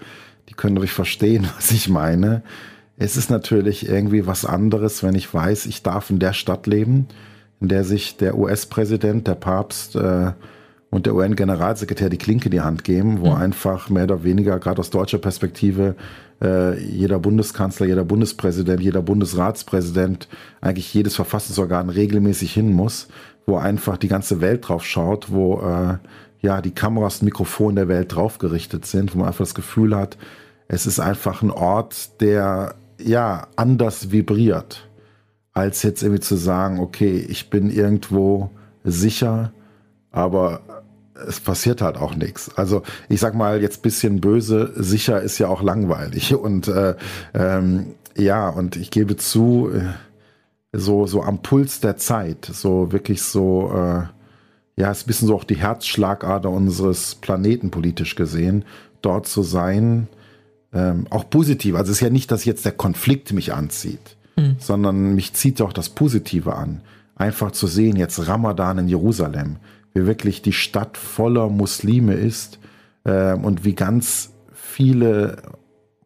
die 0.50 0.54
können 0.54 0.76
natürlich 0.76 0.93
verstehen, 0.93 1.48
was 1.56 1.72
ich 1.72 1.89
meine. 1.89 2.43
Es 2.98 3.16
ist 3.16 3.30
natürlich 3.30 3.88
irgendwie 3.88 4.26
was 4.26 4.43
anderes, 4.43 5.04
wenn 5.04 5.14
ich 5.14 5.32
weiß, 5.32 5.68
ich 5.68 5.84
darf 5.84 6.10
in 6.10 6.18
der 6.18 6.34
Stadt 6.34 6.66
leben, 6.66 7.08
in 7.62 7.68
der 7.68 7.84
sich 7.84 8.18
der 8.18 8.38
US-Präsident, 8.38 9.28
der 9.28 9.36
Papst 9.36 9.95
äh, 9.95 10.32
und 10.89 11.06
der 11.06 11.14
UN-Generalsekretär 11.14 12.10
die 12.10 12.18
Klinke 12.18 12.45
in 12.45 12.52
die 12.52 12.62
Hand 12.62 12.84
geben, 12.84 13.22
wo 13.22 13.30
mhm. 13.30 13.36
einfach 13.36 13.91
mehr 13.91 14.06
oder 14.06 14.24
weniger, 14.24 14.58
gerade 14.58 14.80
aus 14.80 14.89
deutscher 14.89 15.20
Perspektive, 15.20 15.95
äh, 16.41 16.80
jeder 16.80 17.20
Bundeskanzler, 17.20 17.86
jeder 17.86 18.04
Bundespräsident, 18.04 18.82
jeder 18.82 19.04
Bundesratspräsident, 19.04 20.28
eigentlich 20.60 20.91
jedes 20.91 21.16
Verfassungsorgan 21.16 21.89
regelmäßig 21.89 22.52
hin 22.52 22.74
muss, 22.74 23.10
wo 23.45 23.58
einfach 23.58 23.98
die 23.98 24.08
ganze 24.08 24.41
Welt 24.41 24.68
drauf 24.68 24.84
schaut, 24.84 25.32
wo 25.32 25.62
äh, 25.62 25.98
ja 26.41 26.62
die 26.62 26.72
Kameras 26.72 27.20
und 27.20 27.26
Mikrofone 27.26 27.76
der 27.76 27.88
Welt 27.89 28.16
drauf 28.16 28.39
gerichtet 28.39 28.88
sind, 28.88 29.14
wo 29.14 29.20
man 29.20 29.28
einfach 29.28 29.45
das 29.45 29.56
Gefühl 29.56 29.95
hat, 29.95 30.18
es 30.68 30.86
ist 30.88 31.00
einfach 31.00 31.43
ein 31.43 31.52
Ort, 31.52 32.22
der 32.22 32.76
ja, 33.00 33.48
anders 33.56 34.12
vibriert, 34.12 34.88
als 35.54 35.84
jetzt 35.84 36.04
irgendwie 36.04 36.22
zu 36.22 36.36
sagen, 36.36 36.80
okay, 36.80 37.26
ich 37.30 37.50
bin 37.50 37.70
irgendwo 37.70 38.50
sicher, 38.84 39.52
aber 40.12 40.62
es 41.28 41.39
passiert 41.39 41.82
halt 41.82 41.98
auch 41.98 42.16
nichts. 42.16 42.52
Also 42.56 42.84
ich 43.10 43.20
sag 43.20 43.34
mal 43.34 43.62
jetzt 43.62 43.82
bisschen 43.82 44.22
böse, 44.22 44.72
sicher 44.76 45.22
ist 45.22 45.39
ja 45.39 45.48
auch 45.48 45.62
langweilig. 45.62 46.34
Und 46.41 46.68
äh, 46.68 46.95
ähm, 47.34 47.95
ja, 48.16 48.50
und 48.50 48.76
ich 48.78 48.89
gebe 48.89 49.16
zu, 49.16 49.70
äh, 49.72 49.93
so, 50.74 51.06
so 51.06 51.22
am 51.22 51.43
Puls 51.43 51.82
der 51.82 51.98
Zeit, 51.98 52.45
so 52.45 52.91
wirklich 52.91 53.22
so, 53.22 53.72
äh, 53.72 54.08
ja, 54.82 54.91
ist 54.91 55.04
ein 55.04 55.08
bisschen 55.08 55.28
so 55.28 55.36
auch 55.36 55.43
die 55.43 55.58
Herzschlagader 55.58 56.50
unseres 56.50 57.16
Planeten 57.16 57.70
politisch 57.70 58.16
gesehen, 58.16 58.66
dort 59.02 59.28
zu 59.28 59.43
sein, 59.43 60.08
ähm, 60.74 61.07
auch 61.09 61.30
positiv. 61.30 61.76
Also 61.76 61.91
es 61.91 61.97
ist 61.97 62.01
ja 62.01 62.09
nicht, 62.09 62.32
dass 62.32 62.45
jetzt 62.45 62.65
der 62.65 62.72
Konflikt 62.72 63.34
mich 63.34 63.53
anzieht, 63.53 64.18
mhm. 64.36 64.55
sondern 64.59 65.15
mich 65.15 65.34
zieht 65.34 65.61
auch 65.61 65.74
das 65.74 65.89
Positive 65.89 66.55
an. 66.55 66.82
Einfach 67.15 67.51
zu 67.51 67.68
sehen, 67.68 67.95
jetzt 67.95 68.28
Ramadan 68.28 68.80
in 68.80 68.88
Jerusalem, 68.88 69.57
wie 69.93 70.05
wirklich 70.05 70.41
die 70.41 70.53
Stadt 70.53 70.97
voller 70.97 71.49
Muslime 71.49 72.13
ist 72.13 72.59
äh, 73.03 73.34
und 73.34 73.65
wie 73.65 73.74
ganz 73.74 74.32
viele 74.53 75.38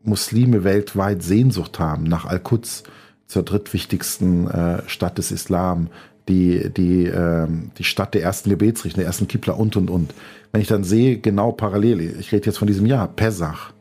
Muslime 0.03 0.64
weltweit 0.64 1.22
Sehnsucht 1.22 1.80
haben 1.80 2.03
nach 2.03 2.26
Al-Quds, 2.26 2.84
zur 3.28 3.43
drittwichtigsten 3.43 4.49
äh, 4.51 4.82
Stadt 4.88 5.18
des 5.18 5.32
Islam, 5.32 5.88
die, 6.28 6.70
die, 6.70 7.05
äh, 7.05 7.47
die 7.78 7.84
Stadt 7.86 8.14
der 8.14 8.24
ersten 8.24 8.49
Gebetsrichter, 8.49 8.97
der 8.97 9.07
ersten 9.07 9.28
Kibla 9.28 9.53
und, 9.53 9.78
und, 9.78 9.89
und. 9.89 10.14
Wenn 10.51 10.62
ich 10.62 10.68
dann 10.68 10.84
sehe, 10.84 11.18
genau 11.18 11.53
parallel, 11.53 12.01
ich 12.20 12.32
rede 12.34 12.45
jetzt 12.47 12.57
von 12.57 12.68
diesem 12.68 12.86
Jahr, 12.86 13.07
Pesach, 13.07 13.72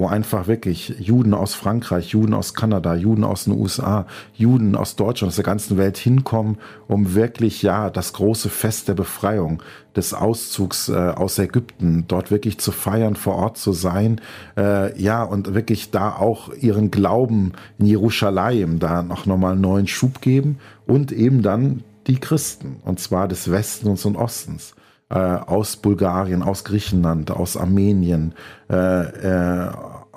wo 0.00 0.06
einfach 0.06 0.46
wirklich 0.46 0.94
Juden 0.98 1.34
aus 1.34 1.54
Frankreich, 1.54 2.08
Juden 2.08 2.32
aus 2.32 2.54
Kanada, 2.54 2.94
Juden 2.94 3.22
aus 3.22 3.44
den 3.44 3.52
USA, 3.52 4.06
Juden 4.32 4.74
aus 4.74 4.96
Deutschland, 4.96 5.28
aus 5.28 5.36
der 5.36 5.44
ganzen 5.44 5.76
Welt 5.76 5.98
hinkommen, 5.98 6.56
um 6.88 7.14
wirklich, 7.14 7.60
ja, 7.60 7.90
das 7.90 8.14
große 8.14 8.48
Fest 8.48 8.88
der 8.88 8.94
Befreiung, 8.94 9.62
des 9.94 10.14
Auszugs 10.14 10.88
äh, 10.88 10.94
aus 10.94 11.38
Ägypten, 11.38 12.06
dort 12.08 12.30
wirklich 12.30 12.58
zu 12.58 12.72
feiern, 12.72 13.14
vor 13.14 13.34
Ort 13.34 13.58
zu 13.58 13.72
sein, 13.72 14.22
äh, 14.56 14.98
ja, 14.98 15.22
und 15.22 15.52
wirklich 15.52 15.90
da 15.90 16.16
auch 16.16 16.50
ihren 16.54 16.90
Glauben 16.90 17.52
in 17.78 17.84
Jerusalem 17.84 18.78
da 18.78 19.02
noch 19.02 19.26
nochmal 19.26 19.52
einen 19.52 19.60
neuen 19.60 19.86
Schub 19.86 20.22
geben 20.22 20.60
und 20.86 21.12
eben 21.12 21.42
dann 21.42 21.84
die 22.06 22.18
Christen, 22.18 22.76
und 22.86 23.00
zwar 23.00 23.28
des 23.28 23.50
Westens 23.50 24.06
und 24.06 24.16
Ostens 24.16 24.74
äh, 25.10 25.18
aus 25.18 25.76
Bulgarien, 25.76 26.42
aus 26.42 26.64
Griechenland, 26.64 27.30
aus 27.30 27.56
Armenien, 27.56 28.32
äh, 28.70 28.76
äh, 28.76 29.70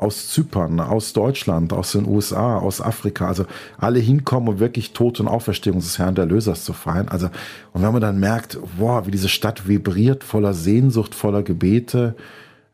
aus 0.03 0.29
Zypern, 0.29 0.79
aus 0.81 1.13
Deutschland, 1.13 1.71
aus 1.71 1.93
den 1.93 2.05
USA, 2.05 2.57
aus 2.57 2.81
Afrika, 2.81 3.27
also 3.27 3.45
alle 3.77 3.99
hinkommen, 3.99 4.49
um 4.49 4.59
wirklich 4.59 4.91
Tod 4.91 5.19
und 5.19 5.27
Auferstehung 5.27 5.79
des 5.79 5.97
Herrn 5.97 6.15
der 6.15 6.25
Lösers 6.25 6.65
zu 6.65 6.73
feiern. 6.73 7.07
Also, 7.07 7.29
und 7.71 7.81
wenn 7.81 7.93
man 7.93 8.01
dann 8.01 8.19
merkt, 8.19 8.59
wow, 8.77 9.07
wie 9.07 9.11
diese 9.11 9.29
Stadt 9.29 9.67
vibriert, 9.67 10.23
voller 10.23 10.53
Sehnsucht, 10.53 11.15
voller 11.15 11.41
Gebete, 11.41 12.15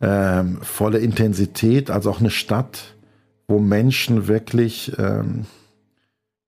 ähm, 0.01 0.57
voller 0.61 0.99
Intensität, 0.99 1.91
also 1.91 2.09
auch 2.09 2.19
eine 2.19 2.31
Stadt, 2.31 2.95
wo 3.47 3.59
Menschen 3.59 4.27
wirklich 4.27 4.91
ähm, 4.97 5.45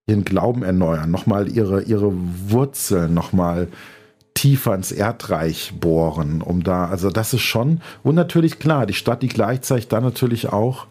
ihren 0.06 0.24
Glauben 0.24 0.64
erneuern, 0.64 1.10
nochmal 1.10 1.48
ihre, 1.48 1.82
ihre 1.82 2.12
Wurzeln 2.48 3.14
nochmal 3.14 3.68
tiefer 4.34 4.74
ins 4.74 4.92
Erdreich 4.92 5.74
bohren, 5.78 6.42
um 6.42 6.62
da, 6.62 6.86
also 6.86 7.10
das 7.10 7.34
ist 7.34 7.42
schon, 7.42 7.80
und 8.02 8.14
natürlich 8.14 8.58
klar, 8.58 8.86
die 8.86 8.94
Stadt, 8.94 9.22
die 9.22 9.28
gleichzeitig 9.28 9.88
dann 9.88 10.02
natürlich 10.02 10.48
auch 10.52 10.86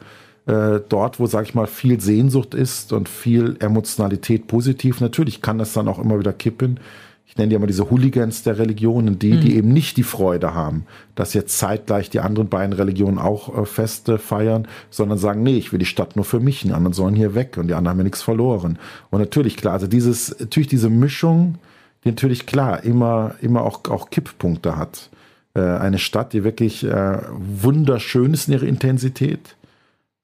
äh, 0.45 0.79
dort, 0.87 1.19
wo, 1.19 1.25
sag 1.25 1.45
ich 1.45 1.55
mal, 1.55 1.67
viel 1.67 1.99
Sehnsucht 2.01 2.53
ist 2.53 2.93
und 2.93 3.09
viel 3.09 3.57
Emotionalität 3.59 4.47
positiv, 4.47 5.01
natürlich 5.01 5.41
kann 5.41 5.57
das 5.57 5.73
dann 5.73 5.87
auch 5.87 5.99
immer 5.99 6.19
wieder 6.19 6.33
kippen. 6.33 6.79
Ich 7.25 7.37
nenne 7.37 7.47
die 7.47 7.55
immer 7.55 7.67
diese 7.67 7.89
Hooligans 7.89 8.43
der 8.43 8.57
Religionen, 8.57 9.17
die, 9.17 9.31
mhm. 9.31 9.39
die 9.39 9.55
eben 9.55 9.69
nicht 9.69 9.95
die 9.95 10.03
Freude 10.03 10.53
haben, 10.53 10.85
dass 11.15 11.33
jetzt 11.33 11.57
zeitgleich 11.57 12.09
die 12.09 12.19
anderen 12.19 12.49
beiden 12.49 12.73
Religionen 12.73 13.17
auch 13.17 13.57
äh, 13.57 13.65
Feste 13.65 14.17
feiern, 14.17 14.67
sondern 14.89 15.17
sagen, 15.17 15.41
nee, 15.41 15.57
ich 15.57 15.71
will 15.71 15.79
die 15.79 15.85
Stadt 15.85 16.17
nur 16.17 16.25
für 16.25 16.41
mich, 16.41 16.63
die 16.63 16.73
anderen 16.73 16.93
sollen 16.93 17.15
hier 17.15 17.33
weg 17.33 17.57
und 17.57 17.67
die 17.67 17.73
anderen 17.73 17.91
haben 17.91 17.99
ja 17.99 18.03
nichts 18.03 18.21
verloren. 18.21 18.77
Und 19.11 19.21
natürlich, 19.21 19.55
klar, 19.55 19.73
also 19.73 19.87
dieses, 19.87 20.37
natürlich 20.39 20.67
diese 20.67 20.89
Mischung, 20.89 21.55
die 22.03 22.09
natürlich 22.09 22.45
klar 22.45 22.83
immer, 22.83 23.35
immer 23.41 23.63
auch, 23.63 23.85
auch 23.89 24.09
Kipppunkte 24.09 24.75
hat. 24.75 25.09
Äh, 25.53 25.61
eine 25.61 25.99
Stadt, 25.99 26.33
die 26.33 26.43
wirklich 26.43 26.83
äh, 26.83 27.19
wunderschön 27.29 28.33
ist 28.33 28.47
in 28.47 28.53
ihrer 28.53 28.65
Intensität, 28.65 29.55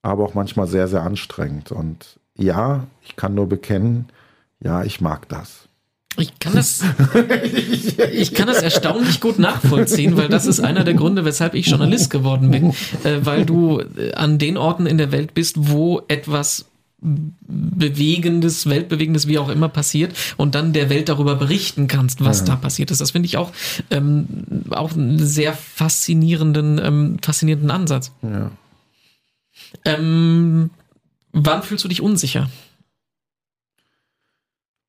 aber 0.01 0.23
auch 0.23 0.33
manchmal 0.33 0.67
sehr, 0.67 0.87
sehr 0.87 1.03
anstrengend. 1.03 1.71
Und 1.71 2.19
ja, 2.35 2.87
ich 3.03 3.15
kann 3.15 3.35
nur 3.35 3.47
bekennen, 3.47 4.07
ja, 4.59 4.83
ich 4.83 5.01
mag 5.01 5.27
das. 5.29 5.67
Ich 6.19 6.39
kann 6.39 6.53
das, 6.53 6.83
ich 8.11 8.33
kann 8.33 8.47
das 8.47 8.63
erstaunlich 8.63 9.19
gut 9.19 9.37
nachvollziehen, 9.37 10.17
weil 10.17 10.29
das 10.29 10.47
ist 10.47 10.59
einer 10.59 10.83
der 10.83 10.95
Gründe, 10.95 11.25
weshalb 11.25 11.53
ich 11.53 11.67
Journalist 11.67 12.09
geworden 12.09 12.49
bin, 12.49 12.71
äh, 13.03 13.19
weil 13.23 13.45
du 13.45 13.81
äh, 13.81 14.13
an 14.13 14.39
den 14.39 14.57
Orten 14.57 14.87
in 14.87 14.97
der 14.97 15.11
Welt 15.11 15.35
bist, 15.35 15.69
wo 15.69 16.01
etwas 16.07 16.65
Bewegendes, 16.99 18.67
Weltbewegendes, 18.67 19.27
wie 19.27 19.37
auch 19.37 19.49
immer 19.49 19.69
passiert 19.69 20.15
und 20.35 20.55
dann 20.55 20.73
der 20.73 20.89
Welt 20.89 21.09
darüber 21.09 21.35
berichten 21.35 21.87
kannst, 21.87 22.25
was 22.25 22.39
ja. 22.39 22.45
da 22.45 22.55
passiert 22.55 22.89
ist. 22.89 23.01
Das 23.01 23.11
finde 23.11 23.27
ich 23.27 23.37
auch, 23.37 23.51
ähm, 23.91 24.27
auch 24.71 24.93
einen 24.93 25.19
sehr 25.19 25.53
faszinierenden, 25.53 26.81
ähm, 26.83 27.17
faszinierenden 27.21 27.69
Ansatz. 27.69 28.11
Ja. 28.23 28.49
Ähm, 29.85 30.71
wann 31.33 31.61
fühlst 31.63 31.83
du 31.83 31.87
dich 31.87 32.01
unsicher? 32.01 32.49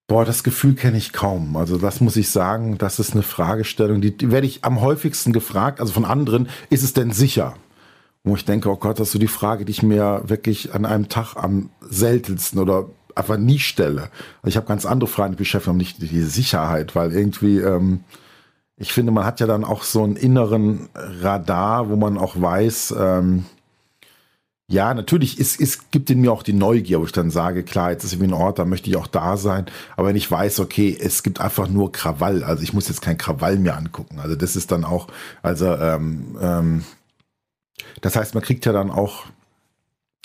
Boah, 0.07 0.25
das 0.25 0.43
Gefühl 0.43 0.75
kenne 0.75 0.97
ich 0.97 1.13
kaum. 1.13 1.57
Also 1.59 1.77
das 1.77 2.01
muss 2.01 2.17
ich 2.17 2.31
sagen, 2.31 2.79
das 2.79 2.99
ist 2.99 3.13
eine 3.13 3.23
Fragestellung, 3.23 4.01
die, 4.01 4.17
die 4.17 4.31
werde 4.31 4.47
ich 4.47 4.65
am 4.65 4.81
häufigsten 4.81 5.35
gefragt, 5.35 5.81
also 5.81 5.93
von 5.93 6.07
anderen, 6.07 6.49
ist 6.71 6.83
es 6.83 6.95
denn 6.95 7.13
sicher? 7.13 7.55
Wo 8.29 8.37
ich 8.37 8.45
denke, 8.45 8.71
oh 8.71 8.77
Gott, 8.77 8.99
das 8.99 9.09
ist 9.09 9.13
so 9.13 9.19
die 9.19 9.29
Frage, 9.29 9.65
die 9.65 9.73
ich 9.73 9.83
mir 9.83 10.23
wirklich 10.27 10.75
an 10.75 10.85
einem 10.85 11.09
Tag 11.09 11.37
am 11.37 11.71
seltensten 11.81 12.61
oder 12.61 12.87
einfach 13.15 13.37
nie 13.37 13.59
stelle. 13.59 14.11
Ich 14.45 14.57
habe 14.57 14.67
ganz 14.67 14.87
andere 14.87 15.09
Fragen, 15.09 15.33
die 15.33 15.39
beschäftigen 15.39 15.77
mich 15.77 15.99
nicht 15.99 16.13
die 16.13 16.23
Sicherheit, 16.23 16.95
weil 16.95 17.13
irgendwie, 17.13 17.59
ähm, 17.59 18.01
ich 18.77 18.93
finde, 18.93 19.13
man 19.13 19.25
hat 19.25 19.41
ja 19.41 19.47
dann 19.47 19.65
auch 19.65 19.83
so 19.83 20.05
einen 20.05 20.17
inneren 20.17 20.89
Radar, 20.95 21.91
wo 21.91 21.97
man 21.97 22.17
auch 22.17 22.41
weiß, 22.41 22.95
ähm, 22.99 23.45
ja, 24.71 24.93
natürlich, 24.93 25.41
es, 25.41 25.59
es 25.59 25.91
gibt 25.91 26.11
in 26.11 26.21
mir 26.21 26.31
auch 26.31 26.43
die 26.43 26.53
Neugier, 26.53 27.01
wo 27.01 27.05
ich 27.07 27.13
dann 27.13 27.31
sage, 27.31 27.65
klar, 27.65 27.91
jetzt 27.91 28.05
ist 28.05 28.13
irgendwie 28.13 28.33
ein 28.33 28.35
Ort, 28.35 28.59
da 28.59 28.67
möchte 28.67 28.91
ich 28.91 28.97
auch 28.97 29.07
da 29.07 29.39
sein. 29.39 29.65
Aber 29.97 30.09
wenn 30.09 30.17
ich 30.17 30.31
weiß, 30.31 30.61
okay, 30.61 30.95
es 31.01 31.23
gibt 31.23 31.41
einfach 31.41 31.69
nur 31.69 31.91
Krawall, 31.91 32.45
also 32.45 32.63
ich 32.63 32.75
muss 32.75 32.87
jetzt 32.89 33.01
kein 33.01 33.17
Krawall 33.17 33.59
mehr 33.59 33.79
angucken. 33.79 34.19
Also 34.21 34.37
das 34.37 34.57
ist 34.57 34.71
dann 34.71 34.85
auch, 34.85 35.09
also 35.43 35.75
ähm, 35.75 36.37
ähm, 36.43 36.85
das 38.01 38.17
heißt, 38.17 38.35
man 38.35 38.43
kriegt 38.43 38.67
ja 38.67 38.73
dann 38.73 38.91
auch 38.91 39.25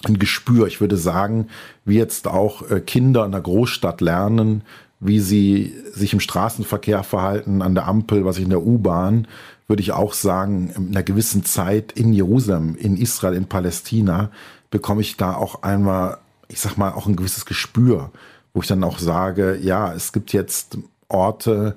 ein 0.06 0.20
Gespür. 0.20 0.68
Ich 0.68 0.82
würde 0.82 0.98
sagen, 0.98 1.48
wie 1.86 1.98
jetzt 1.98 2.28
auch 2.28 2.70
äh, 2.70 2.80
Kinder 2.82 3.26
in 3.26 3.32
der 3.32 3.42
Großstadt 3.42 4.02
lernen, 4.02 4.64
wie 5.00 5.20
sie 5.20 5.74
sich 5.92 6.14
im 6.14 6.20
Straßenverkehr 6.20 7.04
verhalten, 7.04 7.62
an 7.62 7.76
der 7.76 7.88
Ampel, 7.88 8.26
was 8.26 8.38
ich 8.38 8.44
in 8.44 8.50
der 8.50 8.66
U-Bahn, 8.66 9.28
würde 9.68 9.82
ich 9.82 9.92
auch 9.92 10.14
sagen, 10.14 10.72
in 10.76 10.90
einer 10.90 11.04
gewissen 11.04 11.44
Zeit 11.46 11.92
in 11.94 12.14
Jerusalem, 12.14 12.76
in 12.76 12.98
Israel, 12.98 13.36
in 13.36 13.46
Palästina, 13.46 14.30
bekomme 14.72 15.02
ich 15.02 15.18
da 15.18 15.36
auch 15.36 15.64
einmal, 15.64 16.18
ich 16.48 16.60
sag 16.60 16.78
mal, 16.78 16.92
auch 16.94 17.06
ein 17.06 17.16
gewisses 17.16 17.46
Gespür, 17.46 18.12
wo 18.54 18.62
ich 18.62 18.68
dann 18.68 18.84
auch 18.84 19.00
sage, 19.00 19.58
ja, 19.62 19.94
es 19.94 20.14
gibt 20.14 20.34
jetzt 20.34 20.78
Orte, 21.10 21.76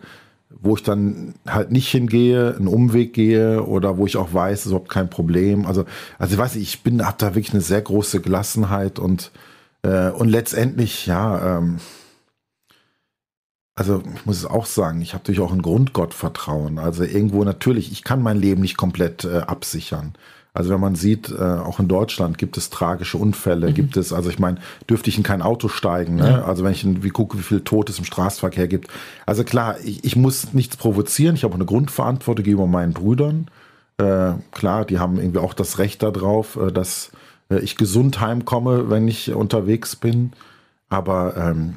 wo 0.61 0.77
ich 0.77 0.83
dann 0.83 1.35
halt 1.47 1.71
nicht 1.71 1.89
hingehe, 1.89 2.55
einen 2.57 2.69
Umweg 2.69 3.13
gehe 3.13 3.63
oder 3.65 3.99
wo 3.99 4.07
ich 4.07 4.17
auch 4.17 4.33
weiß, 4.33 4.61
es 4.61 4.67
ist 4.67 4.73
überhaupt 4.73 4.91
kein 4.91 5.11
Problem. 5.11 5.67
Also, 5.67 5.85
also 6.19 6.35
ich 6.35 6.39
weiß 6.39 6.57
ich 6.57 6.83
bin, 6.83 7.05
habe 7.05 7.17
da 7.19 7.35
wirklich 7.35 7.53
eine 7.53 7.63
sehr 7.63 7.83
große 7.83 8.21
Gelassenheit 8.21 8.99
und, 8.99 9.33
äh, 9.83 10.11
und 10.11 10.29
letztendlich, 10.29 11.07
ja, 11.07 11.59
ähm, 11.59 11.79
also 13.75 14.03
ich 14.15 14.25
muss 14.25 14.39
es 14.39 14.47
auch 14.47 14.65
sagen, 14.65 15.03
ich 15.03 15.13
habe 15.13 15.23
natürlich 15.23 15.41
auch 15.41 15.53
ein 15.53 15.61
Grundgottvertrauen. 15.61 16.79
Also 16.79 17.05
irgendwo 17.05 17.45
natürlich, 17.45 17.93
ich 17.93 18.05
kann 18.05 18.23
mein 18.23 18.39
Leben 18.39 18.63
nicht 18.63 18.79
komplett 18.79 19.25
äh, 19.25 19.39
absichern. 19.41 20.15
Also 20.57 20.71
wenn 20.71 20.81
man 20.81 20.95
sieht, 20.95 21.31
äh, 21.31 21.43
auch 21.43 21.81
in 21.81 21.87
Deutschland 21.87 22.39
gibt 22.39 22.57
es 22.57 22.71
tragische 22.71 23.19
Unfälle, 23.19 23.69
mhm. 23.69 23.75
gibt 23.75 23.99
es, 23.99 24.15
also 24.15 24.31
ich 24.31 24.39
meine, 24.39 24.57
dürfte 24.89 25.11
ich 25.11 25.19
in 25.19 25.23
kein 25.23 25.43
Auto 25.43 25.69
steigen, 25.69 26.17
ne? 26.17 26.31
Ja. 26.31 26.45
Also 26.45 26.65
wenn 26.65 26.73
ich 26.73 27.03
wie 27.03 27.11
gucke, 27.11 27.37
wie 27.37 27.43
viel 27.43 27.61
Tod 27.61 27.91
es 27.91 27.99
im 27.99 28.07
Straßenverkehr 28.07 28.67
gibt. 28.67 28.89
Also 29.27 29.45
klar, 29.45 29.77
ich, 29.85 30.03
ich 30.03 30.17
muss 30.17 30.55
nichts 30.55 30.79
provozieren, 30.79 31.35
ich 31.35 31.45
habe 31.45 31.53
eine 31.53 31.67
Grundverantwortung 31.67 32.43
gegenüber 32.43 32.67
meinen 32.67 32.95
Brüdern. 32.95 33.49
Äh, 33.99 34.33
klar, 34.51 34.87
die 34.87 34.99
haben 34.99 35.19
irgendwie 35.19 35.41
auch 35.41 35.53
das 35.53 35.79
Recht 35.79 36.03
darauf, 36.03 36.57
äh, 36.57 36.73
dass 36.73 37.13
äh, 37.51 37.59
ich 37.59 37.77
gesund 37.77 38.23
heimkomme, 38.23 38.89
wenn 38.89 39.07
ich 39.09 39.35
unterwegs 39.35 39.95
bin. 39.95 40.33
Aber 40.89 41.37
ähm, 41.37 41.75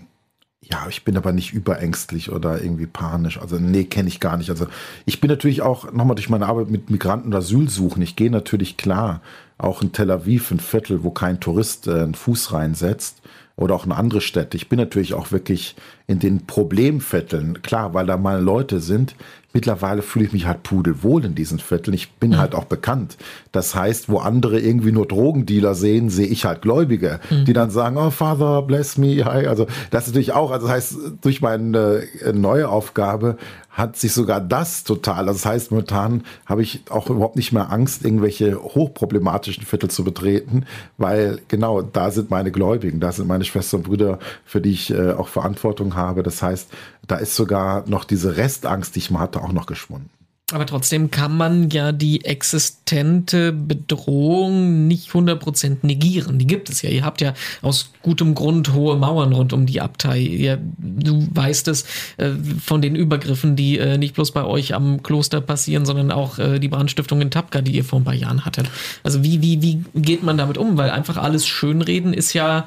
ja, 0.72 0.86
ich 0.88 1.04
bin 1.04 1.18
aber 1.18 1.32
nicht 1.32 1.54
überängstlich 1.54 2.32
oder 2.32 2.62
irgendwie 2.62 2.86
panisch. 2.86 3.40
Also 3.40 3.58
nee, 3.58 3.86
kenne 3.86 4.08
ich 4.08 4.20
gar 4.20 4.38
nicht. 4.38 4.52
Also 4.52 4.68
ich 5.06 5.20
bin 5.20 5.30
natürlich 5.30 5.64
auch 5.64 5.92
nochmal 5.92 6.16
durch 6.16 6.30
meine 6.30 6.46
Arbeit 6.46 6.70
mit 6.70 6.92
Migranten 6.92 7.30
und 7.30 7.36
Asylsuchen. 7.36 8.04
Ich 8.04 8.16
gehe 8.16 8.30
natürlich 8.30 8.78
klar 8.78 9.22
auch 9.58 9.82
in 9.82 9.92
Tel 9.92 10.12
Aviv, 10.12 10.52
ein 10.52 10.60
Viertel, 10.60 11.04
wo 11.04 11.10
kein 11.10 11.40
Tourist 11.40 11.88
äh, 11.88 12.02
einen 12.02 12.14
Fuß 12.14 12.54
reinsetzt 12.54 13.22
oder 13.56 13.76
auch 13.76 13.86
in 13.86 13.92
andere 13.92 14.22
Städte. 14.22 14.56
Ich 14.58 14.70
bin 14.70 14.80
natürlich 14.80 15.14
auch 15.14 15.32
wirklich 15.32 15.76
in 16.08 16.20
den 16.20 16.46
Problemvierteln, 16.46 17.62
klar, 17.62 17.94
weil 17.94 18.06
da 18.06 18.16
mal 18.16 18.42
Leute 18.42 18.80
sind, 18.80 19.16
mittlerweile 19.54 20.02
fühle 20.02 20.26
ich 20.26 20.34
mich 20.34 20.46
halt 20.46 20.64
pudelwohl 20.64 21.26
in 21.26 21.36
diesen 21.36 21.60
Vierteln. 21.60 21.94
Ich 21.96 22.12
bin 22.14 22.32
mhm. 22.32 22.38
halt 22.38 22.56
auch 22.56 22.66
bekannt. 22.66 23.18
Das 23.52 23.74
heißt, 23.74 24.10
wo 24.10 24.20
andere 24.20 24.60
irgendwie 24.60 24.92
nur 24.92 25.08
Drogendealer 25.08 25.76
sehen, 25.76 26.10
sehe 26.10 26.28
ich 26.28 26.46
halt 26.46 26.62
Gläubige, 26.62 27.20
mhm. 27.30 27.46
die 27.46 27.54
dann 27.54 27.72
sagen, 27.72 27.98
oh 27.98 28.12
Father, 28.12 28.62
bless 28.62 28.98
me, 28.98 29.26
hi. 29.26 29.48
Also 29.48 29.66
das 29.90 30.04
ist 30.04 30.10
natürlich 30.10 30.34
auch, 30.34 30.52
also 30.52 30.68
das 30.68 30.76
heißt, 30.76 30.96
durch 31.22 31.42
meine 31.42 32.04
äh, 32.24 32.34
neue 32.34 32.70
Aufgabe 32.70 33.38
hat 33.72 33.96
sich 33.96 34.14
sogar 34.14 34.42
das 34.42 34.84
total, 34.84 35.30
also 35.30 35.34
das 35.34 35.46
heißt, 35.46 35.72
momentan 35.72 36.24
habe 36.46 36.62
ich 36.62 36.84
auch 36.90 37.10
überhaupt 37.10 37.38
nicht 37.38 37.54
mehr 37.54 37.72
Angst, 37.72 38.04
irgendwelche 38.04 38.62
hochproblematischen 38.62 39.64
Viertel 39.64 39.90
zu 39.90 40.04
betreten, 40.04 40.66
weil 40.98 41.40
genau 41.48 41.82
da 41.82 42.12
sind 42.12 42.30
meine 42.30 42.52
Gläubigen, 42.52 43.00
da 43.00 43.12
sind 43.12 43.28
meine 43.28 43.46
Schwestern 43.46 43.80
und 43.80 43.88
Brüder, 43.88 44.20
für 44.44 44.60
die 44.60 44.72
ich 44.72 44.92
äh, 44.92 45.12
auch 45.12 45.30
Verantwortung 45.30 45.96
habe. 45.96 46.24
Das 46.24 46.42
heißt, 46.42 46.70
da 47.10 47.18
ist 47.18 47.36
sogar 47.36 47.88
noch 47.88 48.06
diese 48.06 48.38
Restangst, 48.38 48.96
die 48.96 49.00
ich 49.00 49.12
mal 49.12 49.20
hatte, 49.20 49.42
auch 49.42 49.52
noch 49.52 49.66
geschwunden. 49.66 50.10
Aber 50.52 50.66
trotzdem 50.66 51.12
kann 51.12 51.38
man 51.38 51.70
ja 51.70 51.92
die 51.92 52.26
existente 52.26 53.54
Bedrohung 53.54 54.88
nicht 54.88 55.12
100% 55.12 55.78
negieren. 55.84 56.40
Die 56.40 56.48
gibt 56.48 56.70
es 56.70 56.82
ja. 56.82 56.90
Ihr 56.90 57.06
habt 57.06 57.22
ja 57.22 57.34
aus 57.62 57.92
gutem 58.02 58.34
Grund 58.34 58.74
hohe 58.74 58.98
Mauern 58.98 59.32
rund 59.34 59.54
um 59.54 59.68
die 59.68 59.80
Abtei. 59.80 60.20
Ihr, 60.20 60.60
du 60.78 61.28
weißt 61.32 61.68
es 61.68 61.84
äh, 62.18 62.32
von 62.60 62.82
den 62.82 62.96
Übergriffen, 62.96 63.56
die 63.56 63.78
äh, 63.78 63.98
nicht 64.00 64.16
bloß 64.16 64.32
bei 64.32 64.44
euch 64.44 64.74
am 64.74 65.04
Kloster 65.04 65.40
passieren, 65.40 65.86
sondern 65.86 66.12
auch 66.12 66.40
äh, 66.40 66.58
die 66.58 66.68
Brandstiftung 66.68 67.22
in 67.22 67.30
Tapka, 67.30 67.62
die 67.62 67.74
ihr 67.74 67.84
vor 67.84 68.00
ein 68.00 68.06
paar 68.06 68.16
Jahren 68.16 68.44
hattet. 68.44 68.70
Also 69.04 69.24
wie, 69.24 69.44
wie, 69.44 69.62
wie 69.62 69.84
geht 69.94 70.24
man 70.24 70.38
damit 70.38 70.58
um? 70.58 70.78
Weil 70.78 70.90
einfach 70.90 71.18
alles 71.18 71.46
schönreden 71.46 72.14
ist 72.14 72.34
ja 72.34 72.66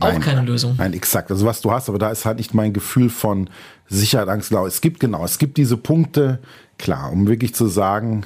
auch 0.00 0.20
keine 0.20 0.42
Lösung. 0.42 0.74
Nein, 0.76 0.92
exakt. 0.92 1.30
Also 1.30 1.46
was 1.46 1.62
du 1.62 1.70
hast, 1.70 1.88
aber 1.88 1.98
da 1.98 2.10
ist 2.10 2.26
halt 2.26 2.36
nicht 2.36 2.52
mein 2.52 2.74
Gefühl 2.74 3.08
von 3.08 3.48
Sicherheit, 3.92 4.28
Angst, 4.28 4.52
Es 4.52 4.80
gibt 4.80 5.00
genau, 5.00 5.24
es 5.24 5.38
gibt 5.38 5.56
diese 5.58 5.76
Punkte, 5.76 6.40
klar, 6.78 7.12
um 7.12 7.26
wirklich 7.26 7.54
zu 7.54 7.66
sagen, 7.66 8.22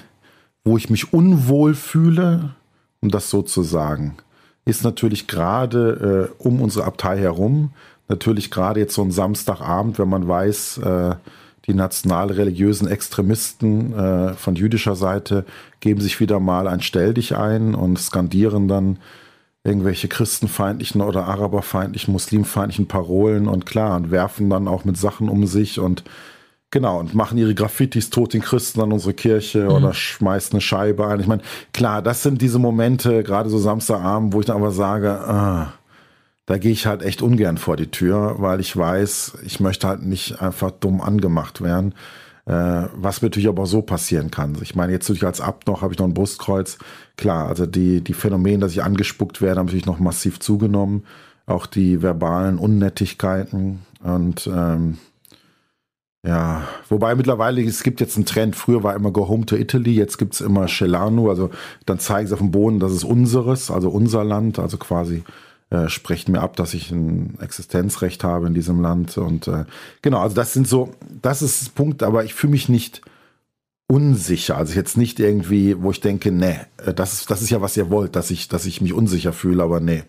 wo 0.64 0.76
ich 0.76 0.90
mich 0.90 1.12
unwohl 1.12 1.74
fühle, 1.74 2.54
um 3.00 3.10
das 3.10 3.30
so 3.30 3.42
zu 3.42 3.62
sagen, 3.62 4.16
ist 4.64 4.82
natürlich 4.82 5.28
gerade 5.28 6.30
äh, 6.40 6.42
um 6.42 6.60
unsere 6.60 6.86
Abtei 6.86 7.18
herum, 7.18 7.70
natürlich 8.08 8.50
gerade 8.50 8.80
jetzt 8.80 8.94
so 8.94 9.02
ein 9.02 9.12
Samstagabend, 9.12 9.98
wenn 9.98 10.08
man 10.08 10.26
weiß, 10.26 10.78
äh, 10.78 11.14
die 11.66 11.74
nationalreligiösen 11.74 12.88
Extremisten 12.88 13.92
äh, 13.92 14.34
von 14.34 14.54
jüdischer 14.54 14.94
Seite 14.94 15.44
geben 15.80 16.00
sich 16.00 16.20
wieder 16.20 16.38
mal 16.38 16.68
ein 16.68 16.80
Stell 16.80 17.14
dich 17.14 17.36
ein 17.36 17.74
und 17.74 17.98
skandieren 17.98 18.68
dann 18.68 18.98
irgendwelche 19.64 20.06
christenfeindlichen 20.06 21.00
oder 21.00 21.24
araberfeindlichen, 21.24 22.12
muslimfeindlichen 22.12 22.86
Parolen 22.86 23.48
und 23.48 23.66
klar, 23.66 23.96
und 23.96 24.12
werfen 24.12 24.48
dann 24.48 24.68
auch 24.68 24.84
mit 24.84 24.96
Sachen 24.96 25.28
um 25.28 25.46
sich 25.46 25.80
und 25.80 26.04
genau, 26.70 27.00
und 27.00 27.14
machen 27.14 27.38
ihre 27.38 27.54
Graffitis 27.54 28.10
tot 28.10 28.34
den 28.34 28.42
Christen 28.42 28.80
an 28.80 28.92
unsere 28.92 29.14
Kirche 29.14 29.64
mhm. 29.64 29.70
oder 29.70 29.94
schmeißen 29.94 30.52
eine 30.52 30.60
Scheibe 30.60 31.06
ein. 31.06 31.20
Ich 31.20 31.26
meine, 31.26 31.42
klar, 31.72 32.02
das 32.02 32.22
sind 32.22 32.42
diese 32.42 32.58
Momente, 32.58 33.22
gerade 33.22 33.50
so 33.50 33.58
Samstagabend, 33.58 34.32
wo 34.32 34.40
ich 34.40 34.46
dann 34.46 34.56
aber 34.56 34.70
sage, 34.70 35.10
ah, 35.10 35.72
da 36.46 36.58
gehe 36.58 36.72
ich 36.72 36.86
halt 36.86 37.02
echt 37.02 37.22
ungern 37.22 37.58
vor 37.58 37.76
die 37.76 37.90
Tür, 37.90 38.36
weil 38.38 38.60
ich 38.60 38.76
weiß, 38.76 39.38
ich 39.44 39.58
möchte 39.58 39.88
halt 39.88 40.02
nicht 40.02 40.40
einfach 40.40 40.70
dumm 40.70 41.00
angemacht 41.00 41.60
werden. 41.60 41.94
Äh, 42.46 42.86
was 42.94 43.22
natürlich 43.22 43.48
aber 43.48 43.66
so 43.66 43.82
passieren 43.82 44.30
kann. 44.30 44.56
Ich 44.62 44.76
meine, 44.76 44.92
jetzt 44.92 45.08
natürlich 45.08 45.26
als 45.26 45.40
Abt 45.40 45.66
noch 45.66 45.82
habe 45.82 45.92
ich 45.92 45.98
noch 45.98 46.06
ein 46.06 46.14
Brustkreuz. 46.14 46.78
Klar, 47.16 47.48
also 47.48 47.66
die, 47.66 48.02
die 48.02 48.14
Phänomene, 48.14 48.60
dass 48.60 48.70
ich 48.70 48.84
angespuckt 48.84 49.42
werde, 49.42 49.58
haben 49.58 49.66
natürlich 49.66 49.86
noch 49.86 49.98
massiv 49.98 50.38
zugenommen. 50.38 51.04
Auch 51.46 51.66
die 51.66 52.02
verbalen 52.02 52.58
Unnettigkeiten 52.58 53.80
und 54.00 54.46
ähm, 54.46 54.98
ja, 56.26 56.66
wobei 56.88 57.14
mittlerweile, 57.14 57.62
es 57.62 57.82
gibt 57.82 58.00
jetzt 58.00 58.16
einen 58.16 58.26
Trend, 58.26 58.56
früher 58.56 58.82
war 58.82 58.96
immer 58.96 59.12
Go 59.12 59.28
Home 59.28 59.46
to 59.46 59.56
Italy, 59.56 59.94
jetzt 59.94 60.18
gibt 60.18 60.34
es 60.34 60.40
immer 60.40 60.66
Celano, 60.66 61.30
also 61.30 61.50
dann 61.84 61.98
zeigen 61.98 62.26
sie 62.26 62.34
auf 62.34 62.40
dem 62.40 62.50
Boden, 62.50 62.80
das 62.80 62.92
ist 62.92 63.04
unseres, 63.04 63.70
also 63.70 63.90
unser 63.90 64.24
Land, 64.24 64.58
also 64.58 64.76
quasi 64.76 65.22
äh, 65.70 65.88
sprechen 65.88 66.32
mir 66.32 66.42
ab, 66.42 66.56
dass 66.56 66.74
ich 66.74 66.90
ein 66.90 67.38
Existenzrecht 67.40 68.22
habe 68.22 68.46
in 68.46 68.54
diesem 68.54 68.80
Land. 68.80 69.18
Und 69.18 69.48
äh, 69.48 69.64
genau, 70.00 70.20
also 70.20 70.36
das 70.36 70.52
sind 70.52 70.68
so, 70.68 70.92
das 71.22 71.42
ist 71.42 71.60
das 71.60 71.68
Punkt, 71.70 72.02
aber 72.02 72.24
ich 72.24 72.34
fühle 72.34 72.52
mich 72.52 72.68
nicht 72.68 73.02
unsicher. 73.88 74.56
Also 74.56 74.74
jetzt 74.74 74.96
nicht 74.96 75.18
irgendwie, 75.18 75.80
wo 75.82 75.90
ich 75.90 76.00
denke, 76.00 76.30
nee, 76.30 76.58
äh, 76.84 76.94
das 76.94 77.14
ist, 77.14 77.30
das 77.30 77.42
ist 77.42 77.50
ja, 77.50 77.60
was 77.60 77.76
ihr 77.76 77.90
wollt, 77.90 78.14
dass 78.16 78.30
ich, 78.30 78.48
dass 78.48 78.66
ich 78.66 78.80
mich 78.80 78.92
unsicher 78.92 79.32
fühle, 79.32 79.62
aber 79.62 79.80
nee. 79.80 80.04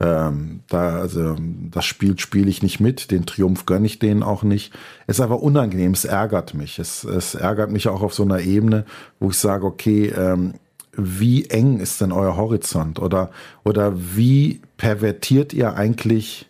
Ähm, 0.00 0.60
da, 0.68 0.96
also, 0.98 1.36
das 1.70 1.84
Spiel 1.84 2.18
spiele 2.18 2.48
ich 2.48 2.62
nicht 2.62 2.78
mit, 2.78 3.10
den 3.10 3.26
Triumph 3.26 3.66
gönne 3.66 3.86
ich 3.86 3.98
denen 3.98 4.22
auch 4.22 4.44
nicht. 4.44 4.72
Es 5.06 5.18
ist 5.18 5.20
einfach 5.20 5.38
unangenehm, 5.38 5.92
es 5.92 6.04
ärgert 6.04 6.54
mich. 6.54 6.78
Es, 6.78 7.02
es 7.02 7.34
ärgert 7.34 7.70
mich 7.72 7.88
auch 7.88 8.02
auf 8.02 8.14
so 8.14 8.22
einer 8.22 8.40
Ebene, 8.40 8.84
wo 9.18 9.30
ich 9.30 9.36
sage, 9.36 9.66
okay, 9.66 10.06
ähm, 10.16 10.54
wie 10.92 11.46
eng 11.46 11.80
ist 11.80 12.00
denn 12.00 12.12
euer 12.12 12.36
Horizont? 12.36 13.00
Oder, 13.00 13.30
oder 13.64 13.92
wie 13.96 14.60
pervertiert 14.76 15.52
ihr 15.52 15.74
eigentlich 15.74 16.48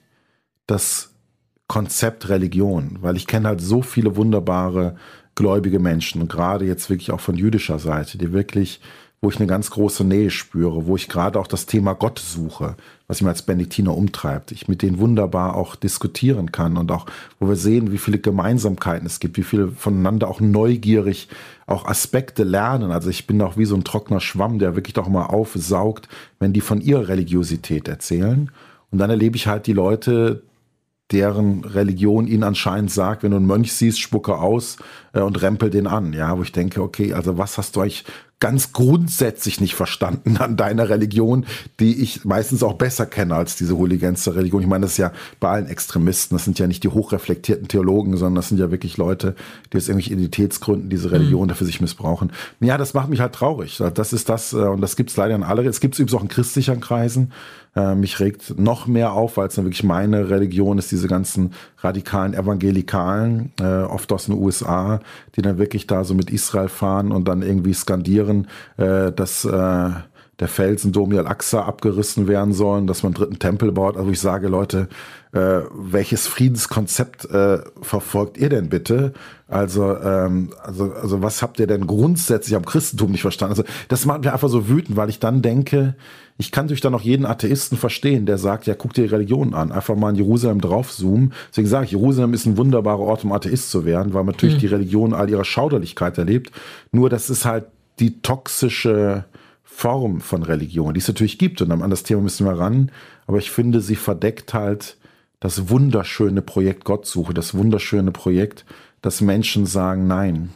das 0.66 1.10
Konzept 1.68 2.28
Religion? 2.28 2.98
Weil 3.00 3.16
ich 3.16 3.26
kenne 3.26 3.48
halt 3.48 3.60
so 3.60 3.82
viele 3.82 4.16
wunderbare 4.16 4.96
gläubige 5.34 5.78
Menschen, 5.78 6.28
gerade 6.28 6.64
jetzt 6.64 6.90
wirklich 6.90 7.12
auch 7.12 7.20
von 7.20 7.36
jüdischer 7.36 7.78
Seite, 7.78 8.18
die 8.18 8.32
wirklich, 8.32 8.80
wo 9.20 9.30
ich 9.30 9.36
eine 9.36 9.48
ganz 9.48 9.70
große 9.70 10.04
Nähe 10.04 10.30
spüre, 10.30 10.86
wo 10.86 10.94
ich 10.94 11.08
gerade 11.08 11.40
auch 11.40 11.48
das 11.48 11.66
Thema 11.66 11.94
Gott 11.94 12.20
suche, 12.20 12.76
was 13.08 13.20
mich 13.20 13.28
als 13.28 13.42
Benediktiner 13.42 13.96
umtreibt, 13.96 14.52
ich 14.52 14.68
mit 14.68 14.80
denen 14.82 14.98
wunderbar 14.98 15.56
auch 15.56 15.74
diskutieren 15.74 16.52
kann 16.52 16.76
und 16.76 16.92
auch, 16.92 17.06
wo 17.40 17.48
wir 17.48 17.56
sehen, 17.56 17.90
wie 17.90 17.98
viele 17.98 18.18
Gemeinsamkeiten 18.18 19.06
es 19.06 19.18
gibt, 19.18 19.36
wie 19.36 19.42
viele 19.42 19.68
voneinander 19.68 20.28
auch 20.28 20.40
neugierig 20.40 21.28
auch 21.66 21.84
Aspekte 21.84 22.44
lernen. 22.44 22.92
Also 22.92 23.10
ich 23.10 23.26
bin 23.26 23.42
auch 23.42 23.56
wie 23.56 23.64
so 23.64 23.74
ein 23.74 23.84
trockener 23.84 24.20
Schwamm, 24.20 24.60
der 24.60 24.76
wirklich 24.76 24.94
doch 24.94 25.08
mal 25.08 25.26
aufsaugt, 25.26 26.08
wenn 26.38 26.52
die 26.52 26.60
von 26.60 26.80
ihrer 26.80 27.08
Religiosität 27.08 27.88
erzählen. 27.88 28.50
Und 28.90 28.98
dann 28.98 29.10
erlebe 29.10 29.36
ich 29.36 29.48
halt 29.48 29.66
die 29.66 29.72
Leute, 29.72 30.42
deren 31.10 31.64
Religion 31.64 32.26
ihnen 32.26 32.42
anscheinend 32.42 32.90
sagt, 32.90 33.22
wenn 33.22 33.30
du 33.30 33.38
einen 33.38 33.46
Mönch 33.46 33.72
siehst, 33.72 33.98
spucke 33.98 34.36
aus 34.36 34.76
äh, 35.12 35.20
und 35.20 35.40
rempel 35.40 35.70
den 35.70 35.86
an. 35.86 36.12
Ja, 36.12 36.36
wo 36.36 36.42
ich 36.42 36.52
denke, 36.52 36.82
okay, 36.82 37.14
also 37.14 37.38
was 37.38 37.56
hast 37.58 37.76
du 37.76 37.80
euch 37.80 38.04
ganz 38.40 38.72
grundsätzlich 38.72 39.60
nicht 39.60 39.74
verstanden 39.74 40.36
an 40.36 40.56
deiner 40.56 40.88
Religion, 40.88 41.44
die 41.80 42.00
ich 42.00 42.24
meistens 42.24 42.62
auch 42.62 42.74
besser 42.74 43.06
kenne 43.06 43.34
als 43.34 43.56
diese 43.56 43.76
Hooligans 43.76 44.28
Religion. 44.32 44.62
Ich 44.62 44.68
meine, 44.68 44.82
das 44.82 44.92
ist 44.92 44.98
ja 44.98 45.12
bei 45.40 45.48
allen 45.48 45.66
Extremisten, 45.66 46.36
das 46.36 46.44
sind 46.44 46.58
ja 46.58 46.66
nicht 46.66 46.84
die 46.84 46.88
hochreflektierten 46.88 47.68
Theologen, 47.68 48.16
sondern 48.16 48.36
das 48.36 48.48
sind 48.48 48.58
ja 48.58 48.70
wirklich 48.70 48.96
Leute, 48.96 49.34
die 49.72 49.76
aus 49.76 49.88
irgendwelchen 49.88 50.18
Identitätsgründen 50.18 50.88
diese 50.88 51.10
Religion 51.10 51.44
mhm. 51.44 51.48
dafür 51.48 51.66
sich 51.66 51.80
missbrauchen. 51.80 52.32
Ja, 52.60 52.78
das 52.78 52.94
macht 52.94 53.08
mich 53.08 53.20
halt 53.20 53.34
traurig. 53.34 53.82
Das 53.94 54.12
ist 54.12 54.28
das, 54.28 54.52
äh, 54.52 54.56
und 54.56 54.80
das 54.80 54.96
gibt's 54.96 55.16
leider 55.16 55.34
in 55.34 55.42
alle, 55.42 55.66
es 55.66 55.80
gibt's 55.80 55.98
übrigens 55.98 56.14
auch 56.14 56.22
in 56.22 56.28
christlichen 56.28 56.80
Kreisen, 56.80 57.32
äh, 57.78 57.94
mich 57.94 58.18
regt 58.18 58.58
noch 58.58 58.86
mehr 58.86 59.12
auf, 59.12 59.36
weil 59.36 59.48
es 59.48 59.54
dann 59.54 59.64
wirklich 59.64 59.84
meine 59.84 60.30
Religion 60.30 60.78
ist, 60.78 60.90
diese 60.90 61.06
ganzen 61.06 61.52
radikalen 61.78 62.34
Evangelikalen, 62.34 63.52
äh, 63.60 63.82
oft 63.82 64.10
aus 64.12 64.26
den 64.26 64.34
USA, 64.34 65.00
die 65.36 65.42
dann 65.42 65.58
wirklich 65.58 65.86
da 65.86 66.02
so 66.04 66.14
mit 66.14 66.30
Israel 66.30 66.68
fahren 66.68 67.12
und 67.12 67.28
dann 67.28 67.42
irgendwie 67.42 67.74
skandieren, 67.74 68.27
äh, 68.76 69.12
dass 69.12 69.44
äh, 69.44 69.90
der 70.40 70.48
Felsendom 70.48 71.16
Al-Aqsa 71.16 71.62
abgerissen 71.62 72.28
werden 72.28 72.52
sollen, 72.52 72.86
dass 72.86 73.02
man 73.02 73.10
einen 73.10 73.16
dritten 73.16 73.38
Tempel 73.40 73.72
baut. 73.72 73.96
Also 73.96 74.10
ich 74.10 74.20
sage, 74.20 74.46
Leute, 74.46 74.88
äh, 75.32 75.60
welches 75.74 76.28
Friedenskonzept 76.28 77.24
äh, 77.30 77.58
verfolgt 77.82 78.38
ihr 78.38 78.48
denn 78.48 78.68
bitte? 78.68 79.14
Also, 79.48 79.96
ähm, 79.96 80.50
also, 80.62 80.92
also 80.92 81.22
was 81.22 81.42
habt 81.42 81.58
ihr 81.58 81.66
denn 81.66 81.86
grundsätzlich 81.88 82.54
am 82.54 82.64
Christentum 82.64 83.10
nicht 83.10 83.22
verstanden? 83.22 83.52
Also 83.52 83.64
das 83.88 84.06
macht 84.06 84.20
mich 84.20 84.32
einfach 84.32 84.48
so 84.48 84.68
wütend, 84.68 84.96
weil 84.96 85.08
ich 85.08 85.18
dann 85.18 85.42
denke, 85.42 85.96
ich 86.36 86.52
kann 86.52 86.68
durch 86.68 86.80
dann 86.80 86.92
noch 86.92 87.02
jeden 87.02 87.26
Atheisten 87.26 87.76
verstehen, 87.76 88.24
der 88.24 88.38
sagt, 88.38 88.66
ja, 88.66 88.74
guck 88.74 88.94
dir 88.94 89.02
die 89.02 89.12
Religion 89.12 89.54
an, 89.54 89.72
einfach 89.72 89.96
mal 89.96 90.10
in 90.10 90.16
Jerusalem 90.16 90.60
draufzoomen. 90.60 91.32
Deswegen 91.50 91.66
sage 91.66 91.86
ich, 91.86 91.90
Jerusalem 91.90 92.32
ist 92.32 92.46
ein 92.46 92.56
wunderbarer 92.56 93.00
Ort, 93.00 93.24
um 93.24 93.32
Atheist 93.32 93.72
zu 93.72 93.84
werden, 93.84 94.14
weil 94.14 94.22
man 94.22 94.36
natürlich 94.36 94.56
mhm. 94.56 94.60
die 94.60 94.66
Religion 94.68 95.14
all 95.14 95.28
ihrer 95.28 95.44
Schauderlichkeit 95.44 96.16
erlebt. 96.16 96.52
Nur 96.92 97.10
das 97.10 97.28
ist 97.28 97.44
halt 97.44 97.64
die 98.00 98.20
toxische 98.20 99.24
Form 99.62 100.20
von 100.20 100.42
Religion, 100.42 100.94
die 100.94 101.00
es 101.00 101.08
natürlich 101.08 101.38
gibt. 101.38 101.62
Und 101.62 101.70
an 101.70 101.90
das 101.90 102.02
Thema 102.02 102.22
müssen 102.22 102.46
wir 102.46 102.58
ran. 102.58 102.90
Aber 103.26 103.38
ich 103.38 103.50
finde, 103.50 103.80
sie 103.80 103.96
verdeckt 103.96 104.54
halt 104.54 104.96
das 105.40 105.68
wunderschöne 105.68 106.42
Projekt 106.42 106.84
Gottsuche, 106.84 107.34
das 107.34 107.54
wunderschöne 107.54 108.10
Projekt, 108.10 108.64
dass 109.02 109.20
Menschen 109.20 109.66
sagen, 109.66 110.06
nein, 110.06 110.50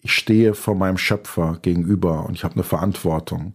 ich 0.00 0.12
stehe 0.12 0.54
vor 0.54 0.74
meinem 0.74 0.98
Schöpfer 0.98 1.58
gegenüber 1.62 2.26
und 2.26 2.34
ich 2.34 2.44
habe 2.44 2.54
eine 2.54 2.62
Verantwortung. 2.62 3.54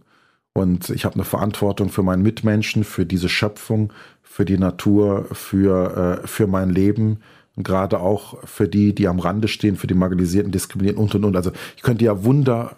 Und 0.52 0.90
ich 0.90 1.04
habe 1.04 1.14
eine 1.14 1.24
Verantwortung 1.24 1.90
für 1.90 2.02
meinen 2.02 2.22
Mitmenschen, 2.22 2.84
für 2.84 3.06
diese 3.06 3.28
Schöpfung, 3.28 3.92
für 4.22 4.44
die 4.44 4.58
Natur, 4.58 5.26
für, 5.32 6.20
äh, 6.22 6.26
für 6.26 6.46
mein 6.46 6.70
Leben 6.70 7.20
gerade 7.62 8.00
auch 8.00 8.38
für 8.44 8.68
die, 8.68 8.94
die 8.94 9.08
am 9.08 9.18
Rande 9.18 9.48
stehen, 9.48 9.76
für 9.76 9.86
die 9.86 9.94
Marginalisierten, 9.94 10.52
Diskriminierten 10.52 11.02
und 11.02 11.14
und 11.14 11.24
und. 11.24 11.36
Also 11.36 11.52
ich 11.76 11.82
könnte 11.82 12.04
ja 12.04 12.24
wunder 12.24 12.76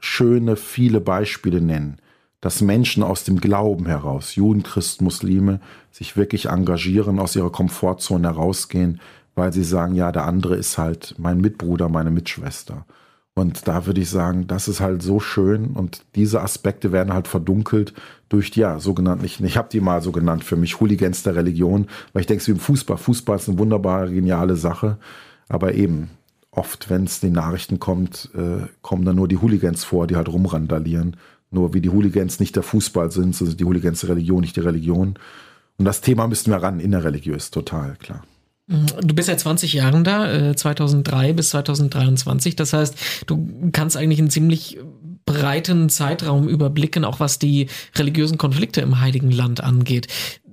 schöne, 0.00 0.56
viele 0.56 1.00
Beispiele 1.00 1.60
nennen, 1.60 1.98
dass 2.40 2.60
Menschen 2.60 3.02
aus 3.02 3.24
dem 3.24 3.40
Glauben 3.40 3.86
heraus, 3.86 4.34
Juden, 4.34 4.62
Christen, 4.62 5.04
Muslime, 5.04 5.60
sich 5.90 6.16
wirklich 6.16 6.46
engagieren, 6.46 7.18
aus 7.18 7.36
ihrer 7.36 7.52
Komfortzone 7.52 8.26
herausgehen, 8.26 9.00
weil 9.34 9.52
sie 9.52 9.64
sagen, 9.64 9.94
ja, 9.94 10.12
der 10.12 10.24
andere 10.24 10.56
ist 10.56 10.76
halt 10.76 11.14
mein 11.18 11.40
Mitbruder, 11.40 11.88
meine 11.88 12.10
Mitschwester. 12.10 12.84
Und 13.34 13.66
da 13.66 13.86
würde 13.86 14.02
ich 14.02 14.10
sagen, 14.10 14.46
das 14.46 14.68
ist 14.68 14.80
halt 14.80 15.02
so 15.02 15.18
schön 15.18 15.68
und 15.68 16.04
diese 16.16 16.42
Aspekte 16.42 16.92
werden 16.92 17.14
halt 17.14 17.28
verdunkelt 17.28 17.94
durch 18.28 18.50
die 18.50 18.60
ja, 18.60 18.78
sogenannten, 18.78 19.24
ich, 19.24 19.40
ich 19.40 19.56
habe 19.56 19.70
die 19.72 19.80
mal 19.80 20.02
so 20.02 20.12
genannt 20.12 20.44
für 20.44 20.56
mich, 20.56 20.80
Hooligans 20.80 21.22
der 21.22 21.34
Religion, 21.34 21.86
weil 22.12 22.20
ich 22.20 22.26
denke, 22.26 22.46
wie 22.46 22.50
im 22.50 22.58
Fußball. 22.58 22.98
Fußball 22.98 23.36
ist 23.36 23.48
eine 23.48 23.58
wunderbare, 23.58 24.12
geniale 24.12 24.56
Sache, 24.56 24.98
aber 25.48 25.74
eben, 25.74 26.10
oft, 26.50 26.90
wenn 26.90 27.04
es 27.04 27.20
den 27.20 27.32
Nachrichten 27.32 27.80
kommt, 27.80 28.30
äh, 28.34 28.66
kommen 28.82 29.04
dann 29.04 29.16
nur 29.16 29.28
die 29.28 29.38
Hooligans 29.38 29.84
vor, 29.84 30.06
die 30.06 30.16
halt 30.16 30.28
rumrandalieren. 30.28 31.16
Nur 31.50 31.74
wie 31.74 31.80
die 31.80 31.90
Hooligans 31.90 32.40
nicht 32.40 32.56
der 32.56 32.62
Fußball 32.62 33.10
sind, 33.10 33.34
so 33.34 33.44
sind 33.44 33.58
die 33.58 33.64
Hooligans 33.64 34.00
die 34.00 34.06
Religion, 34.06 34.40
nicht 34.40 34.56
die 34.56 34.60
Religion. 34.60 35.14
Und 35.78 35.84
das 35.84 36.00
Thema 36.02 36.26
müssten 36.28 36.50
wir 36.50 36.62
ran, 36.62 36.80
innerreligiös, 36.80 37.50
total, 37.50 37.96
klar. 37.96 38.22
Mhm. 38.66 38.86
Du 39.02 39.14
bist 39.14 39.26
seit 39.26 39.40
20 39.40 39.72
Jahren 39.72 40.04
da, 40.04 40.54
2003 40.54 41.30
äh, 41.30 41.32
bis 41.32 41.50
2023. 41.50 42.56
Das 42.56 42.72
heißt, 42.72 42.96
du 43.26 43.70
kannst 43.72 43.96
eigentlich 43.96 44.18
einen 44.18 44.30
ziemlich 44.30 44.78
breiten 45.24 45.88
Zeitraum 45.88 46.48
überblicken, 46.48 47.04
auch 47.04 47.20
was 47.20 47.38
die 47.38 47.68
religiösen 47.96 48.38
Konflikte 48.38 48.80
im 48.80 49.00
Heiligen 49.00 49.30
Land 49.30 49.62
angeht. 49.62 50.08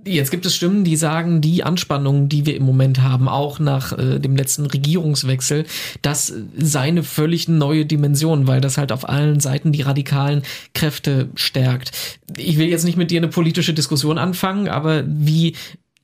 Jetzt 0.05 0.31
gibt 0.31 0.45
es 0.45 0.55
Stimmen, 0.55 0.85
die 0.85 0.95
sagen, 0.95 1.41
die 1.41 1.63
Anspannung, 1.63 2.29
die 2.29 2.45
wir 2.45 2.55
im 2.55 2.63
Moment 2.63 3.01
haben, 3.01 3.27
auch 3.27 3.59
nach 3.59 3.97
äh, 3.97 4.19
dem 4.19 4.35
letzten 4.35 4.65
Regierungswechsel, 4.65 5.65
das 6.01 6.33
sei 6.57 6.81
eine 6.81 7.03
völlig 7.03 7.47
neue 7.47 7.85
Dimension, 7.85 8.47
weil 8.47 8.61
das 8.61 8.77
halt 8.77 8.91
auf 8.91 9.07
allen 9.07 9.39
Seiten 9.39 9.71
die 9.71 9.81
radikalen 9.81 10.43
Kräfte 10.73 11.29
stärkt. 11.35 11.91
Ich 12.37 12.57
will 12.57 12.69
jetzt 12.69 12.85
nicht 12.85 12.97
mit 12.97 13.11
dir 13.11 13.19
eine 13.19 13.27
politische 13.27 13.73
Diskussion 13.73 14.17
anfangen, 14.17 14.69
aber 14.69 15.03
wie 15.05 15.55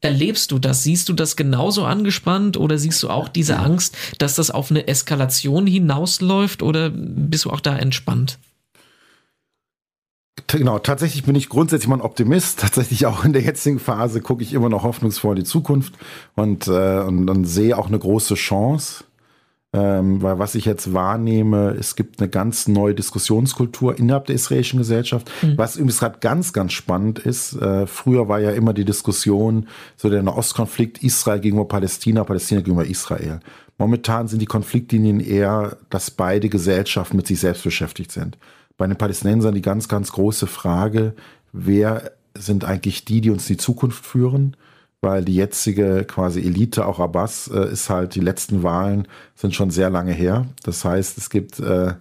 erlebst 0.06 0.52
du 0.52 0.60
das? 0.60 0.84
Siehst 0.84 1.10
du 1.10 1.14
das 1.14 1.36
genauso 1.36 1.84
angespannt 1.84 2.56
oder 2.56 2.78
siehst 2.78 3.04
du 3.04 3.10
auch 3.10 3.28
diese 3.28 3.60
Angst, 3.60 3.98
dass 4.20 4.36
das 4.36 4.52
auf 4.52 4.72
eine 4.72 4.88
Eskalation 4.88 5.68
hinausläuft 5.68 6.62
oder 6.64 6.92
bist 6.94 7.46
du 7.46 7.50
auch 7.50 7.60
da 7.60 7.78
entspannt? 7.78 8.38
Genau, 10.48 10.80
tatsächlich 10.80 11.24
bin 11.24 11.36
ich 11.36 11.50
grundsätzlich 11.50 11.88
mal 11.88 11.98
ein 11.98 12.02
Optimist. 12.02 12.60
Tatsächlich 12.62 13.06
auch 13.06 13.26
in 13.26 13.34
der 13.34 13.42
jetzigen 13.42 13.80
Phase 13.80 14.22
gucke 14.22 14.44
ich 14.44 14.54
immer 14.54 14.70
noch 14.70 14.84
hoffnungsvoll 14.84 15.38
in 15.38 15.44
die 15.44 15.50
Zukunft 15.50 15.94
und, 16.36 16.68
äh, 16.68 17.00
und, 17.00 17.30
und 17.30 17.46
sehe 17.46 17.78
auch 17.78 17.88
eine 17.88 18.00
große 18.00 18.36
Chance. 18.36 19.04
Ähm, 19.76 20.22
weil 20.22 20.40
was 20.40 20.56
ich 20.56 20.66
jetzt 20.66 20.94
wahrnehme, 20.94 21.76
es 21.80 21.96
gibt 21.96 22.20
eine 22.20 22.30
ganz 22.30 22.68
neue 22.68 22.96
Diskussionskultur 22.96 23.98
innerhalb 23.98 24.26
der 24.26 24.36
israelischen 24.36 24.80
Gesellschaft. 24.80 25.30
Mhm. 25.42 25.58
Was 25.58 25.76
übrigens 25.76 26.00
gerade 26.00 26.20
ganz, 26.20 26.54
ganz 26.54 26.74
spannend 26.74 27.20
ist, 27.20 27.60
äh, 27.62 27.88
früher 27.88 28.30
war 28.30 28.40
ja 28.40 28.52
immer 28.52 28.74
die 28.74 28.86
Diskussion, 28.86 29.68
so 29.98 30.10
der 30.10 30.24
Nahostkonflikt 30.24 31.04
Israel 31.04 31.40
gegenüber 31.40 31.68
Palästina, 31.68 32.24
Palästina 32.24 32.62
gegenüber 32.62 32.86
Israel. 32.86 33.40
Momentan 33.78 34.28
sind 34.28 34.42
die 34.42 34.46
Konfliktlinien 34.46 35.20
eher, 35.20 35.78
dass 35.90 36.12
beide 36.12 36.48
Gesellschaften 36.48 37.18
mit 37.18 37.28
sich 37.28 37.40
selbst 37.40 37.64
beschäftigt 37.64 38.12
sind 38.12 38.38
bei 38.78 38.88
den 38.88 38.98
Palästinensern 38.98 39.56
die 39.56 39.62
ganz, 39.62 39.88
ganz 39.88 40.12
große 40.12 40.48
Frage, 40.48 41.14
wer 41.54 42.12
sind 42.34 42.66
eigentlich 42.66 43.06
die, 43.06 43.22
die 43.22 43.30
uns 43.30 43.48
die 43.48 43.58
Zukunft 43.58 44.06
führen? 44.06 44.58
Weil 45.02 45.24
die 45.24 45.36
jetzige 45.36 46.04
quasi 46.06 46.42
Elite, 46.42 46.86
auch 46.86 47.00
Abbas, 47.00 47.48
äh, 47.48 47.72
ist 47.72 47.90
halt, 47.90 48.16
die 48.16 48.22
letzten 48.22 48.64
Wahlen 48.64 49.08
sind 49.36 49.54
schon 49.54 49.70
sehr 49.70 49.90
lange 49.90 50.14
her. 50.14 50.48
Das 50.64 50.84
heißt, 50.84 51.18
es 51.18 51.30
gibt 51.30 51.60
äh, 51.60 51.94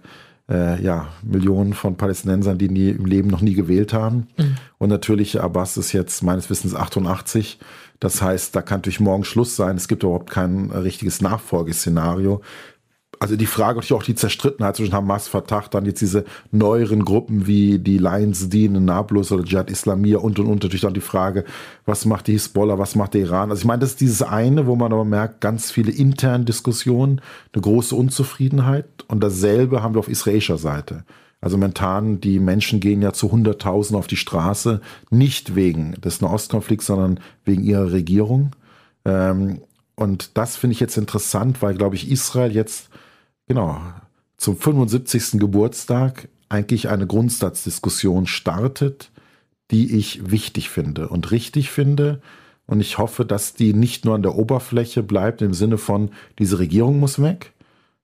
äh, 0.49 0.81
ja, 0.81 1.09
Millionen 1.23 1.73
von 1.73 1.97
Palästinensern, 1.97 2.57
die 2.57 2.69
nie, 2.69 2.89
im 2.89 3.05
Leben 3.05 3.29
noch 3.29 3.41
nie 3.41 3.53
gewählt 3.53 3.93
haben. 3.93 4.27
Mhm. 4.37 4.55
Und 4.77 4.89
natürlich, 4.89 5.41
Abbas 5.41 5.77
ist 5.77 5.91
jetzt 5.93 6.23
meines 6.23 6.49
Wissens 6.49 6.75
88. 6.75 7.59
Das 7.99 8.21
heißt, 8.21 8.55
da 8.55 8.61
kann 8.61 8.81
durch 8.81 8.99
morgen 8.99 9.23
Schluss 9.23 9.55
sein. 9.55 9.77
Es 9.77 9.87
gibt 9.87 10.03
überhaupt 10.03 10.29
kein 10.29 10.69
richtiges 10.71 11.21
Nachfolgeszenario. 11.21 12.41
Also 13.19 13.35
die 13.35 13.45
Frage 13.45 13.77
natürlich 13.77 13.93
auch 13.93 14.03
die 14.03 14.15
Zerstrittenheit 14.15 14.75
zwischen 14.75 14.93
Hamas, 14.93 15.27
Fatah, 15.27 15.65
dann 15.69 15.85
jetzt 15.85 16.01
diese 16.01 16.25
neueren 16.51 17.05
Gruppen 17.05 17.47
wie 17.47 17.79
die 17.79 17.97
Lions 17.97 18.49
Deen 18.49 18.75
in 18.75 18.85
Nablus 18.85 19.31
oder 19.31 19.43
Jihad 19.43 19.69
Islamiyah 19.69 20.19
und 20.19 20.39
und 20.39 20.47
und 20.47 20.63
natürlich 20.63 20.81
dann 20.81 20.93
die 20.93 21.01
Frage, 21.01 21.45
was 21.85 22.05
macht 22.05 22.27
die 22.27 22.33
Hisbollah, 22.33 22.77
was 22.77 22.95
macht 22.95 23.13
der 23.13 23.21
Iran? 23.21 23.49
Also 23.49 23.61
ich 23.61 23.65
meine, 23.65 23.79
das 23.79 23.91
ist 23.91 24.01
dieses 24.01 24.21
eine, 24.21 24.67
wo 24.67 24.75
man 24.75 24.93
aber 24.93 25.05
merkt, 25.05 25.41
ganz 25.41 25.71
viele 25.71 25.91
interne 25.91 26.45
Diskussionen, 26.45 27.21
eine 27.53 27.61
große 27.61 27.95
Unzufriedenheit 27.95 28.85
und 29.07 29.23
dasselbe 29.23 29.83
haben 29.83 29.95
wir 29.95 29.99
auf 29.99 30.09
israelischer 30.09 30.57
Seite. 30.57 31.03
Also 31.41 31.57
momentan, 31.57 32.21
die 32.21 32.39
Menschen 32.39 32.79
gehen 32.79 33.01
ja 33.01 33.13
zu 33.13 33.27
100.000 33.27 33.95
auf 33.95 34.07
die 34.07 34.17
Straße, 34.17 34.81
nicht 35.11 35.55
wegen 35.55 35.93
des 36.01 36.21
Nahostkonflikts, 36.21 36.87
sondern 36.87 37.19
wegen 37.43 37.63
ihrer 37.63 37.91
Regierung. 37.91 38.51
Ähm, 39.05 39.61
und 39.95 40.37
das 40.37 40.57
finde 40.57 40.73
ich 40.73 40.79
jetzt 40.79 40.97
interessant, 40.97 41.61
weil, 41.61 41.75
glaube 41.75 41.95
ich, 41.95 42.09
Israel 42.11 42.51
jetzt 42.51 42.89
genau, 43.47 43.79
zum 44.37 44.57
75. 44.57 45.39
Geburtstag 45.39 46.27
eigentlich 46.49 46.89
eine 46.89 47.07
Grundsatzdiskussion 47.07 48.27
startet, 48.27 49.11
die 49.71 49.95
ich 49.95 50.31
wichtig 50.31 50.69
finde 50.69 51.09
und 51.09 51.31
richtig 51.31 51.71
finde. 51.71 52.21
Und 52.67 52.79
ich 52.79 52.97
hoffe, 52.97 53.25
dass 53.25 53.53
die 53.53 53.73
nicht 53.73 54.05
nur 54.05 54.15
an 54.15 54.23
der 54.23 54.35
Oberfläche 54.35 55.03
bleibt 55.03 55.41
im 55.41 55.53
Sinne 55.53 55.77
von, 55.77 56.11
diese 56.39 56.59
Regierung 56.59 56.99
muss 56.99 57.21
weg, 57.21 57.53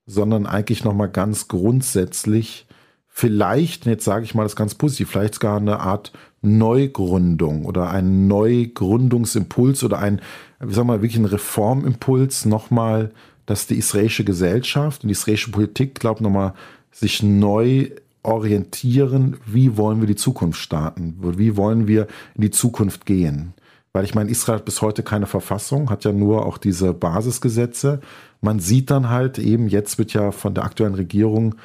sondern 0.06 0.46
eigentlich 0.46 0.84
nochmal 0.84 1.10
ganz 1.10 1.48
grundsätzlich 1.48 2.68
vielleicht, 3.08 3.86
jetzt 3.86 4.06
sage 4.06 4.24
ich 4.24 4.36
mal 4.36 4.44
das 4.44 4.56
ganz 4.56 4.76
positiv, 4.76 5.12
vielleicht 5.12 5.40
gar 5.40 5.58
eine 5.58 5.80
Art 5.80 6.12
Neugründung 6.42 7.66
oder 7.66 7.90
ein 7.90 8.28
Neugründungsimpuls 8.28 9.84
oder 9.84 10.00
ein, 10.00 10.22
wie 10.60 10.74
sagen 10.74 10.88
wir, 10.88 11.02
wirklich 11.02 11.18
ein 11.18 11.26
Reformimpuls 11.26 12.46
nochmal 12.46 13.12
dass 13.46 13.68
die 13.68 13.78
israelische 13.78 14.24
Gesellschaft 14.24 15.04
und 15.04 15.10
die 15.10 15.14
israelische 15.14 15.52
Politik, 15.52 16.00
glaube 16.00 16.20
ich, 16.20 16.22
nochmal 16.22 16.54
sich 16.92 17.24
neu 17.24 17.90
orientieren, 18.24 19.38
wie 19.46 19.78
wollen 19.78 20.00
wir 20.00 20.08
die 20.08 20.16
Zukunft 20.16 20.60
starten, 20.60 21.18
wie 21.38 21.58
wollen 21.58 21.88
wir 21.88 22.08
in 22.36 22.42
die 22.42 22.52
Zukunft 22.52 23.06
gehen. 23.06 23.54
Weil 23.94 24.06
ich 24.06 24.16
meine, 24.16 24.30
Israel 24.30 24.60
hat 24.60 24.66
bis 24.66 24.82
heute 24.82 25.04
keine 25.04 25.26
Verfassung, 25.26 25.90
hat 25.90 26.06
ja 26.06 26.14
nur 26.14 26.46
auch 26.46 26.58
diese 26.58 26.94
Basisgesetze. 26.94 28.00
Man 28.40 28.60
sieht 28.60 28.90
dann 28.90 29.10
halt 29.10 29.38
eben, 29.38 29.68
jetzt 29.68 29.98
wird 29.98 30.14
ja 30.14 30.32
von 30.32 30.54
der 30.54 30.64
aktuellen 30.64 30.96
Regierung 30.96 31.56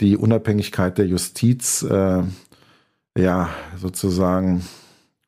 die 0.00 0.16
Unabhängigkeit 0.16 0.98
der 0.98 1.06
Justiz, 1.06 1.82
äh, 1.82 2.22
ja, 3.16 3.48
sozusagen, 3.76 4.62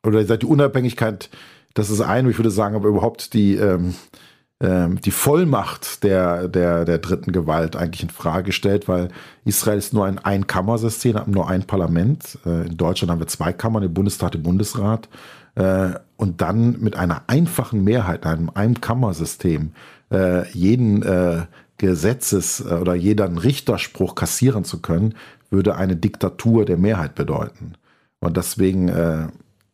oder 0.05 0.23
die 0.23 0.45
Unabhängigkeit, 0.45 1.29
das 1.73 1.89
ist 1.89 2.01
ein, 2.01 2.29
ich 2.29 2.37
würde 2.37 2.51
sagen, 2.51 2.75
aber 2.75 2.89
überhaupt 2.89 3.33
die, 3.33 3.55
ähm, 3.55 3.95
die 4.61 5.11
Vollmacht 5.11 6.03
der, 6.03 6.49
der, 6.49 6.83
der 6.83 6.97
dritten 6.97 7.31
Gewalt 7.31 7.77
eigentlich 7.77 8.03
in 8.03 8.09
Frage 8.09 8.47
gestellt, 8.47 8.89
weil 8.89 9.07
Israel 9.45 9.77
ist 9.77 9.93
nur 9.93 10.05
ein 10.05 10.19
Einkammersystem, 10.19 11.15
hat 11.15 11.29
nur 11.29 11.47
ein 11.47 11.63
Parlament. 11.63 12.37
Äh, 12.45 12.67
in 12.67 12.75
Deutschland 12.75 13.09
haben 13.09 13.19
wir 13.19 13.27
zwei 13.27 13.53
Kammern, 13.53 13.83
den 13.83 13.93
Bundestag, 13.93 14.33
den 14.33 14.43
Bundesrat. 14.43 15.07
Äh, 15.55 15.91
und 16.17 16.41
dann 16.41 16.79
mit 16.81 16.97
einer 16.97 17.23
einfachen 17.27 17.85
Mehrheit, 17.85 18.25
einem 18.25 18.51
Einkammersystem, 18.53 19.71
äh, 20.11 20.49
jeden 20.51 21.05
Gesetzes- 21.77 22.61
oder 22.65 22.95
jeden 22.95 23.37
Richterspruch 23.37 24.15
kassieren 24.15 24.65
zu 24.65 24.81
können, 24.81 25.15
würde 25.49 25.75
eine 25.75 25.95
Diktatur 25.95 26.65
der 26.65 26.77
Mehrheit 26.77 27.15
bedeuten. 27.15 27.75
Und 28.19 28.35
deswegen, 28.35 28.87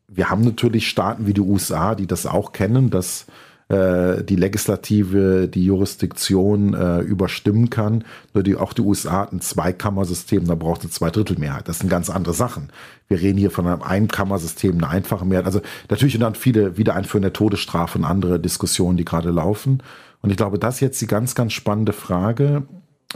wir 0.07 0.29
haben 0.29 0.41
natürlich 0.41 0.87
Staaten 0.87 1.25
wie 1.25 1.33
die 1.33 1.41
USA, 1.41 1.95
die 1.95 2.05
das 2.05 2.27
auch 2.27 2.51
kennen, 2.51 2.91
dass 2.91 3.25
äh, 3.67 4.23
die 4.23 4.35
Legislative 4.35 5.47
die 5.47 5.65
Jurisdiktion 5.65 6.75
äh, 6.75 6.99
überstimmen 6.99 7.71
kann. 7.71 8.03
Nur 8.33 8.43
die, 8.43 8.55
auch 8.55 8.73
die 8.73 8.81
USA 8.81 9.21
hat 9.21 9.33
ein 9.33 9.41
Zweikammersystem, 9.41 10.45
da 10.45 10.53
braucht 10.53 10.81
es 10.81 10.85
eine 10.85 10.91
Zweidrittelmehrheit. 10.91 11.67
Das 11.67 11.79
sind 11.79 11.89
ganz 11.89 12.11
andere 12.11 12.35
Sachen. 12.35 12.69
Wir 13.07 13.19
reden 13.19 13.39
hier 13.39 13.49
von 13.49 13.65
einem 13.65 13.81
Einkammersystem, 13.81 14.75
eine 14.77 14.89
einfache 14.89 15.25
Mehrheit. 15.25 15.47
Also 15.47 15.61
natürlich 15.89 16.13
und 16.13 16.21
dann 16.21 16.35
viele 16.35 16.77
Wiedereinführung 16.77 17.23
der 17.23 17.33
Todesstrafe 17.33 17.97
und 17.97 18.05
andere 18.05 18.39
Diskussionen, 18.39 18.97
die 18.97 19.05
gerade 19.05 19.31
laufen. 19.31 19.81
Und 20.21 20.29
ich 20.29 20.37
glaube, 20.37 20.59
das 20.59 20.75
ist 20.75 20.81
jetzt 20.81 21.01
die 21.01 21.07
ganz, 21.07 21.33
ganz 21.33 21.53
spannende 21.53 21.93
Frage, 21.93 22.63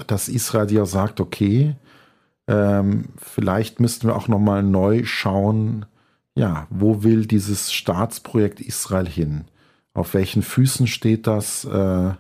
dass 0.08 0.30
Israel 0.30 0.72
ja 0.72 0.86
sagt, 0.86 1.20
okay, 1.20 1.76
ähm, 2.48 3.06
vielleicht 3.18 3.80
müssten 3.80 4.08
wir 4.08 4.16
auch 4.16 4.28
nochmal 4.28 4.64
neu 4.64 5.04
schauen, 5.06 5.86
ja, 6.34 6.66
wo 6.72 7.04
will 7.04 7.28
dieses 7.28 7.72
Staatsprojekt 7.72 8.60
Israel 8.62 9.08
hin? 9.08 9.46
Auf 10.00 10.14
welchen 10.14 10.44
Füßen 10.44 10.88
steht 10.88 11.28
das? 11.28 11.66
Äh, 11.66 12.12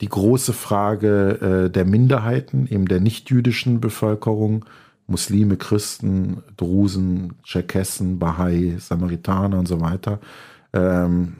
die 0.00 0.08
große 0.08 0.52
Frage 0.52 1.64
äh, 1.66 1.68
der 1.68 1.84
Minderheiten, 1.84 2.68
eben 2.68 2.86
der 2.86 3.00
nichtjüdischen 3.00 3.80
Bevölkerung, 3.80 4.64
Muslime, 5.08 5.56
Christen, 5.56 6.44
Drusen, 6.56 7.32
Tscherkessen, 7.42 8.20
Bahai, 8.20 8.76
Samaritaner 8.78 9.58
und 9.58 9.66
so 9.66 9.80
weiter. 9.80 10.20
Ähm, 10.72 11.34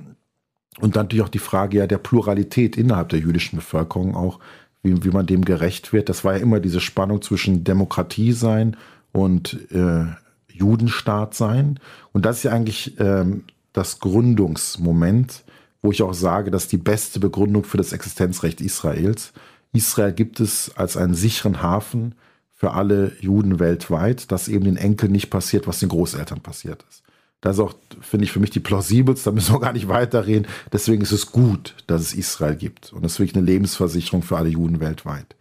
und 0.81 0.97
dann 0.97 1.05
natürlich 1.05 1.25
auch 1.25 1.29
die 1.29 1.39
Frage 1.39 1.79
ja 1.79 1.87
der 1.87 1.99
Pluralität 1.99 2.77
innerhalb 2.77 3.11
der 3.11 3.21
jüdischen 3.21 3.55
Bevölkerung 3.55 4.17
auch, 4.17 4.41
wie, 4.83 5.05
wie 5.05 5.11
man 5.11 5.27
dem 5.27 5.45
gerecht 5.45 5.93
wird. 5.93 6.09
Das 6.09 6.25
war 6.25 6.33
ja 6.33 6.41
immer 6.41 6.59
diese 6.59 6.81
Spannung 6.81 7.23
zwischen 7.23 7.63
Demokratie 7.63 8.33
sein 8.33 8.77
und 9.13 9.71
äh, 9.71 10.07
Judenstaat 10.53 11.35
sein. 11.35 11.79
Und 12.11 12.27
das 12.27 12.39
ist 12.39 12.43
ja 12.43 12.51
eigentlich 12.51 12.99
ähm, 12.99 13.45
das 13.73 14.01
Gründungsmoment 14.01 15.45
wo 15.83 15.93
ich 15.93 16.03
auch 16.03 16.15
sage, 16.15 16.51
dass 16.51 16.69
die 16.69 16.77
beste 16.77 17.21
Begründung 17.21 17.65
für 17.65 17.79
das 17.79 17.93
Existenzrecht 17.93 18.61
Israels. 18.61 19.33
Israel 19.73 20.13
gibt 20.13 20.41
es 20.41 20.77
als 20.77 20.97
einen 20.97 21.15
sicheren 21.15 21.63
Hafen 21.63 22.15
für 22.53 22.73
alle 22.73 23.13
Juden 23.21 23.59
weltweit, 23.59 24.31
dass 24.31 24.49
eben 24.49 24.65
den 24.65 24.77
Enkeln 24.77 25.13
nicht 25.13 25.31
passiert, 25.31 25.67
was 25.67 25.81
den 25.81 25.89
Großeltern 25.89 26.41
passiert 26.41 26.85
ist. 26.91 27.03
Das 27.41 27.57
ist 27.57 27.61
auch, 27.61 27.73
finde 28.03 28.25
ich, 28.25 28.33
für 28.33 28.41
mich 28.41 28.51
die 28.51 28.61
plausibelste, 28.61 29.31
da 29.31 29.35
müssen 29.35 29.55
wir 29.55 29.61
gar 29.61 29.73
nicht 29.73 29.89
weiterreden. 29.89 30.47
Deswegen 30.73 31.01
ist 31.01 31.13
es 31.13 31.33
gut, 31.33 31.75
dass 31.87 32.03
es 32.03 32.13
Israel 32.13 32.57
gibt. 32.57 32.93
Und 32.93 33.03
das 33.03 33.13
ist 33.13 33.19
wirklich 33.19 33.37
eine 33.37 33.47
Lebensversicherung 33.47 34.23
für 34.23 34.37
alle 34.37 34.51
Juden 34.51 34.81
weltweit. 34.81 35.37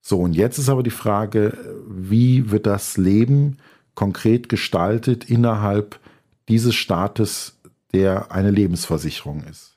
So, 0.00 0.20
und 0.20 0.34
jetzt 0.34 0.58
ist 0.58 0.68
aber 0.68 0.82
die 0.82 0.90
Frage, 0.90 1.58
wie 1.88 2.50
wird 2.50 2.66
das 2.66 2.96
Leben 2.96 3.56
konkret 3.94 4.48
gestaltet 4.48 5.28
innerhalb 5.28 5.98
dieses 6.48 6.74
Staates, 6.74 7.58
der 7.92 8.30
eine 8.30 8.52
Lebensversicherung 8.52 9.42
ist? 9.42 9.69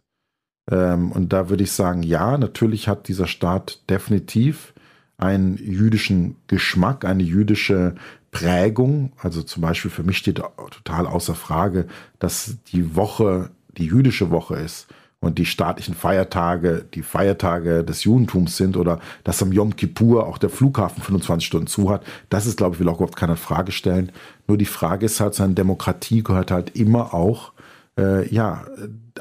Ähm, 0.69 1.11
und 1.11 1.33
da 1.33 1.49
würde 1.49 1.63
ich 1.63 1.71
sagen, 1.71 2.03
ja, 2.03 2.37
natürlich 2.37 2.87
hat 2.87 3.07
dieser 3.07 3.27
Staat 3.27 3.81
definitiv 3.89 4.73
einen 5.17 5.57
jüdischen 5.57 6.35
Geschmack, 6.47 7.05
eine 7.05 7.23
jüdische 7.23 7.95
Prägung. 8.31 9.13
Also 9.17 9.43
zum 9.43 9.61
Beispiel 9.61 9.91
für 9.91 10.03
mich 10.03 10.17
steht 10.17 10.41
total 10.71 11.05
außer 11.07 11.35
Frage, 11.35 11.87
dass 12.19 12.57
die 12.71 12.95
Woche 12.95 13.51
die 13.77 13.85
jüdische 13.85 14.29
Woche 14.31 14.55
ist 14.55 14.87
und 15.19 15.37
die 15.37 15.45
staatlichen 15.45 15.95
Feiertage 15.95 16.85
die 16.93 17.01
Feiertage 17.01 17.83
des 17.83 18.03
Judentums 18.03 18.57
sind 18.57 18.75
oder 18.75 18.99
dass 19.23 19.41
am 19.41 19.53
Yom 19.53 19.75
Kippur 19.75 20.27
auch 20.27 20.37
der 20.37 20.49
Flughafen 20.49 21.01
25 21.01 21.47
Stunden 21.47 21.67
zu 21.67 21.89
hat. 21.89 22.03
Das 22.29 22.45
ist, 22.45 22.57
glaube 22.57 22.75
ich, 22.75 22.79
will 22.81 22.89
auch 22.89 22.97
überhaupt 22.97 23.15
keine 23.15 23.37
Frage 23.37 23.71
stellen. 23.71 24.11
Nur 24.47 24.57
die 24.57 24.65
Frage 24.65 25.05
ist 25.05 25.21
halt, 25.21 25.33
seine 25.33 25.53
Demokratie 25.53 26.23
gehört 26.23 26.51
halt 26.51 26.75
immer 26.75 27.13
auch 27.13 27.52
äh, 27.97 28.27
ja, 28.33 28.65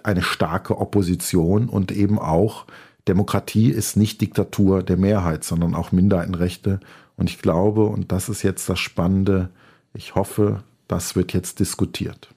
eine 0.03 0.23
starke 0.23 0.79
Opposition 0.79 1.69
und 1.69 1.93
eben 1.93 2.19
auch 2.19 2.67
Demokratie 3.09 3.71
ist 3.71 3.97
nicht 3.97 4.21
Diktatur 4.21 4.83
der 4.83 4.97
Mehrheit, 4.97 5.45
sondern 5.45 5.75
auch 5.75 5.93
Minderheitenrechte. 5.93 6.81
Und 7.17 7.29
ich 7.29 7.41
glaube, 7.41 7.85
und 7.85 8.13
das 8.13 8.29
ist 8.29 8.43
jetzt 8.43 8.69
das 8.69 8.79
Spannende, 8.79 9.51
ich 9.93 10.15
hoffe, 10.15 10.63
das 10.89 11.17
wird 11.17 11.33
jetzt 11.33 11.61
diskutiert. 11.61 12.33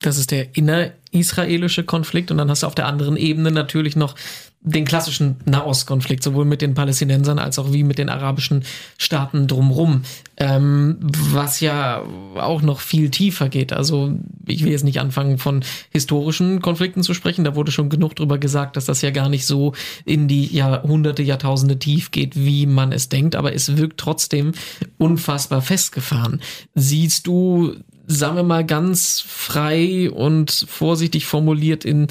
Das 0.00 0.16
ist 0.16 0.30
der 0.30 0.56
innerisraelische 0.56 1.84
Konflikt 1.84 2.30
und 2.30 2.38
dann 2.38 2.50
hast 2.50 2.62
du 2.62 2.66
auf 2.66 2.74
der 2.74 2.86
anderen 2.86 3.16
Ebene 3.16 3.50
natürlich 3.50 3.96
noch 3.96 4.14
den 4.62 4.84
klassischen 4.84 5.36
Nahostkonflikt, 5.46 6.22
sowohl 6.22 6.44
mit 6.44 6.60
den 6.60 6.74
Palästinensern 6.74 7.38
als 7.38 7.58
auch 7.58 7.72
wie 7.72 7.82
mit 7.82 7.96
den 7.96 8.10
arabischen 8.10 8.64
Staaten 8.98 9.46
drumrum, 9.46 10.02
ähm, 10.36 10.98
was 11.00 11.60
ja 11.60 12.02
auch 12.34 12.60
noch 12.60 12.80
viel 12.80 13.08
tiefer 13.08 13.48
geht. 13.48 13.72
Also 13.72 14.12
ich 14.46 14.62
will 14.62 14.70
jetzt 14.70 14.84
nicht 14.84 15.00
anfangen 15.00 15.38
von 15.38 15.64
historischen 15.90 16.60
Konflikten 16.60 17.02
zu 17.02 17.14
sprechen, 17.14 17.44
da 17.44 17.54
wurde 17.54 17.72
schon 17.72 17.88
genug 17.88 18.16
drüber 18.16 18.36
gesagt, 18.36 18.76
dass 18.76 18.84
das 18.84 19.00
ja 19.00 19.10
gar 19.10 19.30
nicht 19.30 19.46
so 19.46 19.72
in 20.04 20.28
die 20.28 20.54
Jahrhunderte, 20.54 21.22
Jahrtausende 21.22 21.78
tief 21.78 22.10
geht, 22.10 22.36
wie 22.36 22.66
man 22.66 22.92
es 22.92 23.08
denkt, 23.08 23.36
aber 23.36 23.54
es 23.54 23.78
wirkt 23.78 23.98
trotzdem 23.98 24.52
unfassbar 24.98 25.62
festgefahren. 25.62 26.42
Siehst 26.74 27.26
du 27.26 27.76
sagen 28.10 28.36
wir 28.36 28.42
mal 28.42 28.64
ganz 28.64 29.20
frei 29.20 30.10
und 30.10 30.66
vorsichtig 30.68 31.26
formuliert 31.26 31.84
in 31.84 32.08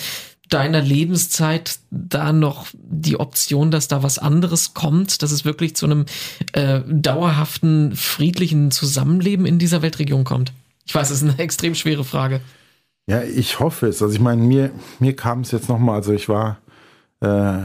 deiner 0.49 0.81
Lebenszeit 0.81 1.79
da 1.91 2.33
noch 2.33 2.67
die 2.73 3.19
Option, 3.19 3.69
dass 3.69 3.87
da 3.87 4.01
was 4.01 4.17
anderes 4.17 4.73
kommt, 4.73 5.21
dass 5.21 5.31
es 5.31 5.45
wirklich 5.45 5.75
zu 5.75 5.85
einem 5.85 6.05
äh, 6.53 6.81
dauerhaften, 6.87 7.95
friedlichen 7.95 8.71
Zusammenleben 8.71 9.45
in 9.45 9.59
dieser 9.59 9.81
Weltregion 9.81 10.23
kommt? 10.23 10.51
Ich 10.85 10.95
weiß, 10.95 11.11
es 11.11 11.21
ist 11.21 11.29
eine 11.29 11.37
extrem 11.43 11.75
schwere 11.75 12.03
Frage. 12.03 12.41
Ja, 13.07 13.21
ich 13.23 13.59
hoffe 13.59 13.87
es. 13.87 14.01
Also 14.01 14.13
ich 14.13 14.19
meine, 14.19 14.41
mir, 14.41 14.71
mir 14.99 15.15
kam 15.15 15.41
es 15.41 15.51
jetzt 15.51 15.69
nochmal, 15.69 15.95
also 15.97 16.13
ich 16.13 16.29
war 16.29 16.57
äh, 17.21 17.59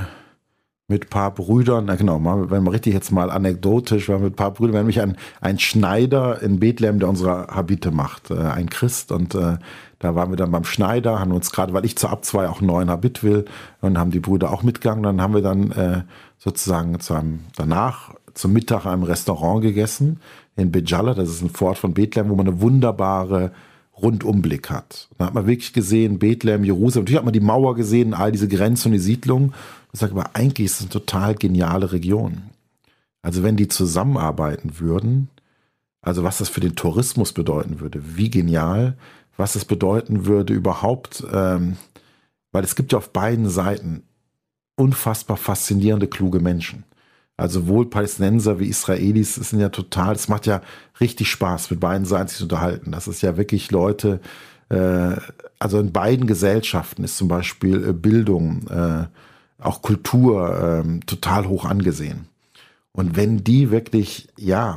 mit 0.87 1.07
ein 1.07 1.09
paar 1.09 1.33
Brüdern, 1.33 1.87
na 1.87 1.95
genau, 1.95 2.23
wenn 2.23 2.63
man 2.63 2.73
richtig 2.73 2.93
jetzt 2.93 3.11
mal 3.11 3.31
anekdotisch, 3.31 4.09
war 4.11 4.19
mit 4.19 4.35
ein 4.35 4.37
paar 4.37 4.53
Brüdern, 4.53 4.85
mich 4.85 5.01
ein, 5.01 5.17
ein 5.41 5.59
Schneider 5.59 6.43
in 6.43 6.61
Bethlehem, 6.61 6.99
der 6.99 7.09
unsere 7.09 7.47
Habite 7.47 7.91
macht, 7.91 8.31
äh, 8.31 8.35
ein 8.35 8.69
Christ 8.69 9.11
und 9.11 9.35
äh, 9.35 9.57
da 9.99 10.15
waren 10.15 10.31
wir 10.31 10.37
dann 10.37 10.51
beim 10.51 10.65
Schneider, 10.65 11.21
haben 11.21 11.33
uns 11.33 11.53
gerade, 11.53 11.73
weil 11.73 11.87
ich 11.87 11.97
zur 11.97 12.11
Abzwei 12.11 12.49
auch 12.49 12.59
einen 12.59 12.67
neuen 12.67 12.91
Habit 12.91 13.23
will, 13.23 13.47
und 13.81 13.97
haben 13.97 14.11
die 14.11 14.21
Brüder 14.21 14.53
auch 14.53 14.63
mitgegangen, 14.63 15.03
dann 15.03 15.23
haben 15.23 15.35
wir 15.35 15.41
dann 15.41 15.71
äh, 15.73 16.03
sozusagen 16.37 17.01
zu 17.01 17.15
einem, 17.15 17.41
danach 17.57 18.15
zum 18.35 18.53
Mittag 18.53 18.85
in 18.85 18.91
einem 18.91 19.03
Restaurant 19.05 19.63
gegessen 19.63 20.21
in 20.57 20.71
Bejala, 20.71 21.15
das 21.15 21.31
ist 21.31 21.43
ein 21.43 21.51
Fort 21.51 21.79
von 21.79 21.95
Bethlehem, 21.95 22.29
wo 22.29 22.35
man 22.35 22.47
eine 22.47 22.61
wunderbare 22.61 23.53
Rundumblick 23.97 24.71
hat. 24.71 25.09
Da 25.19 25.27
hat 25.27 25.35
man 25.35 25.47
wirklich 25.47 25.73
gesehen, 25.73 26.19
Bethlehem, 26.19 26.65
Jerusalem, 26.65 27.05
natürlich 27.05 27.19
hat 27.19 27.25
man 27.25 27.33
die 27.33 27.41
Mauer 27.41 27.75
gesehen, 27.75 28.13
all 28.13 28.33
diese 28.33 28.49
Grenzen 28.49 28.89
und 28.89 28.93
die 28.93 28.99
Siedlungen 28.99 29.55
ich 29.95 30.01
sage 30.01 30.13
aber, 30.13 30.35
eigentlich 30.35 30.67
ist 30.67 30.75
es 30.75 30.81
eine 30.83 30.91
total 30.91 31.37
geniale 31.37 31.93
Region. 31.93 32.43
Also 33.23 33.45
wenn 33.45 33.57
die 33.57 33.69
zusammenarbeiten 33.69 34.81
würden, 34.81 35.29
also 36.03 36.25
was 36.25 36.39
das 36.39 36.49
für 36.49 36.61
den 36.61 36.75
Tourismus 36.75 37.33
bedeuten 37.33 37.79
würde, 37.79 38.03
wie 38.17 38.29
genial, 38.29 38.99
was 39.37 39.55
es 39.55 39.65
bedeuten 39.65 40.27
würde 40.27 40.53
überhaupt, 40.53 41.25
ähm, 41.33 41.77
weil 42.51 42.65
es 42.65 42.75
gibt 42.75 42.91
ja 42.91 42.99
auf 42.99 43.13
beiden 43.13 43.49
Seiten 43.49 44.03
unfassbar 44.77 45.37
faszinierende, 45.37 46.09
kluge 46.09 46.41
Menschen. 46.41 46.83
Also 47.37 47.61
sowohl 47.61 47.89
Palästinenser 47.89 48.59
wie 48.59 48.67
Israelis, 48.67 49.37
sind 49.37 49.61
ja 49.61 49.69
total, 49.69 50.17
es 50.17 50.27
macht 50.27 50.47
ja 50.47 50.61
richtig 51.01 51.31
Spaß, 51.31 51.71
mit 51.71 51.79
beiden 51.79 52.05
Seiten 52.05 52.29
sich 52.29 52.39
zu 52.39 52.45
unterhalten. 52.45 52.91
Das 52.91 53.07
ist 53.07 53.23
ja 53.23 53.37
wirklich 53.37 53.71
Leute, 53.71 54.21
äh, 54.71 55.17
also 55.61 55.79
in 55.79 55.93
beiden 55.93 56.27
Gesellschaften 56.27 57.05
ist 57.05 57.17
zum 57.17 57.29
Beispiel 57.29 57.91
äh, 57.91 57.93
Bildung, 57.93 58.67
äh, 58.67 59.07
auch 59.59 59.83
Kultur 59.83 60.83
ähm, 60.83 61.07
total 61.07 61.49
hoch 61.49 61.65
angesehen. 61.65 62.29
Und 62.93 63.17
wenn 63.17 63.43
die 63.43 63.71
wirklich, 63.71 64.29
ja, 64.39 64.77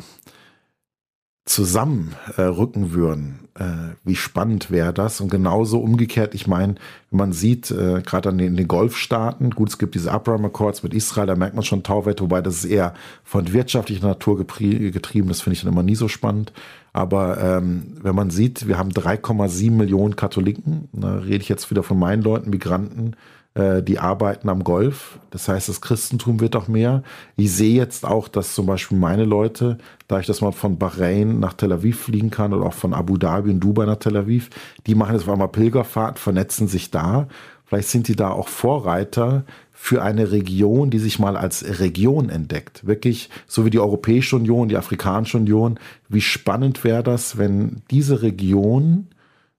zusammenrücken 1.47 2.86
äh, 2.86 2.91
würden, 2.91 3.47
äh, 3.57 3.95
wie 4.03 4.15
spannend 4.15 4.69
wäre 4.69 4.93
das? 4.93 5.21
Und 5.21 5.32
genauso 5.32 5.80
umgekehrt, 5.80 6.36
ich 6.36 6.45
meine, 6.45 6.75
wenn 7.09 7.17
man 7.17 7.32
sieht, 7.32 7.71
äh, 7.71 8.01
gerade 8.01 8.30
an 8.30 8.38
den, 8.38 8.57
den 8.57 8.67
Golfstaaten, 8.67 9.51
gut, 9.51 9.69
es 9.69 9.78
gibt 9.78 9.95
diese 9.95 10.11
Abraham 10.11 10.45
Accords 10.45 10.84
mit 10.84 10.93
Israel, 10.93 11.28
da 11.28 11.36
merkt 11.36 11.55
man 11.55 11.63
schon 11.63 11.84
Tauwette, 11.84 12.23
wobei 12.23 12.41
das 12.41 12.57
ist 12.57 12.65
eher 12.65 12.93
von 13.23 13.53
wirtschaftlicher 13.53 14.05
Natur 14.05 14.38
getrieben, 14.38 15.30
das 15.30 15.41
finde 15.41 15.55
ich 15.55 15.61
dann 15.61 15.71
immer 15.71 15.84
nie 15.84 15.95
so 15.95 16.07
spannend. 16.07 16.51
Aber 16.91 17.39
ähm, 17.39 17.97
wenn 18.01 18.15
man 18.15 18.30
sieht, 18.30 18.67
wir 18.67 18.78
haben 18.78 18.89
3,7 18.89 19.71
Millionen 19.71 20.15
Katholiken, 20.15 20.89
da 20.91 21.15
rede 21.15 21.43
ich 21.43 21.49
jetzt 21.49 21.69
wieder 21.71 21.84
von 21.84 21.97
meinen 21.97 22.23
Leuten, 22.23 22.49
Migranten, 22.49 23.15
die 23.57 23.97
arbeiten 23.97 24.49
am 24.49 24.63
Golf. 24.63 25.17
Das 25.31 25.47
heißt, 25.47 25.67
das 25.67 25.81
Christentum 25.81 26.39
wird 26.39 26.55
auch 26.55 26.67
mehr. 26.67 27.01
Ich 27.37 27.51
sehe 27.51 27.75
jetzt 27.75 28.05
auch, 28.05 28.27
dass 28.27 28.53
zum 28.53 28.67
Beispiel 28.67 28.99
meine 28.99 29.25
Leute, 29.25 29.79
da 30.07 30.19
ich 30.19 30.27
das 30.27 30.41
mal 30.41 30.51
von 30.51 30.77
Bahrain 30.77 31.39
nach 31.39 31.53
Tel 31.53 31.71
Aviv 31.73 32.01
fliegen 32.01 32.29
kann 32.29 32.53
oder 32.53 32.67
auch 32.67 32.73
von 32.73 32.93
Abu 32.93 33.17
Dhabi 33.17 33.49
und 33.49 33.59
Dubai 33.59 33.85
nach 33.85 33.95
Tel 33.95 34.15
Aviv, 34.15 34.51
die 34.85 34.93
machen 34.93 35.15
jetzt 35.15 35.27
einmal 35.27 35.47
Pilgerfahrt, 35.47 36.19
vernetzen 36.19 36.67
sich 36.67 36.91
da. 36.91 37.27
Vielleicht 37.65 37.89
sind 37.89 38.07
die 38.07 38.15
da 38.15 38.29
auch 38.29 38.47
Vorreiter 38.47 39.43
für 39.73 40.01
eine 40.01 40.31
Region, 40.31 40.89
die 40.89 40.99
sich 40.99 41.19
mal 41.19 41.35
als 41.35 41.79
Region 41.79 42.29
entdeckt. 42.29 42.87
Wirklich, 42.87 43.29
so 43.45 43.65
wie 43.65 43.69
die 43.69 43.79
Europäische 43.79 44.35
Union, 44.35 44.69
die 44.69 44.77
Afrikanische 44.77 45.37
Union. 45.37 45.79
Wie 46.09 46.21
spannend 46.21 46.83
wäre 46.83 47.03
das, 47.03 47.37
wenn 47.37 47.81
diese 47.91 48.21
Region, 48.21 49.07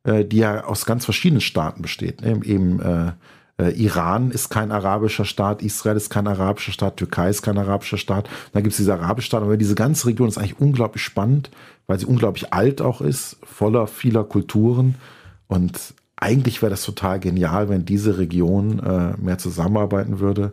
äh, 0.05 0.24
die 0.24 0.38
ja 0.38 0.64
aus 0.64 0.86
ganz 0.86 1.05
verschiedenen 1.05 1.40
Staaten 1.40 1.82
besteht, 1.82 2.22
ne, 2.22 2.40
eben 2.44 2.80
äh, 3.61 3.71
Iran 3.71 4.31
ist 4.31 4.51
kein 4.51 4.71
arabischer 4.71 5.25
Staat, 5.25 5.63
Israel 5.63 5.97
ist 5.97 6.11
kein 6.11 6.27
arabischer 6.27 6.73
Staat, 6.73 6.97
Türkei 6.97 7.29
ist 7.29 7.43
kein 7.43 7.59
arabischer 7.59 7.99
Staat. 7.99 8.29
Dann 8.53 8.63
gibt 8.63 8.73
es 8.73 8.79
diese 8.79 8.95
arabische 8.95 9.27
Staat, 9.27 9.43
aber 9.43 9.57
diese 9.57 9.75
ganze 9.75 10.07
Region 10.07 10.29
ist 10.29 10.39
eigentlich 10.39 10.61
unglaublich 10.61 11.03
spannend, 11.03 11.51
weil 11.87 11.99
sie 11.99 12.07
unglaublich 12.07 12.53
alt 12.53 12.81
auch 12.81 13.01
ist, 13.01 13.37
voller 13.43 13.87
vieler 13.87 14.25
Kulturen. 14.25 14.95
Und 15.49 15.95
eigentlich 16.17 16.63
wäre 16.63 16.71
das 16.71 16.85
total 16.85 17.21
genial, 17.21 17.69
wenn 17.69 17.85
diese 17.85 18.19
Region 18.19 18.79
äh, 18.81 19.17
mehr 19.21 19.39
zusammenarbeiten 19.39 20.21
würde. 20.21 20.53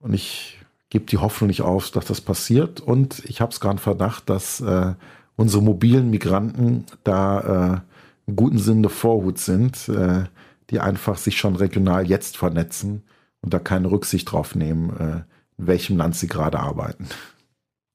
Und 0.00 0.14
ich 0.14 0.58
gebe 0.90 1.06
die 1.06 1.18
Hoffnung 1.18 1.48
nicht 1.48 1.62
auf, 1.62 1.90
dass 1.90 2.06
das 2.06 2.20
passiert. 2.20 2.80
Und 2.80 3.22
ich 3.24 3.40
habe 3.40 3.52
es 3.52 3.60
gerade 3.60 3.78
Verdacht, 3.78 4.28
dass 4.28 4.60
äh, 4.60 4.94
unsere 5.36 5.62
mobilen 5.62 6.10
Migranten 6.10 6.84
da 7.04 7.40
äh, 7.74 7.80
im 8.26 8.36
guten 8.36 8.58
Sinne 8.58 8.88
Vorhut 8.88 9.38
sind. 9.38 9.88
Äh, 9.88 10.24
die 10.70 10.80
einfach 10.80 11.16
sich 11.16 11.38
schon 11.38 11.56
regional 11.56 12.06
jetzt 12.06 12.36
vernetzen 12.36 13.02
und 13.40 13.54
da 13.54 13.58
keine 13.58 13.90
Rücksicht 13.90 14.30
drauf 14.30 14.54
nehmen, 14.54 14.90
äh, 14.96 15.60
in 15.60 15.66
welchem 15.66 15.96
Land 15.96 16.16
sie 16.16 16.26
gerade 16.26 16.58
arbeiten. 16.60 17.08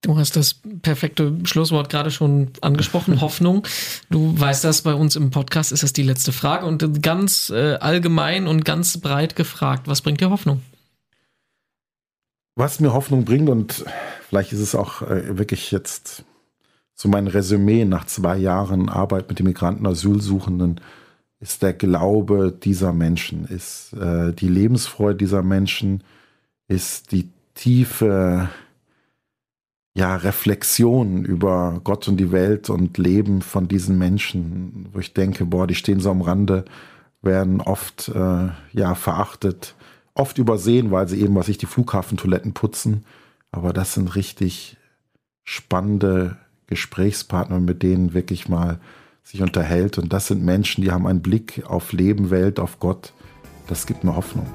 Du 0.01 0.17
hast 0.17 0.35
das 0.35 0.55
perfekte 0.81 1.33
Schlusswort 1.45 1.89
gerade 1.89 2.11
schon 2.11 2.49
angesprochen, 2.61 3.21
Hoffnung. 3.21 3.65
Du 4.09 4.37
weißt 4.37 4.63
das, 4.63 4.81
bei 4.81 4.93
uns 4.93 5.15
im 5.15 5.31
Podcast 5.31 5.71
ist 5.71 5.83
das 5.83 5.93
die 5.93 6.03
letzte 6.03 6.33
Frage 6.33 6.65
und 6.65 7.01
ganz 7.01 7.49
äh, 7.49 7.75
allgemein 7.75 8.47
und 8.47 8.65
ganz 8.65 8.97
breit 8.99 9.35
gefragt, 9.35 9.87
was 9.87 10.01
bringt 10.01 10.19
dir 10.19 10.29
Hoffnung? 10.29 10.61
Was 12.55 12.79
mir 12.79 12.93
Hoffnung 12.93 13.25
bringt 13.25 13.49
und 13.49 13.85
vielleicht 14.27 14.51
ist 14.51 14.59
es 14.59 14.75
auch 14.75 15.01
äh, 15.03 15.37
wirklich 15.37 15.71
jetzt 15.71 16.25
so 16.95 17.07
mein 17.07 17.27
Resümee 17.27 17.85
nach 17.85 18.05
zwei 18.05 18.37
Jahren 18.37 18.89
Arbeit 18.89 19.29
mit 19.29 19.39
den 19.39 19.47
Migranten, 19.47 19.87
Asylsuchenden, 19.87 20.81
ist 21.43 21.61
der 21.61 21.73
Glaube 21.73 22.57
dieser 22.57 22.93
Menschen, 22.93 23.43
ist 23.43 23.91
äh, 23.93 24.31
die 24.31 24.47
Lebensfreude 24.47 25.17
dieser 25.17 25.43
Menschen, 25.43 26.01
ist 26.69 27.11
die 27.11 27.29
tiefe 27.53 28.49
ja, 29.93 30.15
Reflexion 30.15 31.25
über 31.25 31.81
Gott 31.83 32.07
und 32.07 32.15
die 32.15 32.31
Welt 32.31 32.69
und 32.69 32.97
Leben 32.97 33.41
von 33.41 33.67
diesen 33.67 33.97
Menschen, 33.97 34.87
wo 34.93 34.99
ich 34.99 35.13
denke, 35.13 35.45
boah, 35.45 35.67
die 35.67 35.75
stehen 35.75 35.99
so 35.99 36.11
am 36.11 36.21
Rande, 36.21 36.63
werden 37.21 37.59
oft 37.59 38.07
äh, 38.07 38.47
ja 38.71 38.95
verachtet, 38.95 39.75
oft 40.13 40.37
übersehen, 40.37 40.91
weil 40.91 41.09
sie 41.09 41.19
eben, 41.19 41.35
was 41.35 41.49
ich, 41.49 41.57
die 41.57 41.65
Flughafentoiletten 41.65 42.53
putzen. 42.53 43.03
Aber 43.51 43.73
das 43.73 43.95
sind 43.95 44.15
richtig 44.15 44.77
spannende 45.43 46.37
Gesprächspartner, 46.67 47.59
mit 47.59 47.83
denen 47.83 48.13
wirklich 48.13 48.47
mal 48.47 48.79
sich 49.23 49.41
unterhält. 49.41 49.97
Und 49.97 50.13
das 50.13 50.27
sind 50.27 50.43
Menschen, 50.43 50.83
die 50.83 50.91
haben 50.91 51.07
einen 51.07 51.21
Blick 51.21 51.63
auf 51.65 51.91
Leben, 51.93 52.29
Welt, 52.29 52.59
auf 52.59 52.79
Gott. 52.79 53.13
Das 53.67 53.85
gibt 53.85 54.03
mir 54.03 54.15
Hoffnung. 54.15 54.45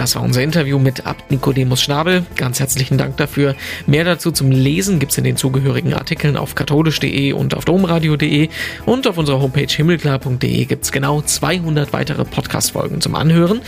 Das 0.00 0.14
war 0.14 0.22
unser 0.22 0.42
Interview 0.42 0.78
mit 0.78 1.04
Abt 1.04 1.30
Nikodemus 1.30 1.82
Schnabel. 1.82 2.24
Ganz 2.34 2.58
herzlichen 2.58 2.96
Dank 2.96 3.18
dafür. 3.18 3.54
Mehr 3.86 4.02
dazu 4.02 4.30
zum 4.30 4.50
Lesen 4.50 4.98
gibt 4.98 5.12
es 5.12 5.18
in 5.18 5.24
den 5.24 5.36
zugehörigen 5.36 5.92
Artikeln 5.92 6.38
auf 6.38 6.54
katholisch.de 6.54 7.34
und 7.34 7.54
auf 7.54 7.66
domradio.de 7.66 8.48
und 8.86 9.06
auf 9.06 9.18
unserer 9.18 9.42
Homepage 9.42 9.66
himmelklar.de 9.66 10.64
gibt 10.64 10.84
es 10.84 10.90
genau 10.90 11.20
200 11.20 11.92
weitere 11.92 12.24
Podcast-Folgen 12.24 13.02
zum 13.02 13.14
Anhören. 13.14 13.60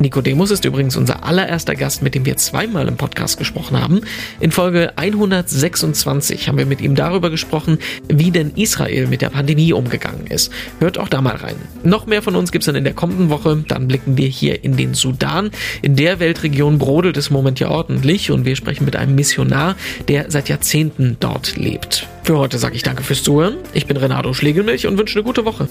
Nikodemus 0.00 0.50
ist 0.50 0.64
übrigens 0.64 0.96
unser 0.96 1.22
allererster 1.22 1.76
Gast, 1.76 2.02
mit 2.02 2.16
dem 2.16 2.26
wir 2.26 2.36
zweimal 2.36 2.88
im 2.88 2.96
Podcast 2.96 3.38
gesprochen 3.38 3.80
haben. 3.80 4.00
In 4.40 4.50
Folge 4.50 4.98
126 4.98 6.48
haben 6.48 6.58
wir 6.58 6.66
mit 6.66 6.80
ihm 6.80 6.96
darüber 6.96 7.30
gesprochen, 7.30 7.78
wie 8.08 8.32
denn 8.32 8.50
Israel 8.56 9.06
mit 9.06 9.22
der 9.22 9.30
Pandemie 9.30 9.72
umgegangen 9.72 10.26
ist. 10.26 10.50
Hört 10.80 10.98
auch 10.98 11.08
da 11.08 11.20
mal 11.20 11.36
rein. 11.36 11.54
Noch 11.84 12.06
mehr 12.06 12.22
von 12.22 12.34
uns 12.34 12.50
gibt 12.50 12.62
es 12.62 12.66
dann 12.66 12.74
in 12.74 12.82
der 12.82 12.94
kommenden 12.94 13.30
Woche. 13.30 13.64
Dann 13.68 13.86
blicken 13.86 14.18
wir 14.18 14.26
hier 14.26 14.64
in 14.64 14.76
den 14.76 14.94
Sudan. 14.94 15.52
In 15.82 15.96
der 15.96 16.18
Weltregion 16.18 16.78
brodelt 16.78 17.16
es 17.16 17.30
Moment 17.30 17.60
ja 17.60 17.70
ordentlich 17.70 18.30
und 18.30 18.44
wir 18.44 18.56
sprechen 18.56 18.84
mit 18.84 18.96
einem 18.96 19.14
Missionar, 19.14 19.76
der 20.08 20.30
seit 20.30 20.48
Jahrzehnten 20.48 21.16
dort 21.20 21.56
lebt. 21.56 22.06
Für 22.22 22.38
heute 22.38 22.58
sage 22.58 22.76
ich 22.76 22.82
danke 22.82 23.02
fürs 23.02 23.22
Zuhören. 23.22 23.56
Ich 23.72 23.86
bin 23.86 23.96
Renato 23.96 24.32
Schlegelmilch 24.32 24.86
und 24.86 24.98
wünsche 24.98 25.18
eine 25.18 25.24
gute 25.24 25.44
Woche. 25.44 25.68